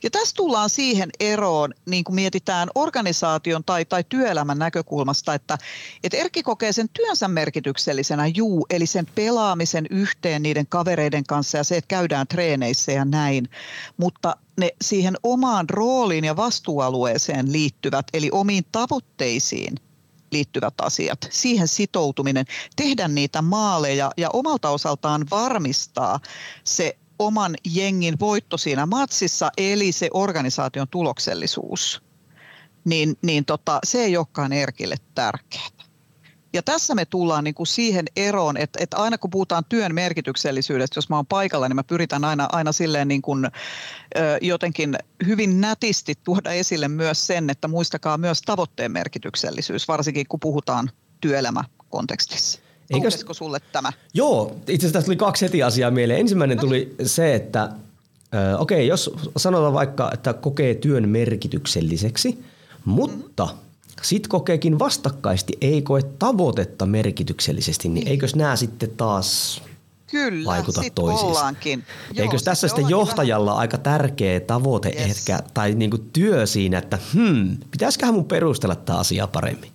Ja 0.03 0.11
tässä 0.11 0.35
tullaan 0.37 0.71
siihen 0.71 1.11
eroon, 1.21 1.75
niin 1.87 2.05
kuin 2.05 2.15
mietitään 2.15 2.69
organisaation 2.75 3.65
tai, 3.65 3.85
tai 3.85 4.05
työelämän 4.09 4.59
näkökulmasta, 4.59 5.35
että, 5.35 5.59
että 6.05 6.17
Erkki 6.17 6.43
kokee 6.43 6.73
sen 6.73 6.89
työnsä 6.89 7.29
merkityksellisenä, 7.29 8.27
juu, 8.27 8.67
eli 8.71 8.87
sen 8.87 9.07
pelaamisen 9.15 9.87
yhteen 9.91 10.43
niiden 10.43 10.67
kavereiden 10.67 11.25
kanssa 11.25 11.59
ja 11.59 11.65
se, 11.65 11.77
että 11.77 11.89
käydään 11.89 12.27
treeneissä 12.27 12.93
ja 12.93 13.05
näin. 13.05 13.49
Mutta 13.97 14.37
ne 14.57 14.71
siihen 14.83 15.17
omaan 15.23 15.71
rooliin 15.71 16.25
ja 16.25 16.37
vastuualueeseen 16.37 17.53
liittyvät, 17.53 18.07
eli 18.13 18.29
omiin 18.33 18.65
tavoitteisiin 18.73 19.75
liittyvät 20.33 20.75
asiat, 20.83 21.19
siihen 21.31 21.69
sitoutuminen, 21.69 22.47
tehdä 22.77 23.09
niitä 23.09 23.43
maaleja 23.43 24.11
ja 24.17 24.31
omalta 24.33 24.71
osaltaan 24.71 25.27
varmistaa 25.31 26.21
se 26.65 26.97
oman 27.21 27.55
jengin 27.65 28.21
voitto 28.21 28.59
siinä 28.59 28.87
matsissa, 28.87 29.51
eli 29.57 29.93
se 29.93 30.09
organisaation 30.15 30.89
tuloksellisuus, 30.89 32.03
niin, 32.85 33.19
niin 33.23 33.45
tota, 33.45 33.79
se 33.85 34.05
ei 34.05 34.17
olekaan 34.17 34.53
Erkille 34.53 34.97
tärkeää. 35.15 35.69
Ja 36.53 36.63
tässä 36.63 36.95
me 36.95 37.05
tullaan 37.05 37.45
niin 37.45 37.55
kuin 37.55 37.67
siihen 37.67 38.05
eroon, 38.17 38.57
että, 38.57 38.79
että 38.83 38.97
aina 38.97 39.19
kun 39.19 39.31
puhutaan 39.31 39.65
työn 39.69 39.95
merkityksellisyydestä, 39.95 40.99
jos 40.99 41.09
mä 41.09 41.17
oon 41.17 41.27
paikalla, 41.27 41.69
niin 41.69 41.77
mä 41.77 41.85
pyritän 41.85 42.25
aina, 42.25 42.49
aina 42.53 42.73
silleen 42.73 43.09
niin 43.09 43.23
kuin, 43.23 43.45
ö, 43.45 43.51
jotenkin 44.41 44.97
hyvin 45.27 45.61
nätisti 45.61 46.15
tuoda 46.25 46.53
esille 46.53 46.89
myös 46.89 47.27
sen, 47.27 47.51
että 47.51 47.69
muistakaa 47.69 48.19
myös 48.19 48.43
tavoitteen 48.43 48.93
merkityksellisyys, 48.93 49.89
varsinkin 49.89 50.27
kun 50.29 50.41
puhutaan 50.41 50.91
työelämäkontekstissa. 51.21 52.70
Eikös... 52.91 53.25
sulle 53.33 53.59
tämä? 53.73 53.93
Joo, 54.15 54.57
itse 54.69 54.87
asiassa 54.87 55.07
tuli 55.07 55.17
kaksi 55.17 55.45
heti 55.45 55.63
asiaa 55.63 55.91
mieleen. 55.91 56.21
Ensimmäinen 56.21 56.59
tuli 56.59 56.95
se, 57.05 57.35
että 57.35 57.73
okei, 58.59 58.87
jos 58.87 59.11
sanotaan 59.37 59.73
vaikka, 59.73 60.11
että 60.15 60.33
kokee 60.33 60.75
työn 60.75 61.09
merkitykselliseksi, 61.09 62.45
mutta 62.85 63.45
mm-hmm. 63.45 63.59
sit 64.03 64.29
kokeekin 64.29 64.79
vastakkaisesti, 64.79 65.53
ei 65.61 65.83
koe 65.83 66.03
tavoitetta 66.03 66.87
merkityksellisesti, 66.87 67.89
niin, 67.89 67.95
niin. 67.95 68.09
eikös 68.09 68.37
nämä 68.37 68.57
sitten 68.57 68.91
taas 68.97 69.63
Kyllä, 70.11 70.45
vaikuta 70.45 70.83
toisiinsa. 70.95 71.27
ollaankin. 71.27 71.85
Joo, 72.15 72.23
Eikö 72.23 72.39
tässä 72.45 72.69
sitten 72.69 72.89
johtajalla 72.89 73.51
vähän... 73.51 73.61
aika 73.61 73.79
tärkeä 73.79 74.41
tavoite 74.41 74.89
yes. 74.89 75.19
ehkä, 75.19 75.39
tai 75.55 75.75
niinku 75.75 75.99
työ 75.99 76.47
siinä, 76.47 76.79
että 76.79 76.99
hmm, 77.15 77.57
pitäisiköhän 77.71 78.15
mun 78.15 78.25
perustella 78.25 78.77
tämä 78.77 78.99
asia 78.99 79.27
paremmin? 79.27 79.71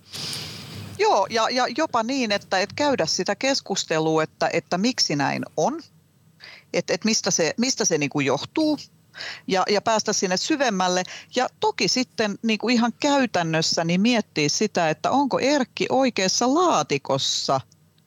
Joo, 1.16 1.26
ja, 1.30 1.50
ja 1.50 1.66
jopa 1.76 2.02
niin, 2.02 2.32
että 2.32 2.58
et 2.58 2.72
käydä 2.72 3.06
sitä 3.06 3.34
keskustelua, 3.34 4.22
että, 4.22 4.50
että 4.52 4.78
miksi 4.78 5.16
näin 5.16 5.42
on, 5.56 5.80
että 6.72 6.94
et 6.94 7.04
mistä 7.04 7.30
se, 7.30 7.54
mistä 7.56 7.84
se 7.84 7.98
niinku 7.98 8.20
johtuu, 8.20 8.78
ja, 9.46 9.62
ja 9.70 9.82
päästä 9.82 10.12
sinne 10.12 10.36
syvemmälle. 10.36 11.02
Ja 11.36 11.48
toki 11.60 11.88
sitten 11.88 12.38
niin 12.42 12.58
kuin 12.58 12.74
ihan 12.74 12.92
käytännössä 13.00 13.84
niin 13.84 14.00
miettiä 14.00 14.48
sitä, 14.48 14.90
että 14.90 15.10
onko 15.10 15.38
Erkki 15.38 15.86
oikeassa 15.90 16.54
laatikossa 16.54 17.60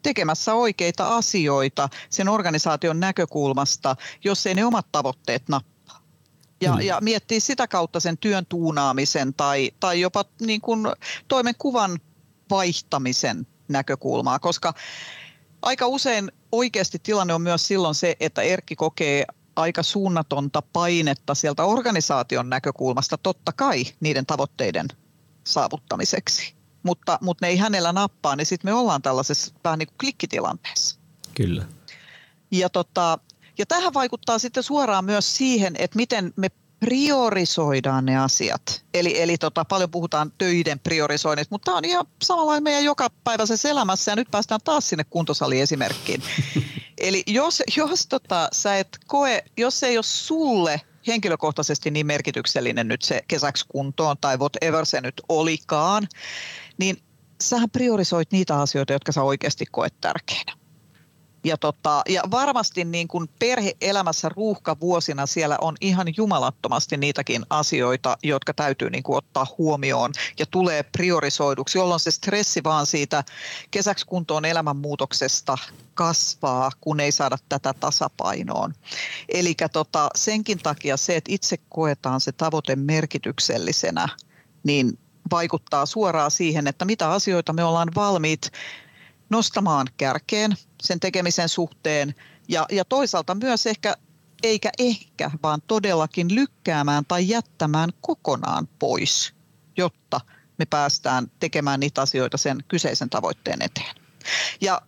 tekemässä 0.03 0.53
oikeita 0.53 1.17
asioita 1.17 1.89
sen 2.09 2.29
organisaation 2.29 2.99
näkökulmasta, 2.99 3.95
jos 4.23 4.47
ei 4.47 4.55
ne 4.55 4.65
omat 4.65 4.85
tavoitteet 4.91 5.49
nappaa. 5.49 6.01
Ja, 6.61 6.73
mm. 6.73 6.81
ja 6.81 7.01
miettiä 7.01 7.39
sitä 7.39 7.67
kautta 7.67 7.99
sen 7.99 8.17
työn 8.17 8.45
tuunaamisen 8.45 9.33
tai, 9.33 9.71
tai 9.79 10.01
jopa 10.01 10.25
niin 10.41 10.61
kuin 10.61 10.87
toimenkuvan 11.27 11.99
vaihtamisen 12.49 13.47
näkökulmaa, 13.67 14.39
koska 14.39 14.73
aika 15.61 15.87
usein 15.87 16.31
oikeasti 16.51 16.99
tilanne 16.99 17.33
on 17.33 17.41
myös 17.41 17.67
silloin 17.67 17.95
se, 17.95 18.15
että 18.19 18.41
Erkki 18.41 18.75
kokee 18.75 19.25
aika 19.55 19.83
suunnatonta 19.83 20.61
painetta 20.61 21.35
sieltä 21.35 21.63
organisaation 21.63 22.49
näkökulmasta 22.49 23.17
totta 23.17 23.51
kai 23.51 23.83
niiden 23.99 24.25
tavoitteiden 24.25 24.87
saavuttamiseksi. 25.43 26.53
Mutta, 26.83 27.17
mutta 27.21 27.45
ne 27.45 27.49
ei 27.49 27.57
hänellä 27.57 27.93
nappaa, 27.93 28.35
niin 28.35 28.45
sitten 28.45 28.71
me 28.71 28.73
ollaan 28.73 29.01
tällaisessa 29.01 29.53
vähän 29.63 29.79
niin 29.79 29.87
kuin 29.87 29.97
klikkitilanteessa. 29.99 30.99
Kyllä. 31.35 31.65
Ja, 32.51 32.69
tota, 32.69 33.19
ja 33.57 33.65
tähän 33.65 33.93
vaikuttaa 33.93 34.39
sitten 34.39 34.63
suoraan 34.63 35.05
myös 35.05 35.35
siihen, 35.35 35.75
että 35.79 35.95
miten 35.95 36.33
me 36.35 36.49
priorisoidaan 36.79 38.05
ne 38.05 38.17
asiat. 38.17 38.83
Eli, 38.93 39.21
eli 39.21 39.37
tota, 39.37 39.65
paljon 39.65 39.91
puhutaan 39.91 40.31
töiden 40.37 40.79
priorisoinnista, 40.79 41.53
mutta 41.53 41.65
tämä 41.65 41.77
on 41.77 41.85
ihan 41.85 42.07
samanlainen 42.23 42.63
meidän 42.63 42.83
jokapäiväisessä 42.83 43.69
elämässä 43.69 44.11
ja 44.11 44.15
nyt 44.15 44.31
päästään 44.31 44.61
taas 44.63 44.89
sinne 44.89 45.03
kuntosaliesimerkkiin. 45.09 46.23
eli 46.97 47.23
jos, 47.27 47.63
jos 47.77 48.07
tota, 48.07 48.49
sä 48.51 48.77
et 48.77 48.97
koe, 49.07 49.43
jos 49.57 49.79
se 49.79 49.87
ei 49.87 49.97
ole 49.97 50.03
sulle 50.03 50.81
henkilökohtaisesti 51.07 51.91
niin 51.91 52.05
merkityksellinen 52.05 52.87
nyt 52.87 53.01
se 53.01 53.21
kesäksi 53.27 53.65
kuntoon 53.67 54.17
tai 54.21 54.37
whatever 54.37 54.85
se 54.85 55.01
nyt 55.01 55.21
olikaan, 55.29 56.07
niin 56.77 56.97
sähän 57.43 57.69
priorisoit 57.69 58.31
niitä 58.31 58.59
asioita, 58.59 58.93
jotka 58.93 59.11
sä 59.11 59.23
oikeasti 59.23 59.65
koet 59.71 59.93
tärkeinä. 60.01 60.58
Ja, 61.43 61.57
tota, 61.57 62.01
ja 62.09 62.23
varmasti 62.31 62.85
niin 62.85 63.07
kuin 63.07 63.29
perhe-elämässä 63.39 64.29
ruuhkavuosina 64.29 65.25
siellä 65.25 65.57
on 65.61 65.75
ihan 65.81 66.07
jumalattomasti 66.17 66.97
niitäkin 66.97 67.45
asioita, 67.49 68.17
jotka 68.23 68.53
täytyy 68.53 68.89
niin 68.89 69.03
kuin 69.03 69.17
ottaa 69.17 69.47
huomioon 69.57 70.11
ja 70.39 70.45
tulee 70.45 70.83
priorisoiduksi, 70.83 71.77
jolloin 71.77 71.99
se 71.99 72.11
stressi 72.11 72.63
vaan 72.63 72.85
siitä 72.85 73.23
kesäksi 73.71 74.05
kuntoon 74.05 74.45
elämänmuutoksesta 74.45 75.57
kasvaa, 75.93 76.71
kun 76.81 76.99
ei 76.99 77.11
saada 77.11 77.37
tätä 77.49 77.73
tasapainoon. 77.79 78.73
Eli 79.29 79.55
tota, 79.73 80.09
senkin 80.15 80.57
takia 80.57 80.97
se, 80.97 81.15
että 81.15 81.33
itse 81.33 81.57
koetaan 81.69 82.21
se 82.21 82.31
tavoite 82.31 82.75
merkityksellisenä, 82.75 84.09
niin 84.63 84.99
vaikuttaa 85.31 85.85
suoraan 85.85 86.31
siihen, 86.31 86.67
että 86.67 86.85
mitä 86.85 87.11
asioita 87.11 87.53
me 87.53 87.63
ollaan 87.63 87.89
valmiit 87.95 88.51
nostamaan 89.29 89.87
kärkeen 89.97 90.55
sen 90.81 90.99
tekemisen 90.99 91.49
suhteen 91.49 92.15
ja, 92.47 92.65
ja 92.71 92.85
toisaalta 92.85 93.35
myös 93.35 93.65
ehkä, 93.65 93.97
eikä 94.43 94.71
ehkä, 94.79 95.31
vaan 95.43 95.61
todellakin 95.67 96.35
lykkäämään 96.35 97.05
tai 97.07 97.29
jättämään 97.29 97.89
kokonaan 98.01 98.67
pois, 98.79 99.33
jotta 99.77 100.21
me 100.57 100.65
päästään 100.65 101.31
tekemään 101.39 101.79
niitä 101.79 102.01
asioita 102.01 102.37
sen 102.37 102.57
kyseisen 102.67 103.09
tavoitteen 103.09 103.61
eteen. 103.61 103.95
Ja 104.61 104.81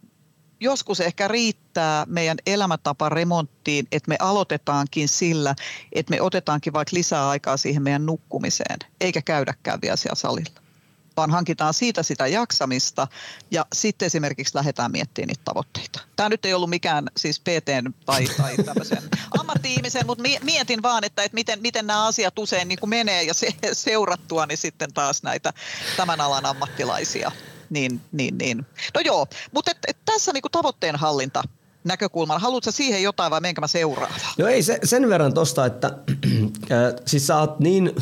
joskus 0.60 1.00
ehkä 1.00 1.28
riittää 1.28 2.06
meidän 2.06 2.38
elämäntapa 2.46 3.10
remonttiin, 3.10 3.88
että 3.92 4.10
me 4.10 4.16
aloitetaankin 4.20 5.08
sillä, 5.08 5.56
että 5.94 6.10
me 6.10 6.22
otetaankin 6.22 6.74
vaikka 6.74 6.96
lisää 6.96 7.30
aikaa 7.30 7.58
siihen 7.58 7.84
meidän 7.84 8.06
nukkumiseen, 8.06 8.78
eikä 9.02 9.22
käydäkään 9.22 9.80
vielä 9.82 9.96
siellä 9.96 10.16
salilla 10.16 10.61
vaan 11.18 11.32
hankitaan 11.32 11.74
siitä 11.74 12.04
sitä 12.04 12.28
jaksamista 12.28 13.08
ja 13.52 13.66
sitten 13.74 14.06
esimerkiksi 14.06 14.56
lähdetään 14.56 14.92
miettimään 14.92 15.28
niitä 15.28 15.42
tavoitteita. 15.46 16.00
Tämä 16.16 16.30
nyt 16.30 16.46
ei 16.46 16.54
ollut 16.54 16.70
mikään 16.70 17.08
siis 17.18 17.40
PT 17.40 17.96
tai, 18.06 18.26
tai 18.38 18.58
tämmöisen 18.66 19.04
ammatti-ihmisen, 19.40 20.06
mutta 20.06 20.24
mietin 20.44 20.82
vaan, 20.82 21.04
että, 21.04 21.24
että 21.24 21.36
miten, 21.36 21.62
miten 21.62 21.88
nämä 21.88 22.06
asiat 22.06 22.40
usein 22.40 22.68
niin 22.68 22.80
kuin 22.80 22.90
menee 22.90 23.24
ja 23.24 23.34
se, 23.34 23.48
seurattua 23.74 24.46
niin 24.46 24.58
sitten 24.58 24.94
taas 24.94 25.24
näitä 25.24 25.54
tämän 25.98 26.22
alan 26.22 26.46
ammattilaisia. 26.46 27.32
Niin, 27.70 28.02
niin, 28.12 28.38
niin. 28.38 28.66
No 28.94 29.02
joo, 29.02 29.28
mutta 29.52 29.72
et, 29.72 29.78
et 29.88 29.98
tässä 30.06 30.34
niin 30.34 30.42
kuin 30.42 30.52
tavoitteen 30.52 30.96
hallinta 30.96 31.44
näkökulmalla. 31.84 32.40
Haluatko 32.40 32.72
siihen 32.72 33.04
jotain 33.04 33.32
vai 33.32 33.42
menkö 33.42 33.62
mä 33.62 33.68
seuraavaan? 33.68 34.34
No 34.38 34.48
ei, 34.48 34.64
se, 34.64 34.80
sen 34.84 35.10
verran 35.10 35.34
tosta, 35.34 35.66
että 35.66 35.88
äh, 35.88 36.94
siis 37.06 37.28
sä 37.28 37.38
oot 37.38 37.60
niin 37.60 37.96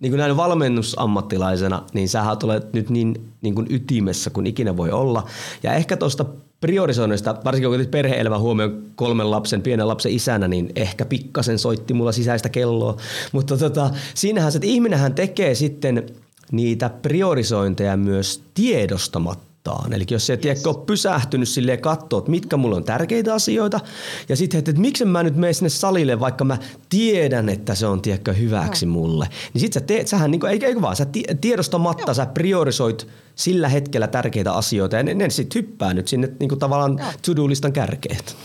niin 0.00 0.12
kuin 0.12 0.18
näin 0.18 0.36
valmennusammattilaisena, 0.36 1.82
niin 1.94 2.08
sä 2.08 2.24
olet 2.42 2.72
nyt 2.72 2.90
niin, 2.90 3.32
niin 3.42 3.54
kuin 3.54 3.66
ytimessä 3.70 4.30
kuin 4.30 4.46
ikinä 4.46 4.76
voi 4.76 4.90
olla. 4.90 5.26
Ja 5.62 5.74
ehkä 5.74 5.96
tuosta 5.96 6.24
priorisoinnista, 6.60 7.36
varsinkin 7.44 7.70
kun 7.70 7.86
perhe-elämä 7.90 8.38
huomioon 8.38 8.82
kolmen 8.96 9.30
lapsen, 9.30 9.62
pienen 9.62 9.88
lapsen 9.88 10.12
isänä, 10.12 10.48
niin 10.48 10.72
ehkä 10.76 11.04
pikkasen 11.04 11.58
soitti 11.58 11.94
mulla 11.94 12.12
sisäistä 12.12 12.48
kelloa. 12.48 12.96
Mutta 13.32 13.56
tota, 13.56 13.90
siinähän 14.14 14.52
se, 14.52 14.58
että 14.58 14.66
ihminenhän 14.66 15.14
tekee 15.14 15.54
sitten 15.54 16.06
niitä 16.52 16.90
priorisointeja 17.02 17.96
myös 17.96 18.42
tiedostamatta 18.54 19.49
kohtaan. 19.64 19.92
Eli 19.92 20.06
jos 20.10 20.26
se 20.26 20.32
yes. 20.32 20.40
tiedä, 20.40 20.60
ole 20.66 20.86
pysähtynyt 20.86 21.48
silleen 21.48 21.80
katsoa, 21.80 22.18
että 22.18 22.30
mitkä 22.30 22.56
mulle 22.56 22.76
on 22.76 22.84
tärkeitä 22.84 23.34
asioita, 23.34 23.80
ja 24.28 24.36
sitten, 24.36 24.58
että, 24.58 24.70
että 24.70 24.80
miksi 24.80 25.04
mä 25.04 25.22
nyt 25.22 25.36
menen 25.36 25.54
sinne 25.54 25.68
salille, 25.68 26.20
vaikka 26.20 26.44
mä 26.44 26.58
tiedän, 26.88 27.48
että 27.48 27.74
se 27.74 27.86
on 27.86 28.02
tiedätkö, 28.02 28.32
hyväksi 28.32 28.86
no. 28.86 28.92
mulle. 28.92 29.28
Niin 29.54 29.60
sit 29.60 29.72
sä 29.72 29.80
teet, 29.80 30.08
sähän, 30.08 30.30
niin 30.30 30.40
kuin, 30.40 30.50
eikö, 30.50 30.66
eikö 30.66 30.82
vaan, 30.82 30.96
sä 30.96 31.06
tiedostamatta 31.40 32.10
Joo. 32.10 32.14
sä 32.14 32.26
priorisoit 32.26 33.06
sillä 33.34 33.68
hetkellä 33.68 34.06
tärkeitä 34.06 34.52
asioita, 34.52 34.96
ja 34.96 35.02
ne, 35.02 35.14
ne 35.14 35.30
sitten 35.30 35.62
hyppää 35.62 35.94
nyt 35.94 36.08
sinne 36.08 36.28
niin 36.40 36.48
kuin 36.48 36.58
tavallaan 36.58 37.00
to-do-listan 37.26 37.72
kärkeet. 37.72 38.36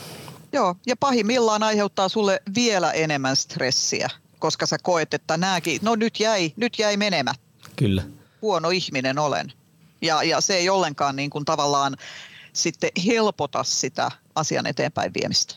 Joo, 0.53 0.76
ja 0.86 0.95
pahimmillaan 0.97 1.63
aiheuttaa 1.63 2.09
sulle 2.09 2.41
vielä 2.55 2.91
enemmän 2.91 3.36
stressiä, 3.36 4.09
koska 4.39 4.66
sä 4.66 4.78
koet, 4.84 5.13
että 5.13 5.38
nääkin, 5.38 5.80
no 5.82 5.95
nyt 5.95 6.20
jäi, 6.20 6.53
nyt 6.55 6.80
jäi 6.80 6.97
menemään. 6.97 7.36
Kyllä. 7.76 8.03
Huono 8.41 8.70
ihminen 8.70 9.20
olen. 9.20 9.53
Ja, 10.06 10.24
ja 10.24 10.41
se 10.41 10.56
ei 10.56 10.70
ollenkaan 10.70 11.16
niin 11.16 11.30
kuin 11.30 11.45
tavallaan 11.45 11.97
sitten 12.53 12.89
helpota 13.06 13.64
sitä 13.64 14.12
asian 14.36 14.66
eteenpäin 14.66 15.12
viemistä. 15.14 15.56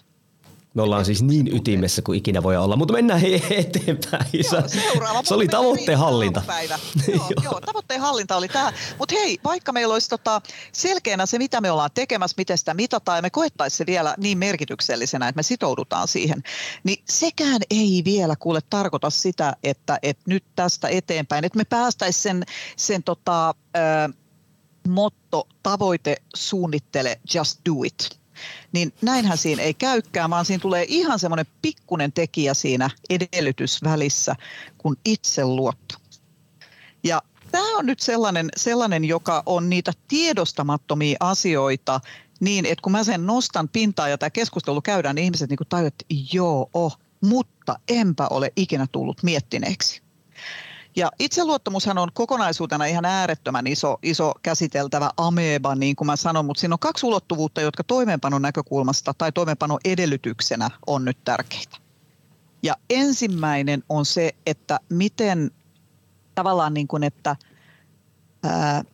Me 0.75 0.83
ollaan 0.83 1.05
siis 1.05 1.23
niin 1.23 1.57
ytimessä 1.57 2.03
kuin 2.03 2.19
ikinä 2.19 2.43
voi 2.43 2.57
olla, 2.57 2.77
mutta 2.77 2.95
mennään 2.95 3.21
hei 3.21 3.43
eteenpäin. 3.51 4.27
Joo, 4.33 4.63
seuraava. 4.69 5.23
Se 5.23 5.35
oli 5.35 5.49
tavoitteen 5.49 5.99
hallinta. 5.99 6.43
joo, 7.15 7.29
joo, 7.45 7.61
tavoitteen 7.61 8.01
hallinta 8.01 8.37
oli 8.37 8.49
tämä. 8.49 8.73
Mutta 8.99 9.15
hei, 9.15 9.39
vaikka 9.45 9.73
meillä 9.73 9.93
olisi 9.93 10.09
tota 10.09 10.43
selkeänä 10.73 11.27
se, 11.27 11.39
mitä 11.39 11.61
me 11.61 11.71
ollaan 11.71 11.91
tekemässä, 11.95 12.35
miten 12.39 12.59
sitä 12.59 12.75
mitataan, 12.75 13.19
ja 13.19 13.23
me 13.23 13.31
koettaisiin 13.31 13.79
se 13.79 13.87
vielä 13.87 14.15
niin 14.19 14.39
merkityksellisenä, 14.39 15.29
että 15.29 15.39
me 15.39 15.43
sitoudutaan 15.43 16.09
siihen, 16.09 16.43
niin 16.85 17.03
sekään 17.09 17.61
ei 17.71 18.03
vielä 18.05 18.37
kuule 18.37 18.61
tarkoita 18.71 19.11
sitä, 19.11 19.57
että, 19.63 19.99
että 20.03 20.23
nyt 20.27 20.45
tästä 20.57 20.89
eteenpäin, 20.89 21.45
että 21.45 21.59
me 21.59 21.65
päästäisiin 21.65 22.23
sen, 22.23 22.45
sen 22.77 23.03
tota, 23.03 23.55
motto, 24.89 25.49
tavoite, 25.63 26.17
suunnittele, 26.35 27.21
just 27.35 27.61
do 27.69 27.83
it 27.85 28.19
niin 28.73 28.93
näinhän 29.03 29.39
siinä 29.39 29.63
ei 29.63 29.75
käykään, 29.75 30.31
vaan 30.31 30.45
siinä 30.45 30.61
tulee 30.61 30.85
ihan 30.89 31.19
semmoinen 31.19 31.47
pikkunen 31.63 32.13
tekijä 32.13 32.55
siinä 32.55 32.91
edellytysvälissä 33.11 34.37
kuin 34.79 34.97
itseluotto. 35.05 35.95
Ja 37.05 37.23
tämä 37.51 37.77
on 37.77 37.87
nyt 37.87 38.01
sellainen, 38.01 38.49
sellainen, 38.57 39.05
joka 39.05 39.43
on 39.47 39.71
niitä 39.71 39.93
tiedostamattomia 40.09 41.17
asioita, 41.21 42.01
niin 42.41 42.67
että 42.67 42.83
kun 42.83 42.93
mä 42.93 43.05
sen 43.05 43.27
nostan 43.27 43.69
pintaan 43.69 44.11
ja 44.11 44.19
tämä 44.19 44.31
keskustelu 44.31 44.83
käydään, 44.83 45.15
niin 45.15 45.25
ihmiset 45.25 45.51
niin 45.51 45.59
tajuavat, 45.69 45.95
että 45.95 46.05
joo, 46.33 46.71
oh, 46.75 46.99
mutta 47.21 47.79
enpä 47.89 48.29
ole 48.31 48.53
ikinä 48.57 48.87
tullut 48.93 49.23
miettineeksi. 49.23 50.03
Ja 50.97 51.11
itseluottamushan 51.19 51.99
on 51.99 52.09
kokonaisuutena 52.13 52.85
ihan 52.85 53.05
äärettömän 53.05 53.67
iso, 53.67 53.99
iso 54.03 54.33
käsiteltävä 54.43 55.11
ameba, 55.17 55.75
niin 55.75 55.97
kuin 55.97 56.07
mä 56.07 56.17
sanon, 56.17 56.45
mutta 56.45 56.61
siinä 56.61 56.75
on 56.75 56.79
kaksi 56.79 57.07
ulottuvuutta, 57.07 57.61
jotka 57.61 57.85
toimeenpanon 57.85 58.43
näkökulmasta 58.43 59.15
tai 59.15 59.33
toimeenpanon 59.33 59.79
edellytyksenä 59.85 60.71
on 60.87 61.05
nyt 61.05 61.19
tärkeitä. 61.25 61.77
Ja 62.63 62.77
ensimmäinen 62.91 63.83
on 63.89 64.07
se, 64.07 64.35
että 64.47 64.81
miten 64.89 65.51
tavallaan 66.35 66.75
niin 66.75 66.89
kuin, 66.89 67.05
että 67.05 67.37
ää, 68.43 68.85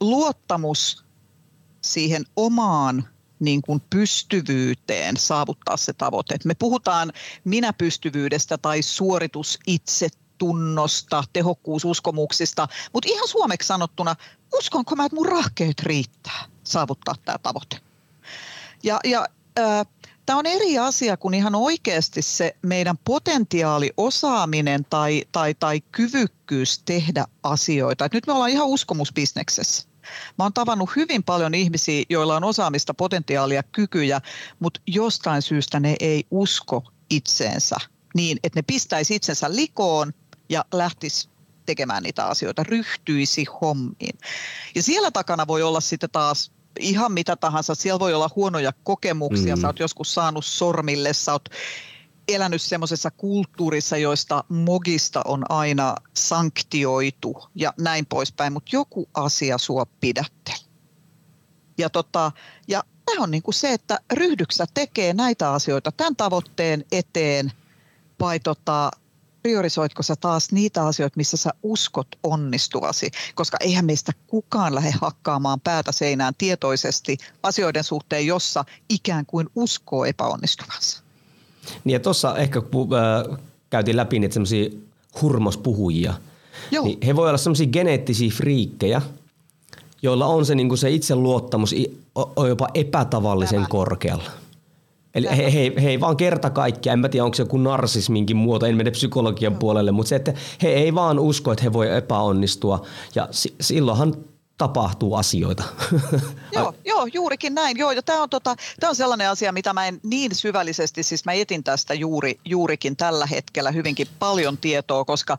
luottamus 0.00 1.04
siihen 1.80 2.24
omaan 2.36 3.08
niin 3.40 3.62
kuin 3.62 3.82
pystyvyyteen 3.90 5.16
saavuttaa 5.16 5.76
se 5.76 5.92
tavoite. 5.92 6.36
Me 6.44 6.54
puhutaan 6.54 7.12
minäpystyvyydestä 7.44 8.58
tai 8.58 8.82
suoritus 8.82 9.58
itse 9.66 10.08
tunnosta, 10.42 11.24
tehokkuususkomuksista, 11.32 12.68
mutta 12.92 13.08
ihan 13.12 13.28
suomeksi 13.28 13.66
sanottuna, 13.66 14.16
uskonko 14.58 14.96
mä, 14.96 15.04
että 15.04 15.16
mun 15.16 15.26
rahkeet 15.26 15.80
riittää 15.80 16.44
saavuttaa 16.64 17.14
tämä 17.24 17.38
tavoite. 17.38 17.80
Ja, 18.82 19.00
ja 19.04 19.26
äh, 19.58 19.86
tämä 20.26 20.38
on 20.38 20.46
eri 20.46 20.78
asia 20.78 21.16
kuin 21.16 21.34
ihan 21.34 21.54
oikeasti 21.54 22.22
se 22.22 22.56
meidän 22.62 22.98
potentiaali, 22.98 23.90
osaaminen 23.96 24.84
tai, 24.90 25.24
tai, 25.32 25.54
tai 25.54 25.80
kyvykkyys 25.92 26.82
tehdä 26.84 27.24
asioita. 27.42 28.04
Et 28.04 28.12
nyt 28.12 28.26
me 28.26 28.32
ollaan 28.32 28.50
ihan 28.50 28.66
uskomusbisneksessä. 28.66 29.88
Mä 30.38 30.44
oon 30.44 30.52
tavannut 30.52 30.90
hyvin 30.96 31.22
paljon 31.22 31.54
ihmisiä, 31.54 32.04
joilla 32.10 32.36
on 32.36 32.44
osaamista, 32.44 32.94
potentiaalia, 32.94 33.62
kykyjä, 33.62 34.20
mutta 34.60 34.80
jostain 34.86 35.42
syystä 35.42 35.80
ne 35.80 35.96
ei 36.00 36.24
usko 36.30 36.84
itseensä 37.10 37.76
niin, 38.14 38.38
että 38.42 38.58
ne 38.58 38.62
pistäisi 38.62 39.14
itsensä 39.14 39.56
likoon 39.56 40.12
ja 40.52 40.64
lähtisi 40.72 41.28
tekemään 41.66 42.02
niitä 42.02 42.26
asioita, 42.26 42.64
ryhtyisi 42.64 43.44
hommiin. 43.60 44.18
Ja 44.74 44.82
siellä 44.82 45.10
takana 45.10 45.46
voi 45.46 45.62
olla 45.62 45.80
sitten 45.80 46.10
taas 46.10 46.52
ihan 46.78 47.12
mitä 47.12 47.36
tahansa. 47.36 47.74
Siellä 47.74 48.00
voi 48.00 48.14
olla 48.14 48.30
huonoja 48.36 48.72
kokemuksia, 48.84 49.56
mm. 49.56 49.60
sä 49.60 49.66
oot 49.66 49.78
joskus 49.78 50.14
saanut 50.14 50.44
sormille, 50.44 51.12
sä 51.12 51.32
oot 51.32 51.48
elänyt 52.28 52.62
semmoisessa 52.62 53.10
kulttuurissa, 53.10 53.96
joista 53.96 54.44
mogista 54.48 55.22
on 55.24 55.44
aina 55.48 55.94
sanktioitu 56.14 57.48
ja 57.54 57.72
näin 57.80 58.06
poispäin, 58.06 58.52
mutta 58.52 58.70
joku 58.72 59.08
asia 59.14 59.58
sua 59.58 59.86
pidätteli. 60.00 60.64
Ja, 61.78 61.90
tota, 61.90 62.32
ja 62.68 62.84
tämä 63.04 63.22
on 63.22 63.30
niin 63.30 63.42
kuin 63.42 63.54
se, 63.54 63.72
että 63.72 63.98
ryhdyksä 64.12 64.64
tekee 64.74 65.14
näitä 65.14 65.52
asioita 65.52 65.92
tämän 65.92 66.16
tavoitteen 66.16 66.84
eteen 66.92 67.52
vai 68.20 68.40
tota, 68.40 68.90
priorisoitko 69.42 70.02
sä 70.02 70.14
taas 70.16 70.52
niitä 70.52 70.86
asioita, 70.86 71.16
missä 71.16 71.36
sä 71.36 71.50
uskot 71.62 72.08
onnistuvasi, 72.22 73.10
koska 73.34 73.56
eihän 73.60 73.84
meistä 73.84 74.12
kukaan 74.26 74.74
lähde 74.74 74.94
hakkaamaan 75.00 75.60
päätä 75.60 75.92
seinään 75.92 76.34
tietoisesti 76.38 77.16
asioiden 77.42 77.84
suhteen, 77.84 78.26
jossa 78.26 78.64
ikään 78.88 79.26
kuin 79.26 79.48
uskoo 79.54 80.04
epäonnistuvansa. 80.04 81.02
Niin 81.84 81.92
ja 81.92 82.00
tuossa 82.00 82.36
ehkä 82.36 82.60
kun 82.60 82.88
äh, 82.94 83.38
käytiin 83.70 83.96
läpi 83.96 84.18
niitä 84.18 84.32
semmoisia 84.32 84.70
hurmospuhujia, 85.22 86.14
Joo. 86.70 86.84
niin 86.84 86.98
he 87.06 87.16
voi 87.16 87.28
olla 87.28 87.38
semmoisia 87.38 87.66
geneettisiä 87.66 88.30
friikkejä, 88.30 89.02
joilla 90.02 90.26
on 90.26 90.46
se, 90.46 90.54
niin 90.54 90.78
se 90.78 90.90
itseluottamus 90.90 91.74
on 92.14 92.48
jopa 92.48 92.68
epätavallisen 92.74 93.56
Tämä. 93.56 93.68
korkealla. 93.68 94.41
Eli 95.14 95.28
he, 95.36 95.52
he, 95.52 95.72
he 95.82 95.90
ei 95.90 96.00
vaan 96.00 96.16
kerta 96.16 96.50
kaikkiaan, 96.50 96.92
en 96.92 97.00
mä 97.00 97.08
tiedä 97.08 97.24
onko 97.24 97.34
se 97.34 97.42
joku 97.42 97.56
narsisminkin 97.56 98.36
muoto, 98.36 98.66
en 98.66 98.76
mene 98.76 98.90
psykologian 98.90 99.56
puolelle, 99.56 99.92
mutta 99.92 100.08
se, 100.08 100.16
että 100.16 100.34
he 100.62 100.68
ei 100.68 100.94
vaan 100.94 101.18
usko, 101.18 101.52
että 101.52 101.64
he 101.64 101.72
voi 101.72 101.96
epäonnistua 101.96 102.86
ja 103.14 103.28
si- 103.30 103.54
silloinhan 103.60 104.14
tapahtuu 104.58 105.14
asioita. 105.14 105.64
Joo, 106.56 106.74
joo, 106.84 107.06
juurikin 107.12 107.54
näin. 107.54 107.78
Joo, 107.78 107.90
ja 107.90 108.02
tämä 108.02 108.22
on, 108.22 108.30
tota, 108.30 108.56
tämä 108.80 108.88
on 108.88 108.96
sellainen 108.96 109.30
asia, 109.30 109.52
mitä 109.52 109.72
mä 109.72 109.86
en 109.86 110.00
niin 110.02 110.34
syvällisesti, 110.34 111.02
siis 111.02 111.24
mä 111.24 111.32
etin 111.32 111.64
tästä 111.64 111.94
juuri, 111.94 112.40
juurikin 112.44 112.96
tällä 112.96 113.26
hetkellä 113.26 113.70
hyvinkin 113.70 114.06
paljon 114.18 114.58
tietoa, 114.58 115.04
koska 115.04 115.38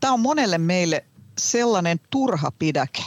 tämä 0.00 0.12
on 0.12 0.20
monelle 0.20 0.58
meille 0.58 1.04
sellainen 1.38 2.00
turha 2.10 2.50
pidäke, 2.58 3.02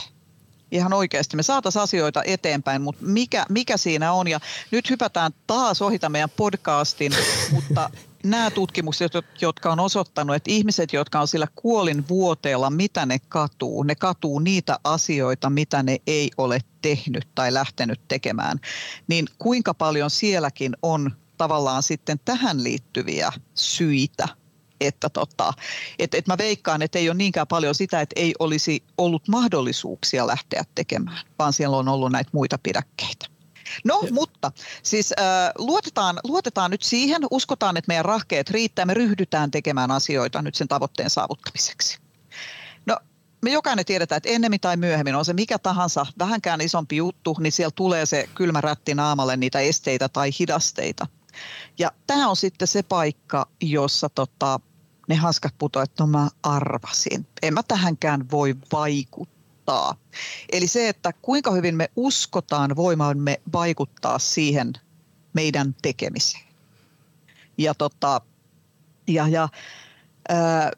ihan 0.72 0.92
oikeasti. 0.92 1.36
Me 1.36 1.42
saataisiin 1.42 1.82
asioita 1.82 2.22
eteenpäin, 2.24 2.82
mutta 2.82 3.04
mikä, 3.04 3.46
mikä 3.48 3.76
siinä 3.76 4.12
on? 4.12 4.28
Ja 4.28 4.40
nyt 4.70 4.90
hypätään 4.90 5.32
taas 5.46 5.82
ohita 5.82 6.08
meidän 6.08 6.30
podcastin, 6.36 7.12
mutta 7.52 7.90
nämä 8.24 8.50
tutkimukset, 8.50 9.12
jotka 9.40 9.72
on 9.72 9.80
osoittanut, 9.80 10.36
että 10.36 10.50
ihmiset, 10.50 10.92
jotka 10.92 11.20
on 11.20 11.28
sillä 11.28 11.46
kuolin 11.54 12.08
vuoteella, 12.08 12.70
mitä 12.70 13.06
ne 13.06 13.18
katuu, 13.28 13.82
ne 13.82 13.94
katuu 13.94 14.38
niitä 14.38 14.78
asioita, 14.84 15.50
mitä 15.50 15.82
ne 15.82 15.96
ei 16.06 16.30
ole 16.38 16.60
tehnyt 16.82 17.28
tai 17.34 17.54
lähtenyt 17.54 18.00
tekemään, 18.08 18.60
niin 19.08 19.26
kuinka 19.38 19.74
paljon 19.74 20.10
sielläkin 20.10 20.76
on 20.82 21.10
tavallaan 21.36 21.82
sitten 21.82 22.20
tähän 22.24 22.64
liittyviä 22.64 23.32
syitä 23.54 24.28
että 24.80 25.08
tota, 25.08 25.52
et, 25.98 26.14
et 26.14 26.26
mä 26.26 26.38
veikkaan, 26.38 26.82
että 26.82 26.98
ei 26.98 27.08
ole 27.08 27.16
niinkään 27.16 27.46
paljon 27.46 27.74
sitä, 27.74 28.00
että 28.00 28.20
ei 28.20 28.34
olisi 28.38 28.82
ollut 28.98 29.28
mahdollisuuksia 29.28 30.26
lähteä 30.26 30.64
tekemään, 30.74 31.26
vaan 31.38 31.52
siellä 31.52 31.76
on 31.76 31.88
ollut 31.88 32.12
näitä 32.12 32.30
muita 32.32 32.58
pidäkkeitä. 32.62 33.26
No, 33.84 34.00
ja. 34.04 34.12
mutta 34.12 34.52
siis 34.82 35.14
äh, 35.20 35.26
luotetaan, 35.58 36.18
luotetaan 36.24 36.70
nyt 36.70 36.82
siihen, 36.82 37.22
uskotaan, 37.30 37.76
että 37.76 37.88
meidän 37.88 38.04
rahkeet 38.04 38.50
riittää, 38.50 38.84
me 38.84 38.94
ryhdytään 38.94 39.50
tekemään 39.50 39.90
asioita 39.90 40.42
nyt 40.42 40.54
sen 40.54 40.68
tavoitteen 40.68 41.10
saavuttamiseksi. 41.10 41.98
No, 42.86 42.96
me 43.42 43.50
jokainen 43.50 43.84
tiedetään, 43.84 44.16
että 44.16 44.28
ennemmin 44.28 44.60
tai 44.60 44.76
myöhemmin 44.76 45.14
on 45.14 45.24
se 45.24 45.32
mikä 45.32 45.58
tahansa 45.58 46.06
vähänkään 46.18 46.60
isompi 46.60 46.96
juttu, 46.96 47.36
niin 47.40 47.52
siellä 47.52 47.72
tulee 47.74 48.06
se 48.06 48.28
kylmä 48.34 48.60
rätti 48.60 48.94
naamalle 48.94 49.36
niitä 49.36 49.60
esteitä 49.60 50.08
tai 50.08 50.30
hidasteita. 50.40 51.06
Ja 51.78 51.92
tämä 52.06 52.28
on 52.28 52.36
sitten 52.36 52.68
se 52.68 52.82
paikka, 52.82 53.46
jossa 53.60 54.08
tota, 54.08 54.60
ne 55.08 55.14
hanskat 55.14 55.54
putoivat, 55.58 55.90
että 55.90 56.02
no 56.02 56.06
mä 56.06 56.28
arvasin. 56.42 57.26
En 57.42 57.54
mä 57.54 57.62
tähänkään 57.62 58.30
voi 58.30 58.56
vaikuttaa. 58.72 59.94
Eli 60.52 60.66
se, 60.66 60.88
että 60.88 61.12
kuinka 61.22 61.50
hyvin 61.50 61.76
me 61.76 61.90
uskotaan 61.96 62.76
voimamme 62.76 63.40
vaikuttaa 63.52 64.18
siihen 64.18 64.72
meidän 65.32 65.74
tekemiseen. 65.82 66.44
Ja, 67.58 67.74
tota, 67.74 68.20
ja, 69.06 69.28
ja 69.28 69.48
ää, 70.28 70.72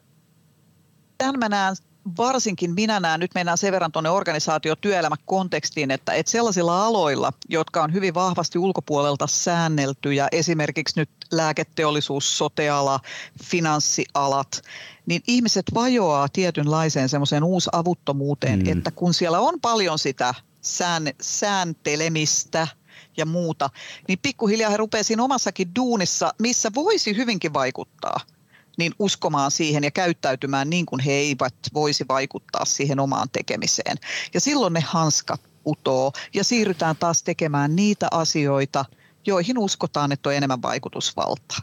tämän 1.17 1.39
mä 1.39 1.49
näen 1.49 1.75
varsinkin 2.17 2.73
minä 2.73 2.99
näen, 2.99 3.19
nyt 3.19 3.31
mennään 3.35 3.57
sen 3.57 3.71
verran 3.71 3.91
tuonne 3.91 4.09
organisaatiotyöelämäkontekstiin, 4.09 5.91
että, 5.91 6.13
että 6.13 6.31
sellaisilla 6.31 6.85
aloilla, 6.85 7.33
jotka 7.49 7.83
on 7.83 7.93
hyvin 7.93 8.13
vahvasti 8.13 8.59
ulkopuolelta 8.59 9.27
säänneltyjä, 9.27 10.27
esimerkiksi 10.31 10.99
nyt 10.99 11.09
lääketeollisuus, 11.31 12.37
soteala, 12.37 12.99
finanssialat, 13.43 14.61
niin 15.05 15.21
ihmiset 15.27 15.65
vajoaa 15.73 16.29
tietynlaiseen 16.29 17.09
semmoiseen 17.09 17.43
uusavuttomuuteen, 17.43 18.59
mm. 18.59 18.71
että 18.71 18.91
kun 18.91 19.13
siellä 19.13 19.39
on 19.39 19.61
paljon 19.61 19.99
sitä 19.99 20.33
sään, 20.61 21.03
sääntelemistä– 21.21 22.67
ja 23.17 23.25
muuta, 23.25 23.69
niin 24.07 24.19
pikkuhiljaa 24.21 24.69
he 24.69 24.77
rupeaa 24.77 25.03
siinä 25.03 25.23
omassakin 25.23 25.71
duunissa, 25.75 26.33
missä 26.39 26.71
voisi 26.75 27.17
hyvinkin 27.17 27.53
vaikuttaa– 27.53 28.19
niin 28.81 28.95
uskomaan 28.99 29.51
siihen 29.51 29.83
ja 29.83 29.91
käyttäytymään 29.91 30.69
niin 30.69 30.85
kuin 30.85 30.99
he 30.99 31.11
eivät 31.11 31.55
voisi 31.73 32.05
vaikuttaa 32.09 32.65
siihen 32.65 32.99
omaan 32.99 33.27
tekemiseen. 33.31 33.97
Ja 34.33 34.39
silloin 34.39 34.73
ne 34.73 34.79
hanskat 34.79 35.41
putoo 35.63 36.11
ja 36.33 36.43
siirrytään 36.43 36.95
taas 36.95 37.23
tekemään 37.23 37.75
niitä 37.75 38.07
asioita, 38.11 38.85
joihin 39.25 39.57
uskotaan, 39.57 40.11
että 40.11 40.29
on 40.29 40.35
enemmän 40.35 40.61
vaikutusvaltaa. 40.61 41.59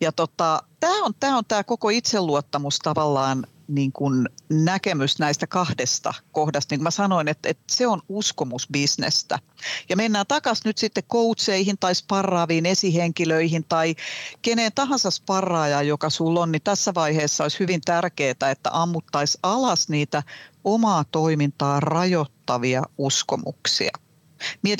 Ja 0.00 0.12
tota, 0.12 0.62
tämä 0.80 1.04
on, 1.04 1.12
tämä 1.18 1.38
on 1.38 1.44
koko 1.66 1.88
itseluottamus 1.88 2.78
tavallaan 2.78 3.46
niin 3.74 3.92
kuin 3.92 4.28
näkemys 4.48 5.18
näistä 5.18 5.46
kahdesta 5.46 6.14
kohdasta. 6.32 6.72
Niin 6.72 6.78
kuin 6.78 6.84
mä 6.84 6.90
sanoin, 6.90 7.28
että, 7.28 7.48
että 7.48 7.62
se 7.70 7.86
on 7.86 8.02
uskomusbisnestä. 8.08 9.38
Ja 9.88 9.96
mennään 9.96 10.26
takaisin 10.26 10.62
nyt 10.64 10.78
sitten 10.78 11.04
coacheihin 11.12 11.78
tai 11.78 11.94
sparraaviin 11.94 12.66
esihenkilöihin 12.66 13.64
tai 13.68 13.94
keneen 14.42 14.72
tahansa 14.74 15.10
sparraaja, 15.10 15.82
joka 15.82 16.10
sulla 16.10 16.40
on, 16.40 16.52
niin 16.52 16.62
tässä 16.62 16.94
vaiheessa 16.94 17.44
olisi 17.44 17.60
hyvin 17.60 17.80
tärkeää, 17.80 18.50
että 18.50 18.70
ammuttaisi 18.72 19.38
alas 19.42 19.88
niitä 19.88 20.22
omaa 20.64 21.04
toimintaa 21.04 21.80
rajoittavia 21.80 22.82
uskomuksia. 22.98 23.90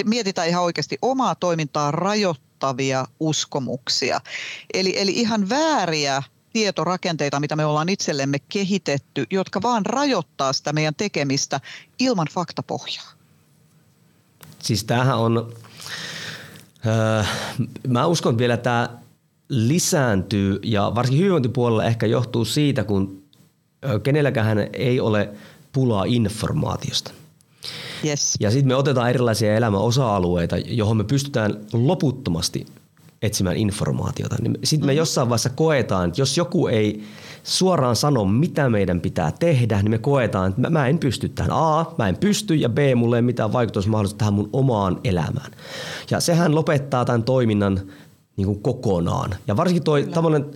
Mietitään 0.05 0.49
ihan 0.49 0.63
oikeasti 0.63 0.99
omaa 1.03 1.35
toimintaa 1.35 1.91
rajoittavia 1.91 3.07
uskomuksia. 3.21 4.21
Eli, 4.75 4.95
eli 5.01 5.13
ihan 5.13 5.49
vääriä 5.49 6.23
tietorakenteita, 6.53 7.41
mitä 7.41 7.57
me 7.57 7.67
ollaan 7.67 7.89
itsellemme 7.89 8.39
kehitetty, 8.49 9.27
jotka 9.31 9.63
vaan 9.63 9.87
rajoittaa 9.87 10.53
sitä 10.53 10.73
meidän 10.73 10.95
tekemistä 10.95 11.61
ilman 11.99 12.27
faktapohjaa. 12.31 13.13
Siis 14.59 14.85
tämähän 14.85 15.19
on, 15.19 15.53
öö, 16.87 17.25
mä 17.89 18.07
uskon 18.07 18.39
vielä, 18.39 18.57
tämä 18.57 18.89
lisääntyy 19.49 20.61
ja 20.63 20.93
varsinkin 20.95 21.19
hyvinvointipuolella 21.19 21.85
ehkä 21.85 22.07
johtuu 22.07 22.45
siitä, 22.45 22.85
kun 22.85 23.23
kenelläkään 24.03 24.59
ei 24.73 25.01
ole 25.01 25.29
pulaa 25.73 26.05
informaatiosta. 26.05 27.13
Yes. 28.05 28.35
Ja 28.41 28.51
sitten 28.51 28.69
me 28.69 28.75
otetaan 28.75 29.11
erilaisia 29.11 29.55
elämän 29.55 29.81
osa-alueita, 29.81 30.59
johon 30.59 30.97
me 30.97 31.05
pystytään 31.05 31.57
loputtomasti 31.73 32.67
etsimään 33.23 33.57
informaatiota. 33.57 34.37
Niin 34.41 34.59
sitten 34.65 34.87
me 34.87 34.93
mm-hmm. 34.93 34.99
jossain 34.99 35.29
vaiheessa 35.29 35.51
koetaan, 35.51 36.09
että 36.09 36.21
jos 36.21 36.37
joku 36.37 36.67
ei 36.67 37.05
suoraan 37.43 37.97
sano, 37.97 38.25
mitä 38.25 38.71
meidän 38.71 39.01
pitää 39.01 39.33
tehdä, 39.39 39.83
niin 39.83 39.91
me 39.91 39.99
koetaan, 39.99 40.51
että 40.51 40.71
mä 40.71 40.87
en 40.87 40.99
pysty 40.99 41.29
tähän. 41.29 41.51
A, 41.53 41.95
mä 41.99 42.09
en 42.09 42.17
pysty 42.17 42.55
ja 42.55 42.69
B, 42.69 42.79
mulle 42.97 43.17
ei 43.17 43.23
mitään 43.23 43.53
vaikutusmahdollisuutta 43.53 44.19
tähän 44.19 44.35
mun 44.35 44.51
omaan 44.53 45.01
elämään. 45.05 45.51
Ja 46.11 46.21
sehän 46.21 46.55
lopettaa 46.55 47.05
tämän 47.05 47.23
toiminnan 47.23 47.81
niin 48.43 48.61
kuin 48.61 48.63
kokonaan. 48.63 49.35
Ja 49.47 49.57
varsinkin 49.57 49.83
toi 49.83 50.09
tämmöinen, 50.15 50.47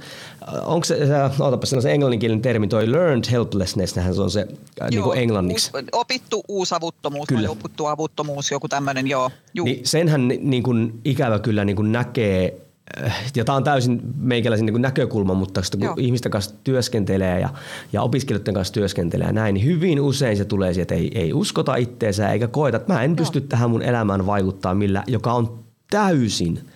äh, 0.49 0.69
onko 0.69 0.85
se, 0.85 0.99
ootapa 1.41 1.67
se 1.67 1.93
englanninkielinen 1.93 2.43
termi, 2.43 2.69
toi 2.69 2.93
learned 2.93 3.25
helplessness, 3.31 3.95
se 3.95 4.21
on 4.23 4.31
se 4.31 4.49
äh, 4.83 4.91
niin 4.91 5.03
kuin 5.03 5.19
englanniksi. 5.19 5.71
opittu 5.93 6.43
uusavuttomuus 6.49 7.29
kyllä. 7.29 7.51
opittu 7.51 7.87
avuttomuus, 7.87 8.51
joku 8.51 8.69
tämmöinen, 8.69 9.07
joo. 9.07 9.31
Juu. 9.55 9.65
Niin 9.65 9.81
senhän 9.87 10.29
niin 10.29 10.63
kuin, 10.63 11.01
ikävä 11.05 11.39
kyllä 11.39 11.65
niin 11.65 11.77
kuin 11.77 11.93
näkee 11.93 12.61
äh, 13.05 13.25
ja 13.37 13.45
tämä 13.45 13.57
on 13.57 13.65
täysin 13.65 14.01
meikäläisen 14.17 14.67
niin 14.67 14.83
näkökulma, 14.83 15.35
mutta 15.35 15.61
kun 15.71 15.83
Joo. 15.83 15.95
ihmisten 15.99 16.33
kanssa 16.33 16.55
työskentelee 16.65 17.41
ja, 17.41 17.49
ja 17.93 18.03
opiskelijoiden 18.03 18.55
kanssa 18.55 18.75
työskentelee 18.75 19.27
ja 19.27 19.33
näin, 19.33 19.55
niin 19.55 19.67
hyvin 19.67 20.01
usein 20.01 20.37
se 20.37 20.45
tulee 20.45 20.75
sieltä, 20.75 20.95
että 20.95 21.05
ei, 21.19 21.23
ei 21.23 21.33
uskota 21.33 21.77
itteensä 21.77 22.33
eikä 22.33 22.49
koeta, 22.49 22.77
että 22.77 22.93
mä 22.93 23.03
en 23.03 23.11
Joo. 23.11 23.17
pysty 23.17 23.41
tähän 23.41 23.71
mun 23.71 23.83
elämään 23.83 24.27
vaikuttaa, 24.27 24.75
millä, 24.75 25.05
joka 25.07 25.33
on 25.33 25.59
täysin– 25.91 26.61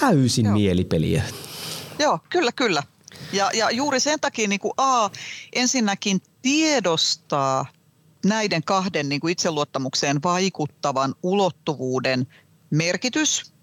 täysin 0.00 0.44
Joo. 0.44 0.54
mielipeliä. 0.54 1.22
Joo, 1.98 2.18
kyllä, 2.30 2.52
kyllä. 2.52 2.82
Ja, 3.32 3.50
ja 3.54 3.70
juuri 3.70 4.00
sen 4.00 4.20
takia 4.20 4.48
niin 4.48 4.60
kuin 4.60 4.72
A, 4.76 5.10
ensinnäkin 5.52 6.22
tiedostaa 6.42 7.66
näiden 8.24 8.64
kahden 8.64 9.08
niin 9.08 9.20
kuin 9.20 9.32
itseluottamukseen 9.32 10.22
vaikuttavan 10.22 11.14
ulottuvuuden 11.22 12.26
merkitys– 12.70 13.42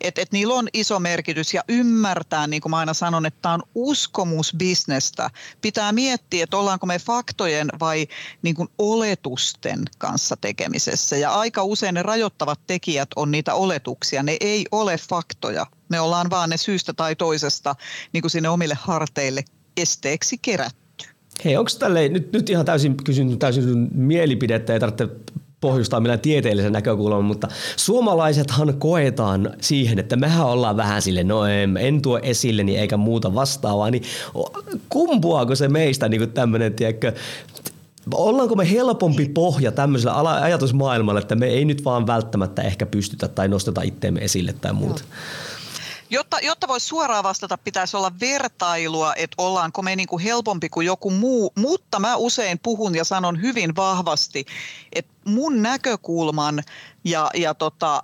että 0.00 0.22
et 0.22 0.32
niillä 0.32 0.54
on 0.54 0.68
iso 0.72 1.00
merkitys 1.00 1.54
ja 1.54 1.62
ymmärtää, 1.68 2.46
niin 2.46 2.62
kuin 2.62 2.70
mä 2.70 2.76
aina 2.76 2.94
sanon, 2.94 3.26
että 3.26 3.38
tämä 3.42 3.54
on 3.54 3.62
uskomusbisnestä. 3.74 5.30
Pitää 5.60 5.92
miettiä, 5.92 6.44
että 6.44 6.56
ollaanko 6.56 6.86
me 6.86 6.98
faktojen 6.98 7.68
vai 7.80 8.06
niin 8.42 8.54
kuin 8.54 8.68
oletusten 8.78 9.82
kanssa 9.98 10.36
tekemisessä. 10.40 11.16
Ja 11.16 11.30
aika 11.30 11.62
usein 11.62 11.94
ne 11.94 12.02
rajoittavat 12.02 12.60
tekijät 12.66 13.08
on 13.16 13.30
niitä 13.30 13.54
oletuksia. 13.54 14.22
Ne 14.22 14.36
ei 14.40 14.66
ole 14.72 14.98
faktoja. 15.08 15.66
Me 15.88 16.00
ollaan 16.00 16.30
vaan 16.30 16.50
ne 16.50 16.56
syystä 16.56 16.92
tai 16.92 17.16
toisesta 17.16 17.74
niin 18.12 18.22
kuin 18.22 18.30
sinne 18.30 18.48
omille 18.48 18.74
harteille 18.80 19.44
esteeksi 19.76 20.38
kerätty. 20.38 21.08
Hei, 21.44 21.56
onko 21.56 21.70
tälle 21.78 22.08
nyt, 22.08 22.32
nyt 22.32 22.50
ihan 22.50 22.64
täysin 22.64 22.96
kysynyt 22.96 23.38
täysin 23.38 23.88
mielipidettä, 23.94 24.72
ei 24.72 24.80
tarvitse 24.80 25.08
pohjustaa 25.60 26.00
millään 26.00 26.20
tieteellisen 26.20 26.72
näkökulman, 26.72 27.24
mutta 27.24 27.48
suomalaisethan 27.76 28.74
koetaan 28.78 29.50
siihen, 29.60 29.98
että 29.98 30.16
mehän 30.16 30.46
ollaan 30.46 30.76
vähän 30.76 31.02
sille, 31.02 31.24
no 31.24 31.44
en, 31.44 31.76
en 31.76 32.02
tuo 32.02 32.18
esilleni 32.22 32.76
eikä 32.76 32.96
muuta 32.96 33.34
vastaavaa, 33.34 33.90
niin 33.90 34.02
kumpuaako 34.88 35.54
se 35.54 35.68
meistä 35.68 36.08
niin 36.08 36.32
tämmöinen, 36.32 36.74
tiedätkö, 36.74 37.12
Ollaanko 38.14 38.56
me 38.56 38.70
helpompi 38.70 39.28
pohja 39.28 39.72
tämmöisellä 39.72 40.42
ajatusmaailmalla, 40.42 41.20
että 41.20 41.34
me 41.34 41.46
ei 41.46 41.64
nyt 41.64 41.84
vaan 41.84 42.06
välttämättä 42.06 42.62
ehkä 42.62 42.86
pystytä 42.86 43.28
tai 43.28 43.48
nosteta 43.48 43.82
itteemme 43.82 44.20
esille 44.20 44.54
tai 44.60 44.72
muuta? 44.72 45.04
Jotta, 46.10 46.40
jotta 46.40 46.68
voisi 46.68 46.86
suoraan 46.86 47.24
vastata, 47.24 47.58
pitäisi 47.58 47.96
olla 47.96 48.12
vertailua, 48.20 49.14
että 49.14 49.34
ollaanko 49.38 49.82
me 49.82 49.96
niin 49.96 50.08
kuin 50.08 50.22
helpompi 50.22 50.68
kuin 50.68 50.86
joku 50.86 51.10
muu, 51.10 51.52
mutta 51.56 51.98
mä 51.98 52.16
usein 52.16 52.58
puhun 52.58 52.94
ja 52.94 53.04
sanon 53.04 53.42
hyvin 53.42 53.76
vahvasti, 53.76 54.46
että 54.92 55.12
mun 55.24 55.62
näkökulman 55.62 56.62
ja, 57.04 57.30
ja 57.34 57.54
tota, 57.54 58.02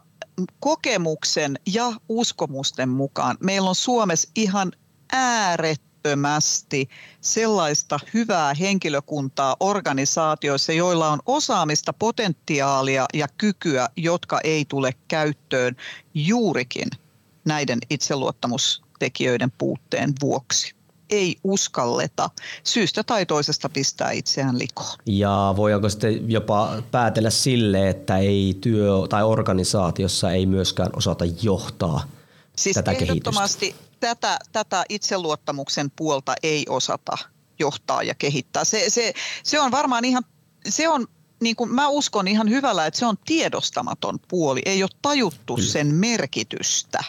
kokemuksen 0.60 1.58
ja 1.66 1.92
uskomusten 2.08 2.88
mukaan 2.88 3.36
meillä 3.40 3.68
on 3.68 3.74
Suomessa 3.74 4.30
ihan 4.36 4.72
äärettömästi 5.12 6.88
sellaista 7.20 8.00
hyvää 8.14 8.54
henkilökuntaa 8.54 9.56
organisaatioissa, 9.60 10.72
joilla 10.72 11.10
on 11.10 11.20
osaamista, 11.26 11.92
potentiaalia 11.92 13.06
ja 13.14 13.28
kykyä, 13.38 13.88
jotka 13.96 14.40
ei 14.44 14.64
tule 14.64 14.92
käyttöön 15.08 15.76
juurikin– 16.14 16.88
näiden 17.44 17.78
itseluottamustekijöiden 17.90 19.52
puutteen 19.58 20.12
vuoksi 20.22 20.74
ei 21.10 21.36
uskalleta 21.44 22.30
syystä 22.64 23.02
tai 23.02 23.26
toisesta 23.26 23.68
pistää 23.68 24.10
itseään 24.10 24.58
likoon. 24.58 24.98
Ja 25.06 25.54
voidaanko 25.56 25.88
sitten 25.88 26.30
jopa 26.30 26.82
päätellä 26.90 27.30
sille, 27.30 27.88
että 27.88 28.18
ei 28.18 28.58
työ 28.60 28.92
tai 29.08 29.22
organisaatiossa 29.22 30.32
ei 30.32 30.46
myöskään 30.46 30.90
osata 30.96 31.24
johtaa 31.42 32.08
siis 32.56 32.74
tätä 32.74 32.92
ehdottomasti 32.92 33.74
tätä, 34.00 34.38
tätä 34.52 34.84
itseluottamuksen 34.88 35.90
puolta 35.90 36.34
ei 36.42 36.66
osata 36.68 37.18
johtaa 37.58 38.02
ja 38.02 38.14
kehittää. 38.14 38.64
Se, 38.64 38.90
se, 38.90 39.12
se 39.42 39.60
on 39.60 39.70
varmaan 39.70 40.04
ihan, 40.04 40.24
se 40.68 40.88
on 40.88 41.06
niin 41.40 41.56
kuin 41.56 41.74
mä 41.74 41.88
uskon 41.88 42.28
ihan 42.28 42.50
hyvällä, 42.50 42.86
että 42.86 42.98
se 42.98 43.06
on 43.06 43.16
tiedostamaton 43.24 44.18
puoli. 44.28 44.62
Ei 44.64 44.82
ole 44.82 44.90
tajuttu 45.02 45.56
sen 45.56 45.94
merkitystä 45.94 47.04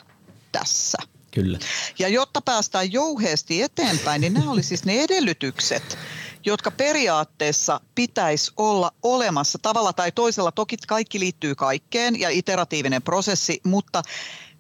tässä. 0.59 0.97
Kyllä. 1.31 1.59
Ja 1.99 2.07
jotta 2.07 2.41
päästään 2.41 2.91
jouheesti 2.91 3.61
eteenpäin, 3.61 4.21
niin 4.21 4.33
nämä 4.33 4.51
oli 4.51 4.63
siis 4.63 4.85
ne 4.85 5.03
edellytykset, 5.03 5.97
jotka 6.45 6.71
periaatteessa 6.71 7.81
pitäisi 7.95 8.51
olla 8.57 8.91
olemassa 9.03 9.59
tavalla 9.61 9.93
tai 9.93 10.11
toisella. 10.11 10.51
Toki 10.51 10.77
kaikki 10.87 11.19
liittyy 11.19 11.55
kaikkeen 11.55 12.19
ja 12.19 12.29
iteratiivinen 12.29 13.01
prosessi, 13.01 13.61
mutta 13.63 14.01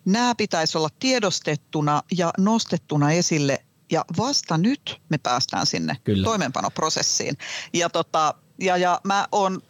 nämä 0.05 0.35
pitäisi 0.35 0.77
olla 0.77 0.89
tiedostettuna 0.99 2.03
ja 2.17 2.33
nostettuna 2.37 3.11
esille 3.11 3.65
ja 3.91 4.05
vasta 4.17 4.57
nyt 4.57 5.01
me 5.09 5.17
päästään 5.17 5.65
sinne 5.65 5.97
Kyllä. 6.03 6.25
toimeenpanoprosessiin. 6.25 7.37
Ja, 7.73 7.89
tota, 7.89 8.33
ja, 8.59 8.77
ja 8.77 9.01
mä 9.03 9.27
oon 9.31 9.61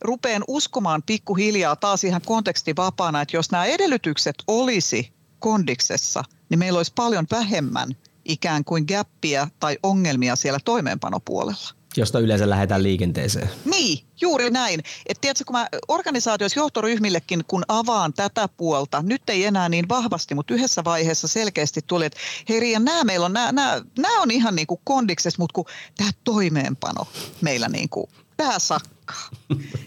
rupeen 0.00 0.42
uskomaan 0.48 1.02
pikkuhiljaa 1.02 1.76
taas 1.76 2.04
ihan 2.04 2.22
kontekstivapaana, 2.26 3.20
että 3.20 3.36
jos 3.36 3.50
nämä 3.50 3.64
edellytykset 3.64 4.36
olisi 4.46 5.15
kondiksessa, 5.38 6.24
niin 6.48 6.58
meillä 6.58 6.76
olisi 6.76 6.92
paljon 6.94 7.26
vähemmän 7.30 7.88
ikään 8.24 8.64
kuin 8.64 8.84
gappia 8.88 9.48
tai 9.60 9.78
ongelmia 9.82 10.36
siellä 10.36 10.58
toimeenpanopuolella. 10.64 11.76
Josta 11.96 12.18
yleensä 12.18 12.50
lähdetään 12.50 12.82
liikenteeseen. 12.82 13.50
Niin, 13.64 13.98
juuri 14.20 14.50
näin. 14.50 14.80
Et 15.06 15.20
tiedätkö, 15.20 15.44
kun 15.44 15.56
mä 15.56 15.68
organisaatioissa 15.88 16.60
johtoryhmillekin, 16.60 17.44
kun 17.48 17.64
avaan 17.68 18.12
tätä 18.12 18.48
puolta, 18.48 19.02
nyt 19.02 19.30
ei 19.30 19.44
enää 19.44 19.68
niin 19.68 19.88
vahvasti, 19.88 20.34
mutta 20.34 20.54
yhdessä 20.54 20.84
vaiheessa 20.84 21.28
selkeästi 21.28 21.80
tuli, 21.86 22.04
että 22.04 22.18
hei 22.48 22.60
Riia, 22.60 22.78
nämä 22.78 23.04
meillä 23.04 23.26
on, 23.26 23.32
nämä, 23.32 23.52
nämä, 23.52 23.82
nämä 23.98 24.20
on 24.20 24.30
ihan 24.30 24.56
niin 24.56 24.66
kuin 24.66 24.80
kondiksessa, 24.84 25.42
mutta 25.42 25.54
kun 25.54 25.64
tämä 25.96 26.10
toimeenpano 26.24 27.06
meillä 27.40 27.68
niin 27.68 27.88
kuin 27.88 28.06
pää 28.36 28.58
sakkaa. 28.58 29.28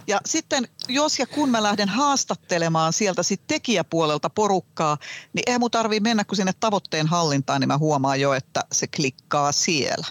Ja 0.08 0.22
sitten 0.26 0.68
jos 0.88 1.20
ja 1.20 1.28
kun 1.28 1.50
mä 1.50 1.64
lähden 1.64 1.90
haastattelemaan 1.90 2.94
sieltä 2.94 3.24
sit 3.24 3.42
tekijäpuolelta 3.48 4.30
porukkaa, 4.30 4.98
niin 5.34 5.44
ei 5.48 5.60
mun 5.60 5.72
tarvii 5.72 6.00
mennä 6.00 6.24
kuin 6.24 6.38
sinne 6.38 6.54
tavoitteen 6.60 7.08
hallintaan, 7.08 7.62
niin 7.62 7.68
mä 7.68 7.78
huomaan 7.78 8.22
jo, 8.22 8.34
että 8.34 8.64
se 8.72 8.88
klikkaa 8.88 9.52
siellä. 9.52 10.08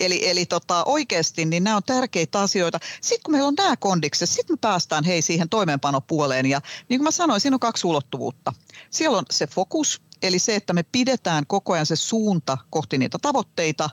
Eli, 0.00 0.28
eli 0.28 0.46
tota, 0.46 0.84
oikeasti 0.84 1.44
niin 1.44 1.64
nämä 1.64 1.76
on 1.76 1.82
tärkeitä 1.82 2.40
asioita. 2.40 2.78
Sitten 3.00 3.22
kun 3.24 3.32
meillä 3.32 3.48
on 3.48 3.54
nämä 3.54 3.76
kondikset, 3.76 4.30
sitten 4.30 4.54
me 4.54 4.58
päästään 4.60 5.04
hei 5.04 5.22
siihen 5.22 5.48
toimeenpanopuoleen. 5.48 6.46
Ja 6.46 6.60
niin 6.88 6.98
kuin 6.98 7.04
mä 7.04 7.10
sanoin, 7.10 7.40
siinä 7.40 7.54
on 7.54 7.60
kaksi 7.60 7.86
ulottuvuutta. 7.86 8.52
Siellä 8.90 9.18
on 9.18 9.24
se 9.30 9.46
fokus, 9.46 10.02
eli 10.22 10.38
se, 10.38 10.54
että 10.54 10.72
me 10.72 10.82
pidetään 10.82 11.46
koko 11.46 11.72
ajan 11.72 11.86
se 11.86 11.96
suunta 11.96 12.58
kohti 12.70 12.98
niitä 12.98 13.18
tavoitteita. 13.22 13.90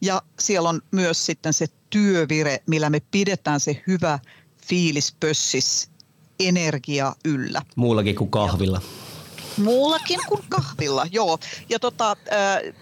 Ja 0.00 0.22
siellä 0.38 0.68
on 0.68 0.80
myös 0.90 1.26
sitten 1.26 1.52
se 1.52 1.66
työvire, 1.90 2.62
millä 2.66 2.90
me 2.90 3.00
pidetään 3.10 3.60
se 3.60 3.82
hyvä 3.86 4.18
fiilis 4.66 5.16
pössis 5.20 5.90
energia 6.40 7.12
yllä. 7.24 7.62
Muullakin 7.76 8.14
kuin 8.14 8.30
kahvilla. 8.30 8.80
Ja, 9.56 9.62
muullakin 9.64 10.20
kuin 10.28 10.44
kahvilla, 10.48 11.06
joo. 11.10 11.38
Ja 11.68 11.78
tota, 11.78 12.16
äh, 12.32 12.74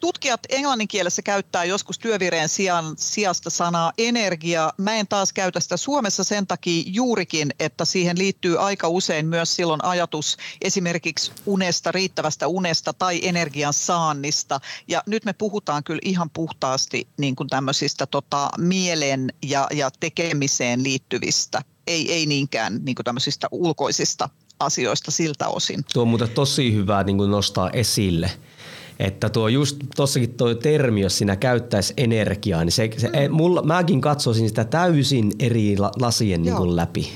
tutkijat 0.00 0.40
englannin 0.48 0.88
kielessä 0.88 1.22
käyttää 1.22 1.64
joskus 1.64 1.98
työvireen 1.98 2.48
sijaan, 2.48 2.94
sijasta 2.96 3.50
sanaa 3.50 3.92
energia. 3.98 4.72
Mä 4.76 4.94
en 4.94 5.08
taas 5.08 5.32
käytä 5.32 5.60
sitä 5.60 5.76
Suomessa 5.76 6.24
sen 6.24 6.46
takia 6.46 6.82
juurikin, 6.86 7.50
että 7.60 7.84
siihen 7.84 8.18
liittyy 8.18 8.58
aika 8.58 8.88
usein 8.88 9.26
myös 9.26 9.56
silloin 9.56 9.84
ajatus 9.84 10.36
esimerkiksi 10.62 11.32
unesta, 11.46 11.92
riittävästä 11.92 12.46
unesta 12.46 12.92
tai 12.92 13.20
energian 13.22 13.72
saannista. 13.72 14.60
Ja 14.88 15.02
nyt 15.06 15.24
me 15.24 15.32
puhutaan 15.32 15.84
kyllä 15.84 16.00
ihan 16.04 16.30
puhtaasti 16.30 17.08
niin 17.18 17.36
kuin 17.36 17.48
tämmöisistä 17.48 18.06
tota, 18.06 18.48
mielen 18.58 19.32
ja, 19.42 19.66
ja 19.72 19.90
tekemiseen 20.00 20.82
liittyvistä, 20.82 21.62
ei, 21.86 22.12
ei 22.12 22.26
niinkään 22.26 22.80
niin 22.84 22.94
kuin 22.94 23.04
tämmöisistä 23.04 23.48
ulkoisista 23.50 24.28
asioista 24.60 25.10
siltä 25.10 25.48
osin. 25.48 25.84
Tuo 25.92 26.02
on 26.02 26.08
muuten 26.08 26.30
tosi 26.30 26.74
hyvä 26.74 27.04
niin 27.04 27.18
kuin 27.18 27.30
nostaa 27.30 27.70
esille– 27.70 28.30
että 28.98 29.28
tuo 29.28 29.48
just 29.48 29.76
tossakin 29.96 30.34
tuo 30.34 30.54
termi, 30.54 31.00
jos 31.00 31.18
sinä 31.18 31.36
käyttäisi 31.36 31.94
energiaa, 31.96 32.64
niin 32.64 32.72
se, 32.72 32.90
se, 32.96 33.08
mm. 33.08 33.34
mulla, 33.34 33.62
mäkin 33.62 34.00
katsoisin 34.00 34.48
sitä 34.48 34.64
täysin 34.64 35.32
eri 35.38 35.76
lasien 35.78 36.42
niin 36.42 36.56
kuin 36.56 36.76
läpi. 36.76 37.12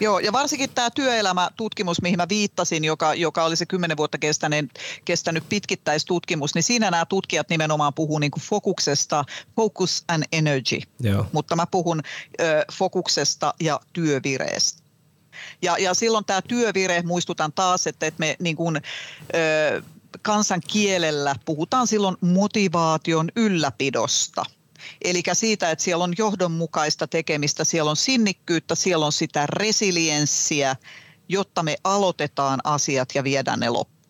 Joo, 0.00 0.18
ja 0.18 0.32
varsinkin 0.32 0.70
tämä 0.74 0.90
työelämätutkimus, 0.90 2.02
mihin 2.02 2.16
mä 2.16 2.26
viittasin, 2.28 2.84
joka, 2.84 3.14
joka 3.14 3.44
oli 3.44 3.56
se 3.56 3.66
kymmenen 3.66 3.96
vuotta 3.96 4.18
kestäneen, 4.18 4.68
kestänyt 5.04 5.44
pitkittäistutkimus, 5.48 6.54
niin 6.54 6.62
siinä 6.62 6.90
nämä 6.90 7.06
tutkijat 7.06 7.48
nimenomaan 7.48 7.94
puhuu 7.94 8.18
niin 8.18 8.30
kuin 8.30 8.42
fokuksesta, 8.42 9.24
focus 9.56 10.04
and 10.08 10.24
energy, 10.32 10.78
Joo. 11.00 11.26
mutta 11.32 11.56
mä 11.56 11.66
puhun 11.66 12.00
ö, 12.40 12.64
fokuksesta 12.72 13.54
ja 13.60 13.80
työvireestä. 13.92 14.82
Ja, 15.62 15.78
ja 15.78 15.94
silloin 15.94 16.24
tämä 16.24 16.42
työvire, 16.42 17.02
muistutan 17.02 17.52
taas, 17.52 17.86
että, 17.86 18.06
että 18.06 18.20
me 18.20 18.36
niin 18.38 18.56
kuin, 18.56 18.76
ö, 19.34 19.82
kansan 20.22 20.60
kielellä 20.68 21.34
puhutaan 21.44 21.86
silloin 21.86 22.16
motivaation 22.20 23.28
ylläpidosta. 23.36 24.44
Eli 25.04 25.22
siitä, 25.32 25.70
että 25.70 25.84
siellä 25.84 26.04
on 26.04 26.14
johdonmukaista 26.18 27.06
tekemistä, 27.06 27.64
siellä 27.64 27.90
on 27.90 27.96
sinnikkyyttä, 27.96 28.74
siellä 28.74 29.06
on 29.06 29.12
sitä 29.12 29.46
resilienssiä, 29.46 30.76
jotta 31.28 31.62
me 31.62 31.76
aloitetaan 31.84 32.60
asiat 32.64 33.08
ja 33.14 33.24
viedään 33.24 33.60
ne 33.60 33.70
loppuun. 33.70 34.02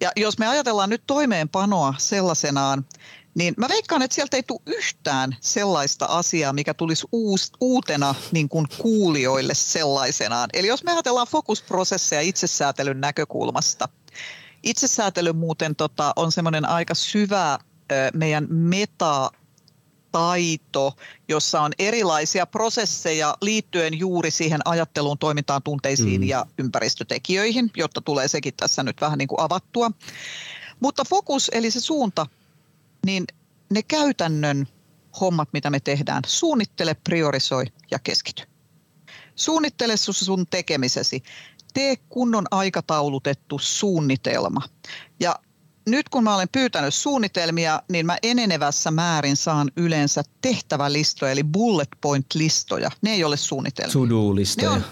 Ja 0.00 0.12
jos 0.16 0.38
me 0.38 0.46
ajatellaan 0.46 0.90
nyt 0.90 1.02
toimeenpanoa 1.06 1.94
sellaisenaan, 1.98 2.86
niin 3.34 3.54
mä 3.56 3.68
veikkaan, 3.68 4.02
että 4.02 4.14
sieltä 4.14 4.36
ei 4.36 4.42
tule 4.42 4.60
yhtään 4.66 5.36
sellaista 5.40 6.06
asiaa, 6.06 6.52
mikä 6.52 6.74
tulisi 6.74 7.06
uus, 7.12 7.52
uutena 7.60 8.14
niin 8.32 8.48
kuin 8.48 8.66
kuulijoille 8.78 9.54
sellaisenaan. 9.54 10.50
Eli 10.52 10.66
jos 10.66 10.84
me 10.84 10.92
ajatellaan 10.92 11.26
fokusprosesseja 11.26 12.20
itsesäätelyn 12.20 13.00
näkökulmasta– 13.00 13.88
Itsesäätely 14.62 15.32
muuten 15.32 15.76
tota, 15.76 16.12
on 16.16 16.32
semmoinen 16.32 16.68
aika 16.68 16.94
syvä 16.94 17.58
meidän 18.14 18.46
meta 18.50 19.30
taito, 20.12 20.96
jossa 21.28 21.60
on 21.60 21.72
erilaisia 21.78 22.46
prosesseja 22.46 23.36
liittyen 23.40 23.98
juuri 23.98 24.30
siihen 24.30 24.60
ajatteluun, 24.64 25.18
toimintaan, 25.18 25.62
tunteisiin 25.62 26.20
mm. 26.20 26.28
ja 26.28 26.46
ympäristötekijöihin, 26.58 27.70
jotta 27.76 28.00
tulee 28.00 28.28
sekin 28.28 28.54
tässä 28.56 28.82
nyt 28.82 29.00
vähän 29.00 29.18
niin 29.18 29.28
kuin 29.28 29.40
avattua. 29.40 29.90
Mutta 30.80 31.04
fokus, 31.04 31.50
eli 31.54 31.70
se 31.70 31.80
suunta, 31.80 32.26
niin 33.06 33.24
ne 33.70 33.82
käytännön 33.82 34.68
hommat, 35.20 35.48
mitä 35.52 35.70
me 35.70 35.80
tehdään, 35.80 36.22
suunnittele, 36.26 36.94
priorisoi 36.94 37.64
ja 37.90 37.98
keskity. 37.98 38.42
Suunnittele 39.36 39.96
sun 39.96 40.46
tekemisesi 40.46 41.22
tee 41.72 41.96
kunnon 41.96 42.46
aikataulutettu 42.50 43.58
suunnitelma. 43.58 44.62
Ja 45.20 45.36
nyt 45.88 46.08
kun 46.08 46.24
mä 46.24 46.34
olen 46.34 46.48
pyytänyt 46.52 46.94
suunnitelmia, 46.94 47.82
niin 47.88 48.06
mä 48.06 48.18
enenevässä 48.22 48.90
määrin 48.90 49.36
saan 49.36 49.70
yleensä 49.76 50.22
tehtävälistoja, 50.40 51.32
eli 51.32 51.44
bullet 51.44 51.88
point-listoja. 52.00 52.90
Ne 53.02 53.12
ei 53.12 53.24
ole 53.24 53.36
suunnitelmia. 53.36 53.92
To-do-listoja. 53.92 54.70
Ne 54.70 54.76
on 54.76 54.84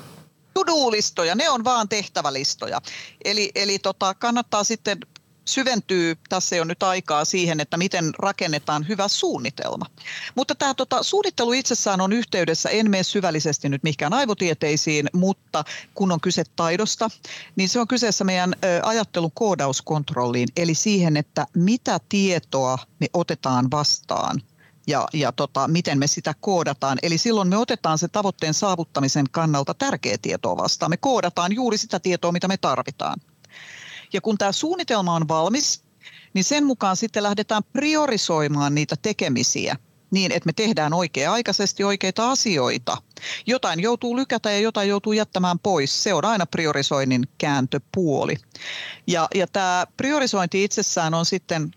to-do-listoja, 0.55 1.35
ne 1.35 1.51
on 1.51 1.65
vaan 1.65 1.89
tehtävälistoja. 1.89 2.81
Eli, 3.25 3.51
eli 3.55 3.79
tota, 3.79 4.15
kannattaa 4.15 4.65
sitten 4.65 4.99
syventyy, 5.45 6.17
tässä 6.29 6.57
ei 6.57 6.61
ole 6.61 6.69
nyt 6.69 6.83
aikaa 6.83 7.25
siihen, 7.25 7.61
että 7.61 7.77
miten 7.77 8.13
rakennetaan 8.19 8.89
hyvä 8.89 9.09
suunnitelma. 9.09 9.87
Mutta 10.35 10.55
tämä 10.55 10.75
tota, 10.75 11.03
suunnittelu 11.03 11.53
itsessään 11.53 12.01
on 12.01 12.13
yhteydessä, 12.13 12.69
en 12.69 12.91
mene 12.91 13.03
syvällisesti 13.03 13.69
nyt 13.69 13.83
mihinkään 13.83 14.13
aivotieteisiin, 14.13 15.09
mutta 15.13 15.65
kun 15.95 16.13
on 16.13 16.21
kyse 16.21 16.45
taidosta, 16.57 17.11
niin 17.57 17.69
se 17.69 17.81
on 17.81 17.89
kyseessä 17.89 18.25
meidän 18.25 18.55
ö, 18.65 18.81
ajattelun 18.83 19.33
koodauskontrolliin, 19.35 20.49
eli 20.57 20.75
siihen, 20.75 21.17
että 21.17 21.47
mitä 21.55 22.01
tietoa 22.09 22.79
me 23.01 23.07
otetaan 23.13 23.71
vastaan 23.71 24.43
ja, 24.87 25.09
ja 25.13 25.33
tota, 25.33 25.69
miten 25.69 25.99
me 25.99 26.07
sitä 26.07 26.35
koodataan. 26.41 26.99
Eli 27.03 27.19
silloin 27.19 27.49
me 27.49 27.57
otetaan 27.57 27.99
se 27.99 28.09
tavoitteen 28.09 28.55
saavuttamisen 28.55 29.27
kannalta 29.31 29.75
tärkeä 29.75 30.17
tietoa 30.23 30.57
vastaan. 30.57 30.91
Me 30.91 30.97
koodataan 30.97 31.53
juuri 31.53 31.79
sitä 31.79 32.01
tietoa, 32.01 32.33
mitä 32.33 32.49
me 32.49 32.57
tarvitaan. 32.57 33.21
Ja 34.13 34.21
kun 34.21 34.39
tämä 34.39 34.53
suunnitelma 34.53 35.15
on 35.15 35.29
valmis, 35.29 35.83
niin 36.35 36.45
sen 36.45 36.65
mukaan 36.65 36.97
sitten 36.97 37.23
lähdetään 37.23 37.63
priorisoimaan 37.73 38.75
niitä 38.75 38.97
tekemisiä 39.03 39.77
niin, 40.11 40.33
että 40.33 40.47
me 40.47 40.53
tehdään 40.53 40.93
oikea-aikaisesti 40.93 41.85
oikeita 41.85 42.31
asioita. 42.31 42.97
Jotain 43.47 43.81
joutuu 43.81 44.17
lykätä 44.17 44.51
ja 44.51 44.59
jotain 44.59 44.89
joutuu 44.89 45.13
jättämään 45.13 45.59
pois. 45.59 46.03
Se 46.03 46.15
on 46.15 46.25
aina 46.25 46.47
priorisoinnin 46.47 47.29
kääntöpuoli. 47.39 48.37
Ja, 49.07 49.29
ja 49.35 49.47
tämä 49.47 49.87
priorisointi 49.97 50.65
itsessään 50.65 51.15
on 51.15 51.27
sitten 51.27 51.71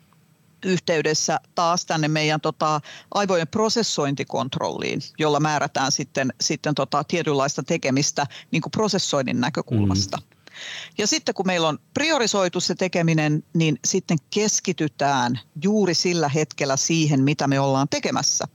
yhteydessä 0.66 1.40
taas 1.56 1.86
tänne 1.86 2.08
meidän 2.08 2.42
tota, 2.42 2.82
aivojen 3.14 3.48
prosessointikontrolliin, 3.48 5.02
jolla 5.20 5.40
määrätään 5.40 5.92
sitten, 5.92 6.34
sitten 6.42 6.76
tota, 6.76 7.04
tietynlaista 7.04 7.64
tekemistä 7.64 8.28
niin 8.52 8.62
kuin 8.62 8.72
prosessoinnin 8.72 9.42
näkökulmasta. 9.42 10.18
Mm. 10.18 10.33
Ja 10.98 11.08
sitten 11.08 11.36
kun 11.36 11.48
meillä 11.48 11.68
on 11.68 11.80
priorisoitu 11.94 12.60
se 12.60 12.76
tekeminen, 12.76 13.44
niin 13.54 13.80
sitten 13.86 14.18
keskitytään 14.34 15.40
juuri 15.64 15.94
sillä 15.94 16.30
hetkellä 16.30 16.78
siihen, 16.78 17.24
mitä 17.24 17.48
me 17.48 17.60
ollaan 17.60 17.90
tekemässä. 17.90 18.46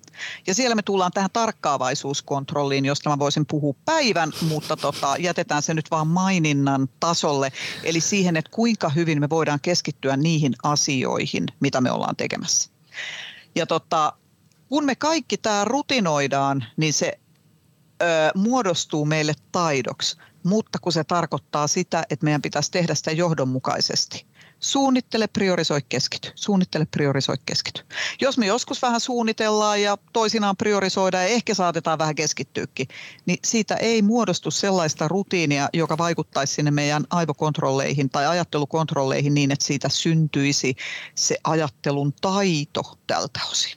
Ja 0.46 0.54
siellä 0.54 0.74
me 0.74 0.82
tullaan 0.82 1.12
tähän 1.12 1.30
tarkkaavaisuuskontrolliin, 1.32 2.84
josta 2.84 3.10
mä 3.10 3.18
voisin 3.18 3.46
puhua 3.46 3.74
päivän, 3.84 4.32
mutta 4.48 4.76
tota, 4.76 5.16
jätetään 5.18 5.62
se 5.62 5.74
nyt 5.74 5.90
vaan 5.90 6.06
maininnan 6.06 6.88
tasolle. 7.00 7.52
Eli 7.84 8.00
siihen, 8.00 8.36
että 8.36 8.50
kuinka 8.50 8.88
hyvin 8.88 9.20
me 9.20 9.30
voidaan 9.30 9.60
keskittyä 9.62 10.16
niihin 10.16 10.54
asioihin, 10.62 11.46
mitä 11.60 11.80
me 11.80 11.90
ollaan 11.90 12.16
tekemässä. 12.16 12.70
Ja 13.54 13.66
tota, 13.66 14.12
kun 14.68 14.84
me 14.84 14.94
kaikki 14.94 15.36
tämä 15.36 15.64
rutinoidaan, 15.64 16.64
niin 16.76 16.92
se 16.92 17.18
ö, 18.02 18.04
muodostuu 18.34 19.04
meille 19.04 19.34
taidoksi 19.52 20.16
mutta 20.48 20.78
kun 20.78 20.92
se 20.92 21.04
tarkoittaa 21.04 21.66
sitä, 21.66 22.04
että 22.10 22.24
meidän 22.24 22.42
pitäisi 22.42 22.70
tehdä 22.70 22.94
sitä 22.94 23.10
johdonmukaisesti. 23.12 24.26
Suunnittele, 24.60 25.26
priorisoi, 25.26 25.80
keskity. 25.88 26.32
Suunnittele, 26.34 26.86
priorisoi, 26.86 27.36
keskity. 27.46 27.84
Jos 28.20 28.38
me 28.38 28.46
joskus 28.46 28.82
vähän 28.82 29.00
suunnitellaan 29.00 29.82
ja 29.82 29.98
toisinaan 30.12 30.56
priorisoidaan 30.56 31.24
ja 31.24 31.30
ehkä 31.30 31.54
saatetaan 31.54 31.98
vähän 31.98 32.14
keskittyäkin, 32.14 32.88
niin 33.26 33.38
siitä 33.44 33.74
ei 33.74 34.02
muodostu 34.02 34.50
sellaista 34.50 35.08
rutiinia, 35.08 35.68
joka 35.72 35.98
vaikuttaisi 35.98 36.54
sinne 36.54 36.70
meidän 36.70 37.04
aivokontrolleihin 37.10 38.10
tai 38.10 38.26
ajattelukontrolleihin 38.26 39.34
niin, 39.34 39.50
että 39.50 39.64
siitä 39.64 39.88
syntyisi 39.88 40.76
se 41.14 41.36
ajattelun 41.44 42.12
taito 42.20 42.98
tältä 43.06 43.40
osin. 43.50 43.76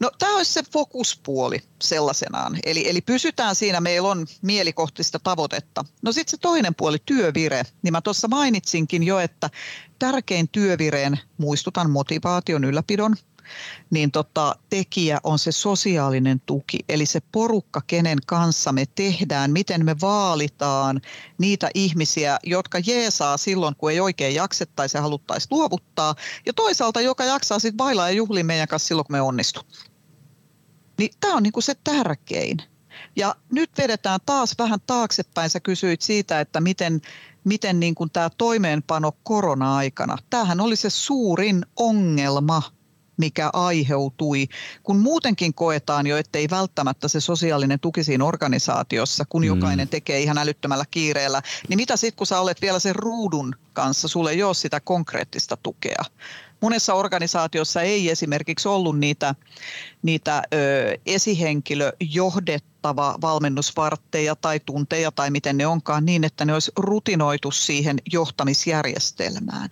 No 0.00 0.10
tämä 0.18 0.36
olisi 0.36 0.52
se 0.52 0.62
fokuspuoli 0.72 1.58
sellaisenaan. 1.82 2.58
Eli, 2.64 2.88
eli 2.88 3.00
pysytään 3.00 3.54
siinä, 3.54 3.80
meillä 3.80 4.08
on 4.08 4.26
mielikohtista 4.42 5.18
tavoitetta. 5.18 5.84
No 6.02 6.12
sitten 6.12 6.30
se 6.30 6.36
toinen 6.36 6.74
puoli, 6.74 6.98
työvire, 7.06 7.62
niin 7.82 7.92
mä 7.92 8.00
tuossa 8.00 8.28
mainitsinkin 8.28 9.02
jo, 9.02 9.18
että 9.18 9.50
tärkein 9.98 10.48
työvireen, 10.48 11.20
muistutan 11.38 11.90
motivaation 11.90 12.64
ylläpidon, 12.64 13.16
niin 13.90 14.10
tota, 14.10 14.56
tekijä 14.70 15.20
on 15.24 15.38
se 15.38 15.52
sosiaalinen 15.52 16.40
tuki, 16.46 16.78
eli 16.88 17.06
se 17.06 17.20
porukka, 17.32 17.80
kenen 17.86 18.18
kanssa 18.26 18.72
me 18.72 18.84
tehdään, 18.94 19.50
miten 19.50 19.84
me 19.84 19.96
vaalitaan 20.00 21.00
niitä 21.38 21.70
ihmisiä, 21.74 22.38
jotka 22.44 22.78
jeesaa 22.86 23.36
silloin, 23.36 23.76
kun 23.76 23.90
ei 23.90 24.00
oikein 24.00 24.34
jaksettaisi 24.34 24.96
ja 24.96 25.02
haluttaisi 25.02 25.48
luovuttaa, 25.50 26.14
ja 26.46 26.52
toisaalta, 26.52 27.00
joka 27.00 27.24
jaksaa 27.24 27.58
sitten 27.58 27.76
bailaa 27.76 28.10
ja 28.10 28.16
juhlia 28.16 28.44
meidän 28.44 28.68
kanssa 28.68 28.88
silloin, 28.88 29.06
kun 29.06 29.16
me 29.16 29.20
onnistu. 29.20 29.60
Niin 31.00 31.14
tämä 31.20 31.34
on 31.34 31.42
niinku 31.42 31.60
se 31.60 31.74
tärkein. 31.84 32.58
Ja 33.16 33.34
nyt 33.52 33.70
vedetään 33.78 34.20
taas 34.26 34.54
vähän 34.58 34.78
taaksepäin. 34.86 35.50
Sä 35.50 35.60
kysyit 35.60 36.02
siitä, 36.02 36.40
että 36.40 36.60
miten, 36.60 37.00
miten 37.44 37.80
niin 37.80 37.94
kuin 37.94 38.10
tämä 38.10 38.30
toimeenpano 38.38 39.12
korona-aikana. 39.22 40.16
Tämähän 40.30 40.60
oli 40.60 40.76
se 40.76 40.90
suurin 40.90 41.66
ongelma 41.76 42.62
mikä 43.20 43.50
aiheutui, 43.52 44.48
kun 44.82 44.98
muutenkin 44.98 45.54
koetaan 45.54 46.06
jo, 46.06 46.16
ettei 46.16 46.50
välttämättä 46.50 47.08
se 47.08 47.20
sosiaalinen 47.20 47.80
tuki 47.80 48.04
siinä 48.04 48.24
organisaatiossa, 48.24 49.24
kun 49.28 49.42
mm. 49.42 49.46
jokainen 49.46 49.88
tekee 49.88 50.20
ihan 50.20 50.38
älyttömällä 50.38 50.84
kiireellä, 50.90 51.42
niin 51.68 51.76
mitä 51.76 51.96
sitten, 51.96 52.16
kun 52.16 52.26
sä 52.26 52.40
olet 52.40 52.62
vielä 52.62 52.78
sen 52.78 52.96
ruudun 52.96 53.54
kanssa, 53.72 54.08
sulle 54.08 54.30
ei 54.30 54.42
ole 54.42 54.54
sitä 54.54 54.80
konkreettista 54.80 55.56
tukea. 55.56 56.04
Monessa 56.60 56.94
organisaatiossa 56.94 57.82
ei 57.82 58.10
esimerkiksi 58.10 58.68
ollut 58.68 58.98
niitä, 58.98 59.34
niitä 60.02 60.42
ö, 60.54 60.98
esihenkilöjohdettava 61.06 63.18
valmennusvartteja 63.20 64.36
tai 64.36 64.60
tunteja 64.60 65.12
tai 65.12 65.30
miten 65.30 65.56
ne 65.56 65.66
onkaan 65.66 66.04
niin, 66.04 66.24
että 66.24 66.44
ne 66.44 66.52
olisi 66.52 66.72
rutinoitu 66.76 67.50
siihen 67.50 67.98
johtamisjärjestelmään 68.12 69.70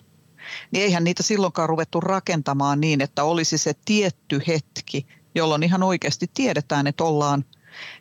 niin 0.71 0.85
eihän 0.85 1.05
niitä 1.05 1.23
silloinkaan 1.23 1.69
ruvettu 1.69 2.01
rakentamaan 2.01 2.81
niin, 2.81 3.01
että 3.01 3.25
olisi 3.25 3.59
se 3.59 3.75
tietty 3.85 4.41
hetki, 4.47 5.07
jolloin 5.35 5.63
ihan 5.63 5.83
oikeasti 5.83 6.31
tiedetään, 6.35 6.87
että 6.87 7.05
ollaan 7.05 7.45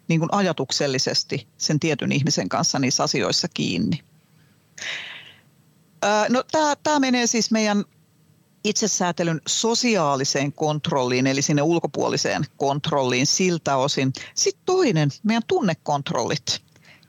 niin 0.07 0.19
kuin 0.19 0.33
ajatuksellisesti 0.33 1.47
sen 1.57 1.79
tietyn 1.79 2.11
ihmisen 2.11 2.49
kanssa 2.49 2.79
niissä 2.79 3.03
asioissa 3.03 3.47
kiinni. 3.47 3.99
No, 6.29 6.43
tämä 6.83 6.99
menee 6.99 7.27
siis 7.27 7.51
meidän 7.51 7.85
itsesäätelyn 8.63 9.41
sosiaaliseen 9.47 10.53
kontrolliin, 10.53 11.27
eli 11.27 11.41
sinne 11.41 11.61
ulkopuoliseen 11.61 12.43
kontrolliin 12.57 13.27
siltä 13.27 13.75
osin. 13.75 14.13
Sitten 14.33 14.65
toinen, 14.65 15.09
meidän 15.23 15.43
tunnekontrollit. 15.47 16.61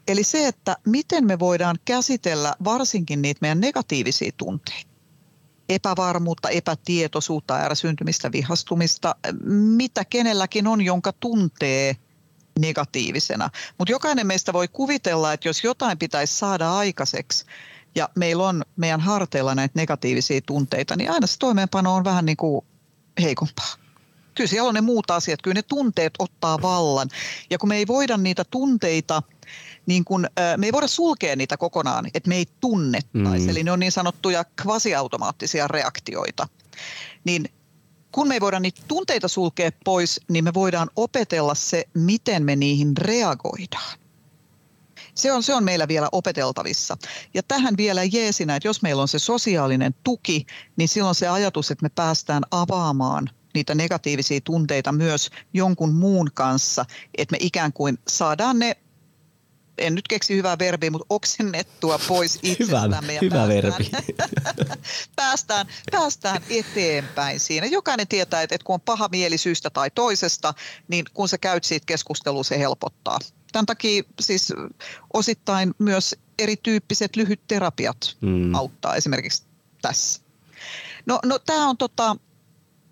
Eli 0.09 0.25
se, 0.25 0.47
että 0.47 0.77
miten 0.87 1.27
me 1.27 1.39
voidaan 1.39 1.77
käsitellä 1.85 2.55
varsinkin 2.65 3.23
niitä 3.23 3.39
meidän 3.41 3.61
negatiivisia 3.61 4.31
tunteita 4.37 4.88
epävarmuutta, 5.69 6.49
epätietoisuutta, 6.49 7.57
ärsyntymistä, 7.57 8.33
vihastumista, 8.33 9.15
mitä 9.51 10.05
kenelläkin 10.05 10.67
on, 10.67 10.83
jonka 10.83 11.13
tuntee 11.13 11.97
negatiivisena. 12.59 13.51
Mutta 13.79 13.93
jokainen 13.93 14.27
meistä 14.27 14.53
voi 14.53 14.69
kuvitella, 14.69 15.33
että 15.33 15.49
jos 15.49 15.65
jotain 15.65 15.99
pitäisi 15.99 16.39
saada 16.39 16.77
aikaiseksi 16.77 17.45
ja 17.95 18.09
meillä 18.15 18.49
on 18.49 18.63
meidän 18.77 19.01
harteilla 19.01 19.55
näitä 19.55 19.73
negatiivisia 19.79 20.41
tunteita, 20.47 20.97
niin 20.97 21.11
aina 21.11 21.27
se 21.27 21.39
toimeenpano 21.39 21.95
on 21.95 22.05
vähän 22.05 22.27
niin 22.27 22.37
kuin 22.37 22.67
heikompaa. 23.23 23.75
Kyllä 24.35 24.49
siellä 24.49 24.69
on 24.69 24.75
ne 24.75 24.81
muut 24.81 25.11
asiat, 25.11 25.43
kyllä 25.43 25.55
ne 25.55 25.63
tunteet 25.63 26.15
ottaa 26.19 26.63
vallan. 26.63 27.09
Ja 27.51 27.59
kun 27.59 27.69
me 27.69 27.77
ei 27.77 27.87
voida 27.87 28.17
niitä 28.17 28.45
tunteita– 28.51 29.23
niin 29.89 30.05
kun, 30.05 30.27
me 30.57 30.67
ei 30.67 30.73
voida 30.73 30.89
sulkea 30.89 31.37
niitä 31.37 31.57
kokonaan, 31.57 32.07
että 32.15 32.29
me 32.29 32.37
ei 32.37 32.47
tunnettaisi. 32.61 33.45
Mm. 33.45 33.49
Eli 33.49 33.63
ne 33.63 33.73
on 33.73 33.81
niin 33.81 33.93
sanottuja 33.93 34.45
kvasiautomaattisia 34.63 35.69
reaktioita. 35.69 36.49
Niin 37.25 37.49
kun 38.13 38.29
me 38.29 38.35
ei 38.35 38.41
voida 38.41 38.61
niitä 38.61 38.83
tunteita 38.89 39.29
sulkea 39.29 39.71
pois, 39.85 40.21
niin 40.29 40.45
me 40.45 40.55
voidaan 40.55 40.91
opetella 40.97 41.55
se, 41.55 41.85
miten 41.95 42.43
me 42.43 42.57
niihin 42.57 42.97
reagoidaan. 42.97 43.99
Se 45.15 45.33
on, 45.33 45.43
se 45.43 45.55
on 45.55 45.65
meillä 45.65 45.89
vielä 45.89 46.09
opeteltavissa. 46.13 46.97
Ja 47.35 47.43
tähän 47.43 47.77
vielä 47.77 48.05
jeesinä, 48.05 48.57
että 48.57 48.69
jos 48.69 48.83
meillä 48.83 49.03
on 49.03 49.09
se 49.09 49.19
sosiaalinen 49.19 49.95
tuki, 50.05 50.47
niin 50.77 50.89
silloin 50.89 51.15
se 51.15 51.29
ajatus, 51.29 51.71
että 51.71 51.83
me 51.83 51.89
päästään 51.89 52.43
avaamaan 52.51 53.31
niitä 53.55 53.75
negatiivisia 53.75 54.41
tunteita 54.45 54.93
myös 54.93 55.31
jonkun 55.53 55.95
muun 55.95 56.31
kanssa, 56.35 56.85
että 57.19 57.33
me 57.33 57.39
ikään 57.41 57.73
kuin 57.73 57.99
saadaan 58.09 58.59
ne 58.59 58.77
en 59.79 59.95
nyt 59.95 60.09
keksi 60.09 60.37
hyvää 60.37 60.59
verbiä, 60.59 60.91
mutta 60.91 61.07
oksennettua 61.11 61.99
pois 62.09 62.39
itsestämme. 62.43 63.19
Hyvä, 63.21 63.43
hyvä 63.43 63.47
päästään, 63.47 63.49
verbi. 63.49 63.91
päästään, 65.17 65.67
päästään 65.91 66.43
eteenpäin 66.51 67.41
siinä. 67.41 67.67
Jokainen 67.67 68.09
tietää, 68.09 68.43
että, 68.43 68.55
että 68.55 68.65
kun 68.65 68.75
on 68.75 68.81
paha 68.81 69.09
mieli 69.13 69.39
syystä 69.39 69.71
tai 69.71 69.91
toisesta, 69.91 70.55
niin 70.89 71.05
kun 71.15 71.29
sä 71.29 71.39
käyt 71.39 71.65
siitä 71.65 71.87
keskustelua, 71.87 72.45
se 72.45 72.59
helpottaa. 72.59 73.19
Tämän 73.53 73.67
takia 73.67 74.03
siis 74.21 74.53
osittain 75.13 75.75
myös 75.79 76.15
erityyppiset 76.39 77.17
lyhyt 77.17 77.41
terapiat 77.49 78.17
mm. 78.21 78.55
auttaa 78.55 78.95
esimerkiksi 78.95 79.43
tässä. 79.83 80.21
No, 81.07 81.19
no 81.25 81.39
tämä 81.39 81.69
on 81.69 81.77
tota, 81.77 82.17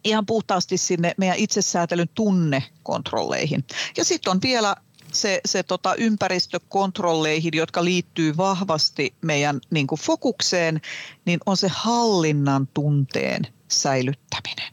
ihan 0.04 0.26
puhtaasti 0.26 0.76
sinne 0.76 1.14
meidän 1.16 1.36
itsesäätelyn 1.36 2.08
tunnekontrolleihin. 2.14 3.64
Ja 3.96 4.04
sitten 4.04 4.30
on 4.30 4.38
vielä 4.42 4.76
se, 5.16 5.40
se 5.44 5.62
tota 5.62 5.94
ympäristökontrolleihin, 5.94 7.52
jotka 7.54 7.84
liittyy 7.84 8.36
vahvasti 8.36 9.14
meidän 9.22 9.60
niin 9.70 9.86
kuin 9.86 10.00
fokukseen, 10.00 10.80
niin 11.24 11.40
on 11.46 11.56
se 11.56 11.68
hallinnan 11.72 12.66
tunteen 12.74 13.46
säilyttäminen. 13.68 14.72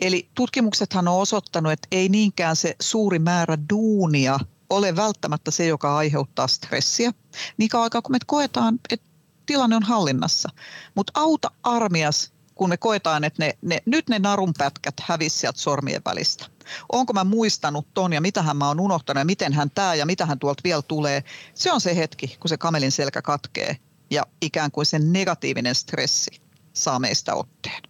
Eli 0.00 0.28
tutkimuksethan 0.34 1.08
on 1.08 1.20
osoittanut, 1.20 1.72
että 1.72 1.88
ei 1.90 2.08
niinkään 2.08 2.56
se 2.56 2.76
suuri 2.80 3.18
määrä 3.18 3.58
duunia 3.70 4.38
ole 4.70 4.96
välttämättä 4.96 5.50
se, 5.50 5.66
joka 5.66 5.96
aiheuttaa 5.96 6.46
stressiä. 6.46 7.12
Niin 7.56 7.68
kauan 7.68 7.84
aikaa, 7.84 8.02
kun 8.02 8.12
me 8.12 8.18
koetaan, 8.26 8.78
että 8.90 9.06
tilanne 9.46 9.76
on 9.76 9.82
hallinnassa. 9.82 10.48
Mutta 10.94 11.12
auta 11.14 11.50
armias, 11.62 12.32
kun 12.54 12.68
me 12.68 12.76
koetaan, 12.76 13.24
että 13.24 13.44
ne, 13.44 13.58
ne, 13.62 13.82
nyt 13.86 14.08
ne 14.08 14.18
narunpätkät 14.18 14.94
hävisivät 15.00 15.40
sieltä 15.40 15.60
sormien 15.60 16.02
välistä 16.04 16.46
onko 16.92 17.12
mä 17.12 17.24
muistanut 17.24 17.86
ton 17.94 18.12
ja 18.12 18.20
mitähän 18.20 18.56
mä 18.56 18.68
oon 18.68 18.80
unohtanut 18.80 19.20
ja 19.20 19.24
miten 19.24 19.52
hän 19.52 19.70
tämä 19.70 19.94
ja 19.94 20.06
mitä 20.06 20.26
hän 20.26 20.38
tuolta 20.38 20.60
vielä 20.64 20.82
tulee. 20.82 21.24
Se 21.54 21.72
on 21.72 21.80
se 21.80 21.96
hetki, 21.96 22.36
kun 22.40 22.48
se 22.48 22.56
kamelin 22.56 22.92
selkä 22.92 23.22
katkee 23.22 23.76
ja 24.10 24.26
ikään 24.40 24.70
kuin 24.70 24.86
se 24.86 24.98
negatiivinen 24.98 25.74
stressi 25.74 26.30
saa 26.72 26.98
meistä 26.98 27.34
otteen. 27.34 27.82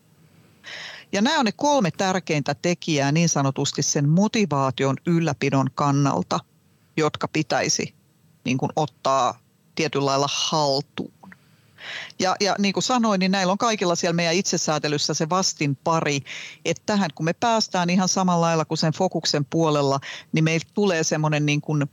Ja 1.12 1.22
nämä 1.22 1.38
on 1.38 1.44
ne 1.44 1.52
kolme 1.52 1.90
tärkeintä 1.90 2.54
tekijää 2.54 3.12
niin 3.12 3.28
sanotusti 3.28 3.82
sen 3.82 4.08
motivaation 4.08 4.96
ylläpidon 5.06 5.70
kannalta, 5.74 6.40
jotka 6.96 7.28
pitäisi 7.28 7.94
niin 8.44 8.58
kuin 8.58 8.70
ottaa 8.76 9.38
tietyllä 9.74 10.06
lailla 10.06 10.28
haltuun. 10.32 11.21
Ja, 12.18 12.36
ja 12.40 12.56
niin 12.58 12.72
kuin 12.72 12.82
sanoin, 12.82 13.18
niin 13.18 13.32
näillä 13.32 13.50
on 13.50 13.58
kaikilla 13.58 13.94
siellä 13.94 14.12
meidän 14.14 14.34
itsesäätelyssä 14.34 15.14
se 15.14 15.28
vastin 15.28 15.76
pari, 15.84 16.20
että 16.64 16.82
tähän 16.86 17.10
kun 17.14 17.24
me 17.24 17.32
päästään 17.32 17.90
ihan 17.90 18.08
samalla 18.08 18.46
lailla 18.46 18.64
kuin 18.64 18.78
sen 18.78 18.92
fokuksen 18.92 19.44
puolella, 19.44 20.00
niin 20.32 20.44
meillä 20.44 20.66
tulee 20.74 21.04
semmoinen 21.04 21.46
niin 21.46 21.60
kuin 21.60 21.86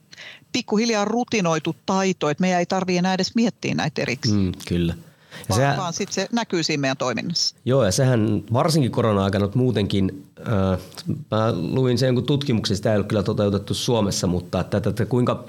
pikkuhiljaa 0.51 1.05
rutinoitu 1.05 1.75
taito, 1.85 2.29
että 2.29 2.41
meidän 2.41 2.59
ei 2.59 2.65
tarvitse 2.65 2.99
enää 2.99 3.13
edes 3.13 3.35
miettiä 3.35 3.75
näitä 3.75 4.01
erikseen. 4.01 4.39
Mm, 4.39 4.51
kyllä. 4.67 4.93
Ja 5.31 5.45
vaan, 5.49 5.59
sehän, 5.59 5.77
vaan 5.77 5.93
sitten 5.93 6.13
se 6.13 6.27
näkyy 6.31 6.63
siinä 6.63 6.81
meidän 6.81 6.97
toiminnassa. 6.97 7.55
Joo, 7.65 7.85
ja 7.85 7.91
sehän 7.91 8.43
varsinkin 8.53 8.91
korona-aikana 8.91 9.45
mutta 9.45 9.57
muutenkin, 9.57 10.25
äh, 10.39 10.79
mä 11.31 11.53
luin 11.53 11.97
sen 11.97 12.15
kun 12.15 12.23
tutkimuksista, 12.23 12.77
sitä 12.77 12.91
ei 12.91 12.97
ole 12.97 13.05
kyllä 13.05 13.23
toteutettu 13.23 13.73
Suomessa, 13.73 14.27
mutta 14.27 14.59
että, 14.59 14.77
että, 14.77 14.89
että 14.89 15.05
kuinka 15.05 15.45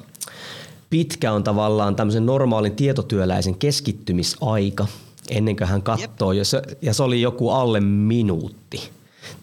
pitkä 0.90 1.32
on 1.32 1.44
tavallaan 1.44 1.96
tämmöisen 1.96 2.26
normaalin 2.26 2.76
tietotyöläisen 2.76 3.54
keskittymisaika 3.54 4.86
ennen 5.30 5.56
kuin 5.56 5.68
hän 5.68 5.82
katsoo, 5.82 6.32
ja 6.32 6.44
se, 6.44 6.62
ja 6.82 6.94
se 6.94 7.02
oli 7.02 7.20
joku 7.20 7.50
alle 7.50 7.80
minuutti 7.80 8.90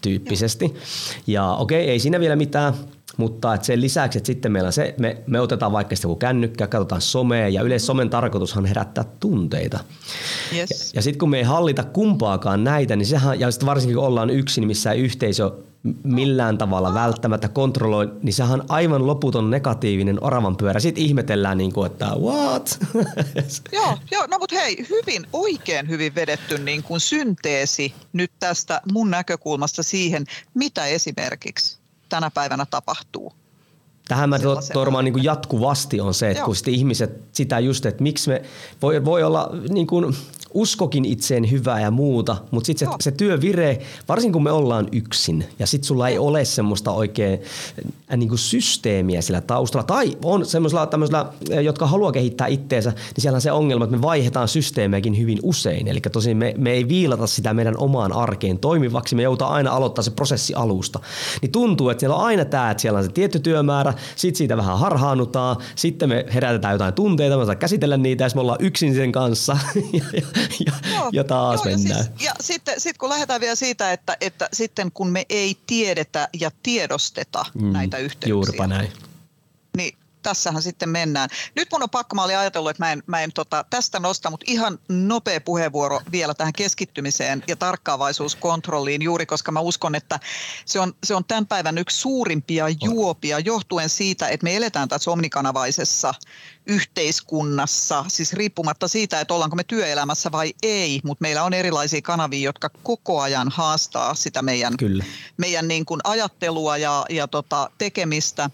tyyppisesti. 0.00 0.74
Ja 1.26 1.52
okei, 1.52 1.82
okay, 1.82 1.90
ei 1.90 1.98
siinä 1.98 2.20
vielä 2.20 2.36
mitään, 2.36 2.74
mutta 3.16 3.54
että 3.54 3.66
sen 3.66 3.80
lisäksi, 3.80 4.18
että 4.18 4.26
sitten 4.26 4.52
meillä 4.52 4.66
on 4.66 4.72
se, 4.72 4.94
me, 4.98 5.22
me 5.26 5.40
otetaan 5.40 5.72
vaikka 5.72 5.96
sitä 5.96 6.08
kun 6.08 6.18
kännykkä, 6.18 6.66
katsotaan 6.66 7.00
somea 7.00 7.48
ja 7.48 7.62
yleensä 7.62 7.86
somen 7.86 8.10
tarkoitushan 8.10 8.64
herättää 8.64 9.04
tunteita. 9.20 9.78
Yes. 10.56 10.70
Ja, 10.70 10.76
ja 10.94 11.02
sitten 11.02 11.18
kun 11.18 11.30
me 11.30 11.38
ei 11.38 11.42
hallita 11.42 11.84
kumpaakaan 11.84 12.64
näitä, 12.64 12.96
niin 12.96 13.06
sehän, 13.06 13.40
ja 13.40 13.50
sitten 13.50 13.66
varsinkin 13.66 13.96
kun 13.96 14.06
ollaan 14.06 14.30
yksin, 14.30 14.66
missä 14.66 14.92
yhteisö 14.92 15.52
millään 16.02 16.58
tavalla 16.58 16.94
välttämättä 16.94 17.48
kontrolloi, 17.48 18.12
niin 18.22 18.32
sehän 18.32 18.60
on 18.60 18.66
aivan 18.68 19.06
loputon 19.06 19.50
negatiivinen 19.50 20.24
oravan 20.24 20.56
pyörä. 20.56 20.80
Sitten 20.80 21.04
ihmetellään, 21.04 21.58
niin 21.58 21.72
kuin, 21.72 21.92
että 21.92 22.06
what? 22.20 22.78
joo, 23.72 23.98
joo, 24.10 24.26
no 24.26 24.38
mutta 24.38 24.56
hei, 24.56 24.86
hyvin, 24.90 25.26
oikein 25.32 25.88
hyvin 25.88 26.14
vedetty 26.14 26.58
niin 26.58 26.82
kuin 26.82 27.00
synteesi 27.00 27.94
nyt 28.12 28.32
tästä 28.38 28.80
mun 28.92 29.10
näkökulmasta 29.10 29.82
siihen, 29.82 30.24
mitä 30.54 30.86
esimerkiksi 30.86 31.78
tänä 32.08 32.30
päivänä 32.30 32.66
tapahtuu. 32.66 33.32
Tähän 34.08 34.28
mä 34.28 34.38
tormaan 34.72 35.04
niin 35.04 35.24
jatkuvasti 35.24 36.00
on 36.00 36.14
se, 36.14 36.30
että 36.30 36.40
Joo. 36.40 36.46
kun 36.46 36.56
sitten 36.56 36.74
ihmiset 36.74 37.22
sitä 37.32 37.58
just, 37.58 37.86
että 37.86 38.02
miksi 38.02 38.30
me, 38.30 38.42
voi, 38.82 39.04
voi 39.04 39.22
olla 39.22 39.50
niin 39.68 39.86
kuin 39.86 40.16
uskokin 40.54 41.04
itseen 41.04 41.50
hyvää 41.50 41.80
ja 41.80 41.90
muuta, 41.90 42.36
mutta 42.50 42.66
sitten 42.66 42.88
se, 42.88 42.94
se 43.00 43.10
työvire, 43.10 43.78
varsinkin 44.08 44.32
kun 44.32 44.42
me 44.42 44.52
ollaan 44.52 44.88
yksin. 44.92 45.44
Ja 45.58 45.66
sitten 45.66 45.86
sulla 45.86 46.08
ei 46.08 46.18
ole 46.18 46.44
semmoista 46.44 46.90
oikein 46.90 47.40
äh, 48.12 48.16
niin 48.16 48.28
kuin 48.28 48.38
systeemiä 48.38 49.22
sillä 49.22 49.40
taustalla. 49.40 49.84
Tai 49.84 50.16
on 50.24 50.46
semmoisella 50.46 50.86
tämmöisellä, 50.86 51.26
äh, 51.52 51.62
jotka 51.62 51.86
haluaa 51.86 52.12
kehittää 52.12 52.46
itteensä, 52.46 52.90
niin 52.90 53.22
siellä 53.22 53.36
on 53.36 53.40
se 53.40 53.52
ongelma, 53.52 53.84
että 53.84 53.96
me 53.96 54.02
vaihdetaan 54.02 54.48
systeemejäkin 54.48 55.18
hyvin 55.18 55.38
usein. 55.42 55.88
Eli 55.88 56.00
tosin 56.00 56.36
me, 56.36 56.54
me 56.58 56.70
ei 56.70 56.88
viilata 56.88 57.26
sitä 57.26 57.54
meidän 57.54 57.74
omaan 57.78 58.12
arkeen 58.12 58.58
toimivaksi, 58.58 59.14
me 59.14 59.22
joudutaan 59.22 59.52
aina 59.52 59.70
aloittaa 59.70 60.02
se 60.02 60.10
prosessi 60.10 60.54
alusta. 60.54 61.00
Niin 61.42 61.52
tuntuu, 61.52 61.88
että 61.88 62.00
siellä 62.00 62.16
on 62.16 62.24
aina 62.24 62.44
tämä, 62.44 62.70
että 62.70 62.80
siellä 62.80 62.98
on 62.98 63.04
se 63.04 63.10
tietty 63.10 63.40
työmäärä, 63.40 63.94
sitten 64.16 64.38
siitä 64.38 64.56
vähän 64.56 64.78
harhaannutaan, 64.78 65.56
sitten 65.74 66.08
me 66.08 66.26
herätetään 66.34 66.72
jotain 66.72 66.94
tunteita, 66.94 67.46
me 67.46 67.56
käsitellä 67.56 67.96
niitä 67.96 68.24
ja 68.24 68.30
me 68.34 68.40
ollaan 68.40 68.58
yksin 68.60 68.94
sen 68.94 69.12
kanssa. 69.12 69.58
Ja, 69.92 70.04
ja, 70.12 70.22
ja, 70.66 70.72
joo, 70.92 71.10
ja 71.12 71.24
taas 71.24 71.64
joo, 71.64 71.76
mennään. 71.76 71.98
Ja, 71.98 72.04
siis, 72.04 72.24
ja 72.24 72.32
sitten 72.40 72.80
sit 72.80 72.98
kun 72.98 73.08
lähdetään 73.08 73.40
vielä 73.40 73.54
siitä, 73.54 73.92
että, 73.92 74.16
että 74.20 74.48
sitten 74.52 74.92
kun 74.92 75.08
me 75.08 75.26
ei 75.28 75.56
tiedetä 75.66 76.28
ja 76.40 76.50
tiedosteta 76.62 77.44
mm, 77.54 77.72
näitä 77.72 77.98
yhteyksiä. 77.98 78.30
Juuripa 78.30 78.66
näin. 78.66 78.92
Tässähän 80.22 80.62
sitten 80.62 80.88
mennään. 80.88 81.28
Nyt 81.56 81.68
mun 81.72 81.82
on 81.82 81.90
pakko, 81.90 82.16
mä 82.16 82.24
olin 82.24 82.38
ajatellut, 82.38 82.70
että 82.70 82.84
mä 82.84 82.92
en, 82.92 83.02
mä 83.06 83.20
en 83.20 83.32
tota, 83.32 83.64
tästä 83.70 84.00
nosta, 84.00 84.30
mutta 84.30 84.44
ihan 84.48 84.78
nopea 84.88 85.40
puheenvuoro 85.40 86.00
vielä 86.12 86.34
tähän 86.34 86.52
keskittymiseen 86.52 87.44
ja 87.46 87.56
tarkkaavaisuuskontrolliin 87.56 89.02
juuri, 89.02 89.26
koska 89.26 89.52
mä 89.52 89.60
uskon, 89.60 89.94
että 89.94 90.20
se 90.64 90.80
on, 90.80 90.94
se 91.04 91.14
on 91.14 91.24
tämän 91.24 91.46
päivän 91.46 91.78
yksi 91.78 91.98
suurimpia 91.98 92.66
juopia 92.82 93.38
johtuen 93.38 93.88
siitä, 93.88 94.28
että 94.28 94.44
me 94.44 94.56
eletään 94.56 94.88
tässä 94.88 95.10
omnikanavaisessa 95.10 96.14
yhteiskunnassa, 96.66 98.04
siis 98.08 98.32
riippumatta 98.32 98.88
siitä, 98.88 99.20
että 99.20 99.34
ollaanko 99.34 99.56
me 99.56 99.64
työelämässä 99.64 100.32
vai 100.32 100.54
ei, 100.62 101.00
mutta 101.04 101.22
meillä 101.22 101.44
on 101.44 101.54
erilaisia 101.54 102.02
kanavia, 102.02 102.44
jotka 102.44 102.70
koko 102.82 103.20
ajan 103.20 103.48
haastaa 103.48 104.14
sitä 104.14 104.42
meidän, 104.42 104.76
Kyllä. 104.76 105.04
meidän 105.36 105.68
niin 105.68 105.84
kuin 105.84 106.00
ajattelua 106.04 106.76
ja, 106.76 107.04
ja 107.10 107.28
tota 107.28 107.70
tekemistä, 107.78 108.50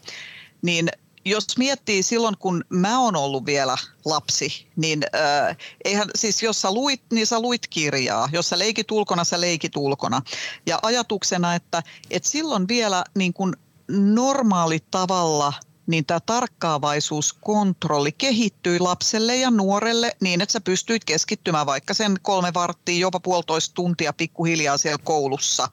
niin 0.63 0.89
jos 1.25 1.59
miettii 1.59 2.03
silloin, 2.03 2.39
kun 2.39 2.65
mä 2.69 3.01
oon 3.01 3.17
ollut 3.17 3.47
vielä 3.47 3.77
lapsi, 4.05 4.67
niin 4.77 5.03
äh, 5.15 5.57
eihän 5.85 6.09
siis 6.15 6.43
jos 6.43 6.61
sä 6.61 6.75
luit, 6.75 7.03
niin 7.13 7.27
sä 7.27 7.41
luit 7.41 7.67
kirjaa. 7.67 8.29
Jos 8.33 8.49
sä 8.49 8.59
leikit 8.59 8.91
ulkona, 8.91 9.25
sä 9.25 9.41
leikit 9.41 9.77
ulkona. 9.77 10.23
Ja 10.67 10.79
ajatuksena, 10.83 11.55
että, 11.55 11.83
että 12.11 12.29
silloin 12.29 12.69
vielä 12.69 13.05
niin 13.15 13.33
kuin 13.33 13.53
normaali 13.89 14.79
tavalla 14.91 15.53
niin 15.87 16.07
tämä 16.07 16.21
tarkkaavaisuuskontrolli 16.21 18.13
kehittyi 18.13 18.79
lapselle 18.79 19.37
ja 19.37 19.51
nuorelle 19.51 20.17
niin, 20.21 20.41
että 20.41 20.53
sä 20.53 20.61
pystyit 20.61 21.05
keskittymään 21.05 21.67
vaikka 21.67 21.95
sen 21.95 22.17
kolme 22.23 22.55
varttia, 22.55 22.99
jopa 22.99 23.21
puolitoista 23.21 23.75
tuntia 23.75 24.13
pikkuhiljaa 24.13 24.79
siellä 24.79 24.99
koulussa 25.05 25.69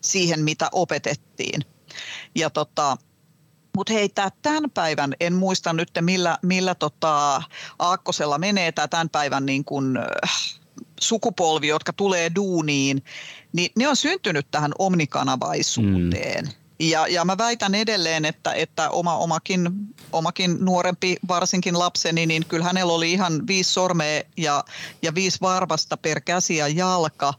siihen, 0.00 0.44
mitä 0.44 0.68
opetettiin. 0.72 1.60
Ja 2.34 2.50
tota, 2.50 2.96
mutta 3.78 3.92
hei, 3.92 4.08
tämä 4.08 4.30
tämän 4.42 4.70
päivän, 4.70 5.14
en 5.20 5.34
muista 5.34 5.72
nyt 5.72 5.88
millä, 6.00 6.38
millä 6.42 6.74
tota, 6.74 7.42
Aakkosella 7.78 8.38
menee 8.38 8.72
tämä 8.72 8.88
tämän 8.88 9.08
päivän 9.08 9.46
niin 9.46 9.64
kun, 9.64 9.96
äh, 9.96 10.30
sukupolvi, 11.00 11.68
jotka 11.68 11.92
tulee 11.92 12.30
duuniin, 12.34 13.02
niin 13.52 13.70
ne 13.76 13.88
on 13.88 13.96
syntynyt 13.96 14.46
tähän 14.50 14.72
omnikanavaisuuteen. 14.78 16.44
Mm. 16.44 16.50
Ja, 16.80 17.06
ja 17.06 17.24
mä 17.24 17.38
väitän 17.38 17.74
edelleen, 17.74 18.24
että, 18.24 18.52
että 18.52 18.90
oma, 18.90 19.16
omakin, 19.16 19.70
omakin 20.12 20.56
nuorempi, 20.60 21.16
varsinkin 21.28 21.78
lapseni, 21.78 22.26
niin 22.26 22.44
kyllä 22.46 22.64
hänellä 22.64 22.92
oli 22.92 23.12
ihan 23.12 23.46
viisi 23.46 23.72
sormea 23.72 24.22
ja, 24.36 24.64
ja 25.02 25.14
viisi 25.14 25.38
varvasta 25.40 25.96
per 25.96 26.20
käsi 26.20 26.56
ja 26.56 26.68
jalka, 26.68 27.34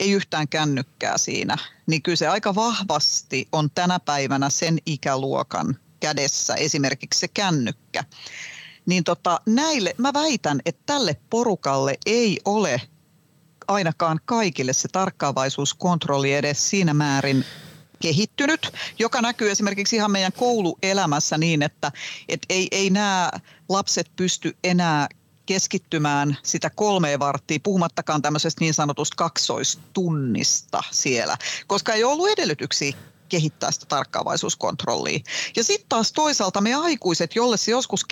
ei 0.00 0.12
yhtään 0.12 0.48
kännykkää 0.48 1.18
siinä. 1.18 1.58
Niin 1.86 2.02
kyllä 2.02 2.16
se 2.16 2.28
aika 2.28 2.54
vahvasti 2.54 3.48
on 3.52 3.70
tänä 3.70 4.00
päivänä 4.00 4.50
sen 4.50 4.78
ikäluokan 4.86 5.76
kädessä 6.00 6.54
esimerkiksi 6.54 7.20
se 7.20 7.28
kännykkä. 7.28 8.04
Niin 8.86 9.04
tota, 9.04 9.40
näille, 9.46 9.94
mä 9.98 10.12
väitän, 10.12 10.60
että 10.64 10.82
tälle 10.86 11.16
porukalle 11.30 11.94
ei 12.06 12.40
ole 12.44 12.80
ainakaan 13.68 14.20
kaikille 14.24 14.72
se 14.72 14.88
tarkkaavaisuuskontrolli 14.88 16.32
edes 16.32 16.70
siinä 16.70 16.94
määrin 16.94 17.44
kehittynyt, 18.02 18.72
joka 18.98 19.20
näkyy 19.20 19.50
esimerkiksi 19.50 19.96
ihan 19.96 20.10
meidän 20.10 20.32
kouluelämässä 20.32 21.38
niin, 21.38 21.62
että 21.62 21.92
et 22.28 22.40
ei, 22.48 22.68
ei 22.70 22.90
nämä 22.90 23.30
lapset 23.68 24.10
pysty 24.16 24.56
enää 24.64 25.08
keskittymään 25.46 26.36
sitä 26.42 26.70
kolmeen 26.70 27.18
varttia, 27.18 27.58
puhumattakaan 27.62 28.22
tämmöisestä 28.22 28.60
niin 28.60 28.74
sanotusta 28.74 29.16
kaksoistunnista 29.16 30.82
siellä, 30.90 31.36
koska 31.66 31.92
ei 31.92 32.04
ollut 32.04 32.28
edellytyksiä 32.28 32.92
kehittää 33.28 33.70
sitä 33.70 33.86
tarkkaavaisuuskontrollia. 33.86 35.20
Ja 35.56 35.64
sitten 35.64 35.88
taas 35.88 36.12
toisaalta 36.12 36.60
me 36.60 36.74
aikuiset, 36.74 37.34
jolle 37.36 37.56
se 37.56 37.70
joskus 37.70 38.04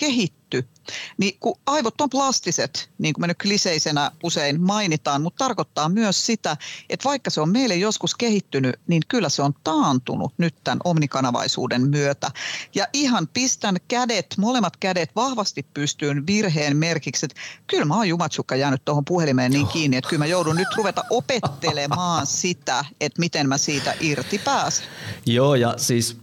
kehitty, 0.51 0.81
niin 1.17 1.37
kun 1.39 1.55
aivot 1.65 2.01
on 2.01 2.09
plastiset, 2.09 2.89
niin 2.97 3.13
kuin 3.13 3.23
me 3.23 3.27
nyt 3.27 3.37
kliseisenä 3.41 4.11
usein 4.23 4.61
mainitaan, 4.61 5.21
mutta 5.21 5.45
tarkoittaa 5.45 5.89
myös 5.89 6.25
sitä, 6.25 6.57
että 6.89 7.09
vaikka 7.09 7.29
se 7.29 7.41
on 7.41 7.49
meille 7.49 7.75
joskus 7.75 8.15
kehittynyt, 8.15 8.75
niin 8.87 9.01
kyllä 9.07 9.29
se 9.29 9.41
on 9.41 9.53
taantunut 9.63 10.33
nyt 10.37 10.55
tämän 10.63 10.79
omnikanavaisuuden 10.83 11.89
myötä. 11.89 12.31
Ja 12.75 12.87
ihan 12.93 13.27
pistän 13.27 13.75
kädet, 13.87 14.25
molemmat 14.37 14.77
kädet 14.77 15.09
vahvasti 15.15 15.65
pystyyn 15.73 16.27
virheen 16.27 16.77
merkiksi, 16.77 17.25
että 17.25 17.41
kyllä 17.67 17.85
mä 17.85 17.95
oon 17.95 18.07
jumatsukka 18.07 18.55
jäänyt 18.55 18.85
tuohon 18.85 19.05
puhelimeen 19.05 19.51
niin 19.51 19.67
kiinni, 19.67 19.97
että 19.97 20.09
kyllä 20.09 20.23
mä 20.23 20.25
joudun 20.25 20.55
nyt 20.55 20.67
ruveta 20.77 21.03
opettelemaan 21.09 22.27
sitä, 22.41 22.85
että 23.01 23.19
miten 23.19 23.49
mä 23.49 23.57
siitä 23.57 23.93
irti 23.99 24.37
pääsen. 24.37 24.85
Joo, 25.25 25.55
ja 25.55 25.73
siis 25.77 26.17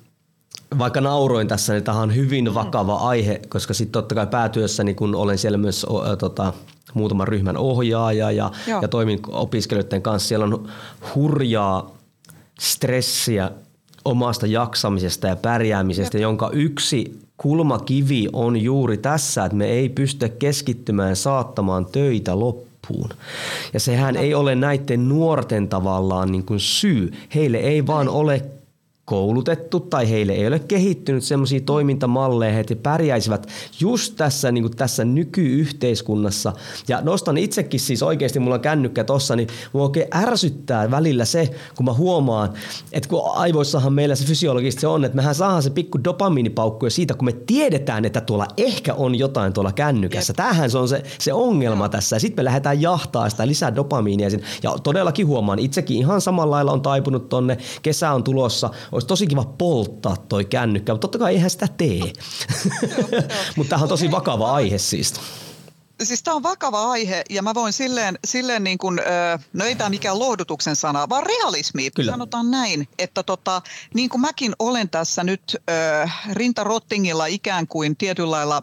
vaikka 0.79 1.01
nauroin 1.01 1.49
tässä, 1.49 1.73
niin 1.73 1.85
tämä 1.85 2.01
on 2.01 2.15
hyvin 2.15 2.45
mm. 2.45 2.55
vakava 2.55 2.97
aihe, 2.97 3.41
koska 3.49 3.75
sitten 3.75 3.93
totta 3.93 4.15
kai 4.15 4.27
päätyössäni, 4.27 4.95
kun 4.95 5.15
olen 5.15 5.39
siellä 5.39 5.59
myös 5.59 5.85
o, 5.85 6.17
tota, 6.17 6.53
muutaman 6.95 7.29
ryhmän 7.29 7.57
ohjaaja 7.57 8.31
ja, 8.31 8.51
ja 8.83 8.89
toimin 8.89 9.21
opiskelijoiden 9.29 10.03
kanssa, 10.03 10.29
siellä 10.29 10.45
on 10.45 10.69
hurjaa 11.15 11.91
stressiä 12.61 13.51
omasta 14.05 14.47
jaksamisesta 14.47 15.27
ja 15.27 15.37
pärjäämisestä, 15.37 16.17
Jep. 16.17 16.23
jonka 16.23 16.51
yksi 16.53 17.21
kulmakivi 17.37 18.29
on 18.33 18.57
juuri 18.57 18.99
tässä, 18.99 19.45
että 19.45 19.57
me 19.57 19.67
ei 19.67 19.89
pysty 19.89 20.29
keskittymään 20.29 21.17
saattamaan 21.17 21.87
töitä 21.87 22.39
loppuun. 22.39 23.11
Ja 23.73 23.81
sehän 23.81 24.17
ei 24.17 24.35
ole 24.35 24.55
näiden 24.55 25.09
nuorten 25.09 25.69
tavallaan 25.69 26.33
niin 26.33 26.45
kuin 26.45 26.61
syy. 26.61 27.13
Heille 27.35 27.59
ei 27.59 27.87
vaan 27.87 28.09
ole 28.09 28.43
koulutettu 29.09 29.81
tai 29.81 30.11
heille 30.11 30.33
ei 30.33 30.47
ole 30.47 30.59
kehittynyt 30.59 31.25
semmoisia 31.25 31.61
toimintamalleja, 31.61 32.59
että 32.59 32.75
he 32.75 32.81
pärjäisivät 32.83 33.49
just 33.81 34.15
tässä, 34.17 34.53
niin 34.53 34.65
kuin 34.65 34.77
tässä 34.77 35.05
nykyyhteiskunnassa. 35.05 36.53
Ja 36.89 37.01
nostan 37.01 37.39
itsekin 37.39 37.81
siis 37.81 38.03
oikeasti, 38.03 38.39
mulla 38.39 38.55
on 38.55 38.61
kännykkä 38.61 39.05
tossa, 39.05 39.37
niin 39.37 39.49
mua 39.73 39.83
oikein 39.83 40.07
ärsyttää 40.15 40.91
välillä 40.91 41.25
se, 41.25 41.51
kun 41.77 41.87
mä 41.87 41.93
huomaan, 41.93 42.53
että 42.93 43.09
kun 43.09 43.23
aivoissahan 43.35 43.93
meillä 43.93 44.15
se 44.15 44.25
fysiologisesti 44.25 44.81
se 44.81 44.87
on, 44.87 45.05
että 45.05 45.17
mehän 45.17 45.35
saadaan 45.35 45.63
se 45.63 45.71
pikku 45.71 46.05
dopamiinipaukku 46.05 46.87
jo 46.87 46.91
siitä, 46.91 47.15
kun 47.15 47.25
me 47.25 47.33
tiedetään, 47.33 48.05
että 48.05 48.21
tuolla 48.21 48.47
ehkä 48.57 48.95
on 48.95 49.15
jotain 49.15 49.53
tuolla 49.53 49.73
kännykässä. 49.73 50.31
Jep. 50.31 50.37
Tämähän 50.37 50.71
se 50.71 50.79
on 50.79 50.89
se, 50.89 51.03
se 51.19 51.33
ongelma 51.33 51.89
tässä. 51.89 52.17
Ja 52.17 52.21
sitten 52.21 52.43
me 52.43 52.45
lähdetään 52.45 52.83
jahtaa 52.83 53.31
sitä 53.31 53.47
lisää 53.47 53.75
dopamiinia. 53.75 54.29
Ja 54.63 54.77
todellakin 54.83 55.27
huomaan, 55.27 55.59
itsekin 55.59 55.97
ihan 55.97 56.21
samalla 56.21 56.55
lailla 56.55 56.73
on 56.73 56.83
taipunut 56.83 57.29
tonne, 57.29 57.59
kesä 57.83 58.13
on 58.13 58.25
tulossa, 58.25 58.71
olisi 58.99 59.09
tosi 59.09 59.27
kiva 59.27 59.45
polttaa 59.45 60.17
toi 60.17 60.45
kännykkä, 60.45 60.93
mutta 60.93 61.05
totta 61.05 61.19
kai 61.19 61.35
eihän 61.35 61.51
sitä 61.51 61.69
tee. 61.77 62.01
mutta 63.57 63.71
tämä 63.71 63.83
on 63.83 63.89
tosi 63.89 64.11
vakava 64.11 64.53
aihe 64.53 64.79
siis. 64.79 65.15
Siis 66.03 66.23
tämä 66.23 66.35
on 66.35 66.43
vakava 66.43 66.91
aihe 66.91 67.25
ja 67.31 67.43
mä 67.43 67.55
voin 67.55 67.73
silleen, 67.73 68.19
silleen 68.27 68.65
niin 68.65 68.79
kuin, 68.79 69.01
no 69.53 69.65
ei 69.65 69.75
tämä 69.75 69.91
mikään 69.91 70.19
lohdutuksen 70.19 70.77
sana, 70.77 71.09
vaan 71.09 71.27
realismi. 71.27 71.91
Kyllä. 71.91 72.13
Sanotaan 72.13 72.51
näin, 72.51 72.89
että 72.99 73.23
tota, 73.23 73.63
niin 73.95 74.09
kuin 74.09 74.21
mäkin 74.21 74.53
olen 74.59 74.91
tässä 74.91 75.25
nyt 75.25 75.57
äh, 75.71 76.23
rintarottingilla 76.33 77.27
ikään 77.27 77.67
kuin 77.67 77.97
tietyllä 77.97 78.31
lailla 78.31 78.63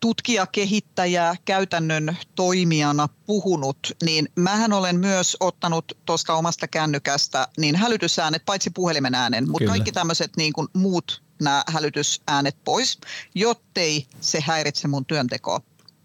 tutkija, 0.00 0.46
kehittäjä, 0.46 1.36
käytännön 1.44 2.16
toimijana 2.34 3.08
puhunut, 3.26 3.78
niin 4.04 4.28
mähän 4.36 4.72
olen 4.72 5.00
myös 5.00 5.36
ottanut 5.40 5.98
tuosta 6.06 6.34
omasta 6.34 6.68
kännykästä 6.68 7.48
niin 7.58 7.76
hälytysäänet, 7.76 8.44
paitsi 8.44 8.70
puhelimen 8.70 9.14
äänen, 9.14 9.50
mutta 9.50 9.68
kaikki 9.68 9.92
tämmöiset 9.92 10.36
niin 10.36 10.52
kuin 10.52 10.68
muut 10.72 11.22
nämä 11.42 11.62
hälytysäänet 11.66 12.56
pois, 12.64 12.98
jottei 13.34 14.06
se 14.20 14.40
häiritse 14.40 14.88
mun 14.88 15.06
työntekoa. 15.06 15.60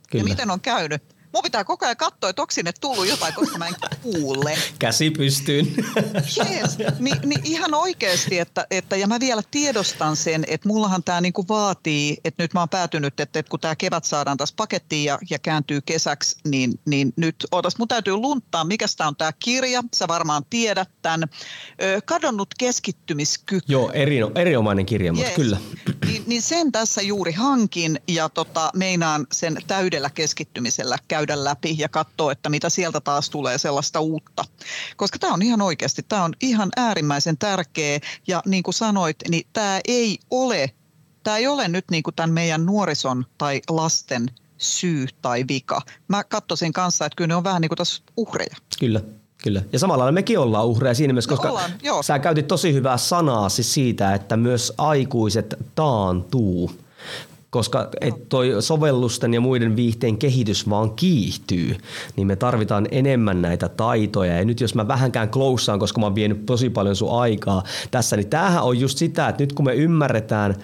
Kyllä. 0.10 0.22
Ja 0.22 0.24
miten 0.24 0.52
on 0.52 0.62
käynyt? 0.62 1.17
Mun 1.38 1.44
pitää 1.44 1.64
koko 1.64 1.86
ajan 1.86 1.98
katsoa, 1.98 2.30
että 2.30 2.42
onko 2.42 2.52
sinne 2.52 2.72
tullut 2.82 3.08
jotain, 3.08 3.34
koska 3.34 3.58
mä 3.58 3.68
en 3.68 3.76
kuule. 4.02 4.58
Käsi 4.80 5.12
pystyyn. 5.12 5.68
Yes. 6.16 6.78
Ni, 7.00 7.12
niin 7.26 7.42
ihan 7.44 7.74
oikeasti, 7.74 8.40
että, 8.40 8.68
että, 8.72 8.96
ja 8.96 9.08
mä 9.08 9.20
vielä 9.20 9.42
tiedostan 9.52 10.16
sen, 10.16 10.44
että 10.48 10.68
mullahan 10.68 11.04
tämä 11.04 11.22
niinku 11.22 11.46
vaatii, 11.50 12.18
että 12.24 12.44
nyt 12.44 12.54
mä 12.54 12.60
oon 12.60 12.70
päätynyt, 12.70 13.20
että, 13.20 13.40
että 13.40 13.50
kun 13.50 13.60
tämä 13.60 13.76
kevät 13.76 14.06
saadaan 14.06 14.38
taas 14.38 14.54
pakettiin 14.54 15.04
ja, 15.04 15.20
ja 15.30 15.40
kääntyy 15.40 15.82
kesäksi, 15.82 16.36
niin, 16.48 16.80
niin 16.86 17.14
nyt 17.16 17.36
otas, 17.52 17.78
mun 17.78 17.88
täytyy 17.88 18.16
lunttaa, 18.16 18.64
mikä 18.64 18.86
tämä 18.98 19.08
on 19.08 19.16
tämä 19.16 19.32
kirja, 19.40 19.84
sä 19.96 20.08
varmaan 20.08 20.44
tiedät 20.50 20.90
tämän. 21.02 21.30
Ö, 21.82 22.02
kadonnut 22.06 22.50
keskittymiskyky. 22.58 23.60
Joo, 23.68 23.92
eri, 23.92 24.18
erinomainen 24.36 24.86
kirja, 24.86 25.12
yes. 25.12 25.18
mutta 25.18 25.36
kyllä. 25.36 25.58
Niin, 26.06 26.24
niin 26.28 26.42
sen 26.42 26.72
tässä 26.72 27.02
juuri 27.02 27.32
hankin 27.32 28.00
ja 28.08 28.30
tota, 28.30 28.72
meinaan 28.76 29.28
sen 29.32 29.58
täydellä 29.68 30.10
keskittymisellä 30.10 30.98
käydä 31.08 31.27
läpi 31.36 31.76
ja 31.78 31.90
katsoa, 31.90 32.32
että 32.32 32.50
mitä 32.50 32.70
sieltä 32.70 33.02
taas 33.02 33.30
tulee 33.30 33.58
sellaista 33.58 34.00
uutta. 34.00 34.44
Koska 34.96 35.20
tämä 35.20 35.34
on 35.34 35.42
ihan 35.42 35.62
oikeasti, 35.62 36.04
tämä 36.08 36.24
on 36.24 36.34
ihan 36.42 36.70
äärimmäisen 36.78 37.38
tärkeä 37.38 38.00
ja 38.28 38.42
niin 38.46 38.64
kuin 38.64 38.74
sanoit, 38.74 39.18
niin 39.30 39.48
tämä 39.54 39.80
ei 39.88 40.20
ole, 40.32 40.72
tämä 41.24 41.38
ei 41.38 41.48
ole 41.48 41.68
nyt 41.68 41.86
niin 41.92 42.04
kuin 42.04 42.16
tämän 42.16 42.32
meidän 42.32 42.66
nuorison 42.66 43.26
tai 43.38 43.62
lasten 43.70 44.26
syy 44.58 45.08
tai 45.22 45.46
vika. 45.48 45.82
Mä 46.08 46.24
katsoisin 46.24 46.74
kanssa, 46.74 47.06
että 47.06 47.16
kyllä 47.16 47.28
ne 47.28 47.36
on 47.36 47.44
vähän 47.44 47.62
niin 47.62 47.70
kuin 47.70 47.78
tässä 47.78 48.04
uhreja. 48.18 48.56
Kyllä. 48.80 49.02
Kyllä. 49.44 49.62
Ja 49.74 49.80
samalla 49.80 50.04
lailla 50.04 50.12
mekin 50.12 50.40
ollaan 50.40 50.66
uhreja 50.66 50.94
siinä 50.94 51.14
mielessä, 51.14 51.30
koska 51.30 51.48
no 51.48 51.54
ollaan, 51.54 51.72
joo. 51.84 52.04
sä 52.04 52.20
käytit 52.20 52.48
tosi 52.48 52.74
hyvää 52.74 52.98
sanaa 52.98 53.50
siis 53.50 53.74
siitä, 53.74 54.14
että 54.14 54.38
myös 54.38 54.74
aikuiset 54.78 55.56
taantuu 55.76 56.72
koska 57.50 57.90
et 58.02 58.30
toi 58.30 58.56
sovellusten 58.60 59.34
ja 59.34 59.42
muiden 59.42 59.76
viihteen 59.76 60.18
kehitys 60.18 60.70
vaan 60.70 60.92
kiihtyy, 60.92 61.76
niin 62.16 62.28
me 62.28 62.36
tarvitaan 62.36 62.88
enemmän 62.92 63.42
näitä 63.42 63.70
taitoja. 63.70 64.38
Ja 64.38 64.46
nyt 64.46 64.62
jos 64.62 64.76
mä 64.76 64.88
vähänkään 64.88 65.30
klousaan, 65.30 65.80
koska 65.80 66.00
mä 66.00 66.06
oon 66.06 66.16
vienyt 66.16 66.46
tosi 66.46 66.70
paljon 66.70 66.96
sun 66.96 67.22
aikaa 67.22 67.64
tässä, 67.92 68.16
niin 68.16 68.30
tämähän 68.30 68.64
on 68.64 68.80
just 68.80 68.98
sitä, 68.98 69.28
että 69.28 69.44
nyt 69.44 69.54
kun 69.54 69.66
me 69.66 69.76
ymmärretään 69.76 70.56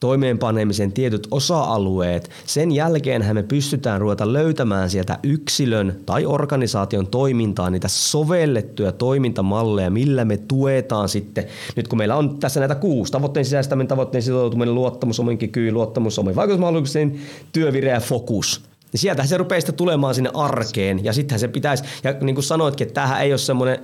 toimeenpanemisen 0.00 0.92
tietyt 0.92 1.28
osa-alueet, 1.30 2.30
sen 2.46 2.72
jälkeen 2.72 3.34
me 3.34 3.42
pystytään 3.42 4.00
ruveta 4.00 4.32
löytämään 4.32 4.90
sieltä 4.90 5.18
yksilön 5.22 6.00
tai 6.06 6.26
organisaation 6.26 7.06
toimintaa 7.06 7.70
niitä 7.70 7.88
sovellettuja 7.88 8.92
toimintamalleja, 8.92 9.90
millä 9.90 10.24
me 10.24 10.36
tuetaan 10.36 11.08
sitten, 11.08 11.44
nyt 11.76 11.88
kun 11.88 11.98
meillä 11.98 12.16
on 12.16 12.38
tässä 12.38 12.60
näitä 12.60 12.74
kuusi, 12.74 13.12
tavoitteen 13.12 13.44
sisäistäminen, 13.44 13.88
tavoitteen 13.88 14.22
sitoutuminen, 14.22 14.74
luottamus, 14.74 15.20
omin 15.20 15.38
kyky, 15.38 15.72
luottamus, 15.72 16.18
omin 16.18 16.36
vaikutusmahdollisuuksien, 16.36 17.20
työvireä 17.52 18.00
fokus. 18.00 18.62
Niin 18.92 19.00
sieltähän 19.00 19.28
se 19.28 19.36
rupeaa 19.36 19.60
sitten 19.60 19.74
tulemaan 19.74 20.14
sinne 20.14 20.30
arkeen 20.34 21.04
ja 21.04 21.12
sittenhän 21.12 21.40
se 21.40 21.48
pitäisi, 21.48 21.84
ja 22.04 22.12
niin 22.20 22.34
kuin 22.34 22.44
sanoitkin, 22.44 22.86
että 22.86 22.94
tämähän 22.94 23.22
ei 23.22 23.32
ole 23.32 23.38
semmoinen 23.38 23.78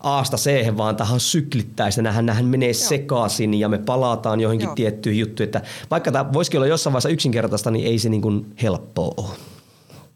Aasta 0.00 0.36
C, 0.36 0.76
vaan 0.76 0.96
tähän 0.96 1.14
on 1.14 1.20
syklittäistä. 1.20 2.02
Nähän, 2.02 2.26
nähän 2.26 2.44
menee 2.44 2.70
Joo. 2.70 2.88
sekaisin 2.88 3.54
ja 3.54 3.68
me 3.68 3.78
palataan 3.78 4.40
johonkin 4.40 4.66
Joo. 4.66 4.74
tiettyyn 4.74 5.18
juttuun. 5.18 5.44
Että 5.44 5.62
vaikka 5.90 6.12
tämä 6.12 6.32
voisikin 6.32 6.58
olla 6.58 6.66
jossain 6.66 6.92
vaiheessa 6.92 7.08
yksinkertaista, 7.08 7.70
niin 7.70 7.86
ei 7.86 7.98
se 7.98 8.08
niin 8.08 8.22
kuin 8.22 8.54
helppoa 8.62 9.14
ole. 9.16 9.36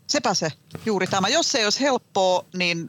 Sepä 0.07 0.35
se, 0.35 0.49
juuri 0.87 1.07
tämä. 1.07 1.29
Jos 1.29 1.53
se 1.53 1.59
ei 1.59 1.65
olisi 1.65 1.81
helppoa, 1.81 2.45
niin 2.57 2.89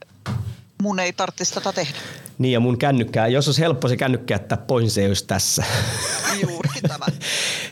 mun 0.81 0.99
ei 0.99 1.13
tarvitsisi 1.13 1.53
tätä 1.53 1.73
tehdä. 1.73 1.97
Niin 2.37 2.53
ja 2.53 2.59
mun 2.59 2.77
kännykkää, 2.77 3.27
jos 3.27 3.47
olisi 3.47 3.61
helppo 3.61 3.87
se 3.87 3.97
kännykkä 3.97 4.33
jättää 4.33 4.57
pois, 4.57 4.83
niin 4.83 4.91
se 4.91 5.01
ei 5.01 5.07
olisi 5.07 5.27
tässä. 5.27 5.63
Juurikin 6.41 6.81
tämä. 6.81 7.05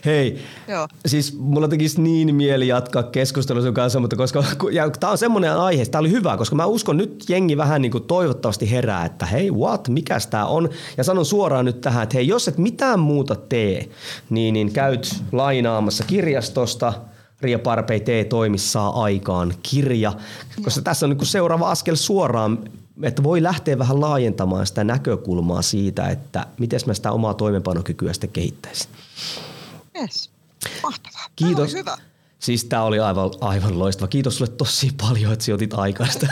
Hei, 0.04 0.38
Joo. 0.68 0.88
siis 1.06 1.38
mulla 1.38 1.68
tekisi 1.68 2.00
niin 2.00 2.34
mieli 2.34 2.68
jatkaa 2.68 3.02
keskustelua 3.02 3.62
sun 3.62 3.74
kanssa, 3.74 4.00
mutta 4.00 4.16
koska 4.16 4.44
ja 4.72 4.90
tämä 4.90 5.10
on 5.10 5.18
semmoinen 5.18 5.56
aihe, 5.56 5.86
tämä 5.86 6.00
oli 6.00 6.10
hyvä, 6.10 6.36
koska 6.36 6.56
mä 6.56 6.66
uskon 6.66 6.96
nyt 6.96 7.24
jengi 7.28 7.56
vähän 7.56 7.82
niin 7.82 7.92
kuin 7.92 8.04
toivottavasti 8.04 8.70
herää, 8.70 9.04
että 9.04 9.26
hei 9.26 9.50
what, 9.50 9.88
mikäs 9.88 10.26
tämä 10.26 10.46
on? 10.46 10.68
Ja 10.96 11.04
sanon 11.04 11.26
suoraan 11.26 11.64
nyt 11.64 11.80
tähän, 11.80 12.02
että 12.02 12.16
hei 12.16 12.28
jos 12.28 12.48
et 12.48 12.58
mitään 12.58 13.00
muuta 13.00 13.34
tee, 13.34 13.88
niin, 14.30 14.52
niin 14.54 14.72
käyt 14.72 15.22
lainaamassa 15.32 16.04
kirjastosta– 16.04 16.92
Ria 17.40 17.58
Parpei 17.58 18.00
tee 18.00 18.24
toimissaan 18.24 18.94
aikaan 18.94 19.54
kirja, 19.62 20.12
koska 20.64 20.78
Joo. 20.78 20.84
tässä 20.84 21.06
on 21.06 21.10
niin 21.10 21.26
seuraava 21.26 21.70
askel 21.70 21.94
suoraan 21.94 22.58
että 23.02 23.22
voi 23.22 23.42
lähteä 23.42 23.78
vähän 23.78 24.00
laajentamaan 24.00 24.66
sitä 24.66 24.84
näkökulmaa 24.84 25.62
siitä, 25.62 26.08
että 26.08 26.46
miten 26.58 26.80
mä 26.86 26.94
sitä 26.94 27.12
omaa 27.12 27.34
toimenpanokykyä 27.34 28.12
sitten 28.12 28.30
kehittäisin. 28.30 28.90
Yes. 30.00 30.30
Mahtavaa. 30.82 31.26
Kiitos. 31.36 31.70
Tämä 31.70 31.78
hyvä. 31.78 31.96
Siis 32.38 32.64
tämä 32.64 32.82
oli 32.82 33.00
aivan, 33.00 33.30
aivan 33.40 33.78
loistava. 33.78 34.08
Kiitos 34.08 34.36
sulle 34.36 34.50
tosi 34.50 34.90
paljon, 35.00 35.32
että 35.32 35.54
otit 35.54 35.74
aikaista. 35.74 36.26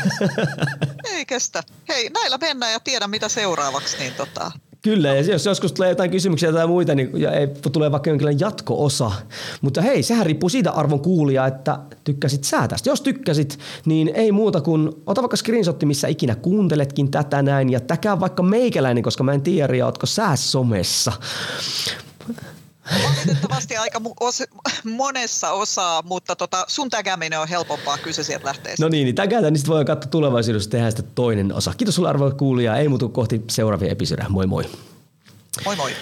Ei 1.14 1.26
kestä. 1.26 1.62
Hei, 1.88 2.10
näillä 2.10 2.38
mennään 2.38 2.72
ja 2.72 2.80
tiedän 2.80 3.10
mitä 3.10 3.28
seuraavaksi. 3.28 3.98
Niin 3.98 4.14
tota, 4.14 4.52
Kyllä, 4.82 5.08
ja 5.08 5.32
jos 5.32 5.46
joskus 5.46 5.72
tulee 5.72 5.88
jotain 5.88 6.10
kysymyksiä 6.10 6.52
tai 6.52 6.66
muita, 6.66 6.94
niin 6.94 7.20
ja 7.20 7.32
ei, 7.32 7.48
tulee 7.72 7.92
vaikka 7.92 8.10
jonkinlainen 8.10 8.40
jatko-osa. 8.40 9.12
Mutta 9.60 9.82
hei, 9.82 10.02
sehän 10.02 10.26
riippuu 10.26 10.48
siitä 10.48 10.70
arvon 10.70 11.00
kuulia, 11.00 11.46
että 11.46 11.78
tykkäsit 12.04 12.44
sä 12.44 12.68
tästä. 12.68 12.90
Jos 12.90 13.00
tykkäsit, 13.00 13.58
niin 13.84 14.10
ei 14.14 14.32
muuta 14.32 14.60
kuin 14.60 14.90
ota 15.06 15.22
vaikka 15.22 15.36
screenshotti, 15.36 15.86
missä 15.86 16.08
ikinä 16.08 16.34
kuunteletkin 16.34 17.10
tätä 17.10 17.42
näin, 17.42 17.70
ja 17.70 17.80
täkää 17.80 18.20
vaikka 18.20 18.42
meikäläinen, 18.42 19.02
koska 19.02 19.24
mä 19.24 19.32
en 19.32 19.42
tiedä, 19.42 19.86
ootko 19.86 20.06
sä 20.06 20.36
somessa. 20.36 21.12
Valitettavasti 23.04 23.76
aika 23.76 24.00
os, 24.20 24.42
monessa 24.84 25.50
osaa, 25.50 26.02
mutta 26.02 26.36
tota, 26.36 26.64
sun 26.68 26.90
tägääminen 26.90 27.40
on 27.40 27.48
helpompaa, 27.48 27.98
kyse 27.98 28.24
sieltä 28.24 28.46
lähtee. 28.46 28.74
No 28.80 28.88
niin, 28.88 29.04
niin 29.04 29.14
tägätä, 29.14 29.50
niin 29.50 29.58
sitten 29.58 29.74
voi 29.74 29.84
katsoa 29.84 30.10
tulevaisuudessa 30.10 30.70
tehdä 30.70 30.90
sitä 30.90 31.02
toinen 31.02 31.54
osa. 31.54 31.74
Kiitos 31.76 31.94
sulle 31.94 32.08
arvoa 32.08 32.30
kuulija, 32.30 32.76
ei 32.76 32.88
muutu 32.88 33.08
kohti 33.08 33.42
seuraavia 33.50 33.90
episodeja. 33.90 34.28
Moi 34.28 34.46
moi. 34.46 34.64
Moi 35.64 35.76
moi. 35.76 35.92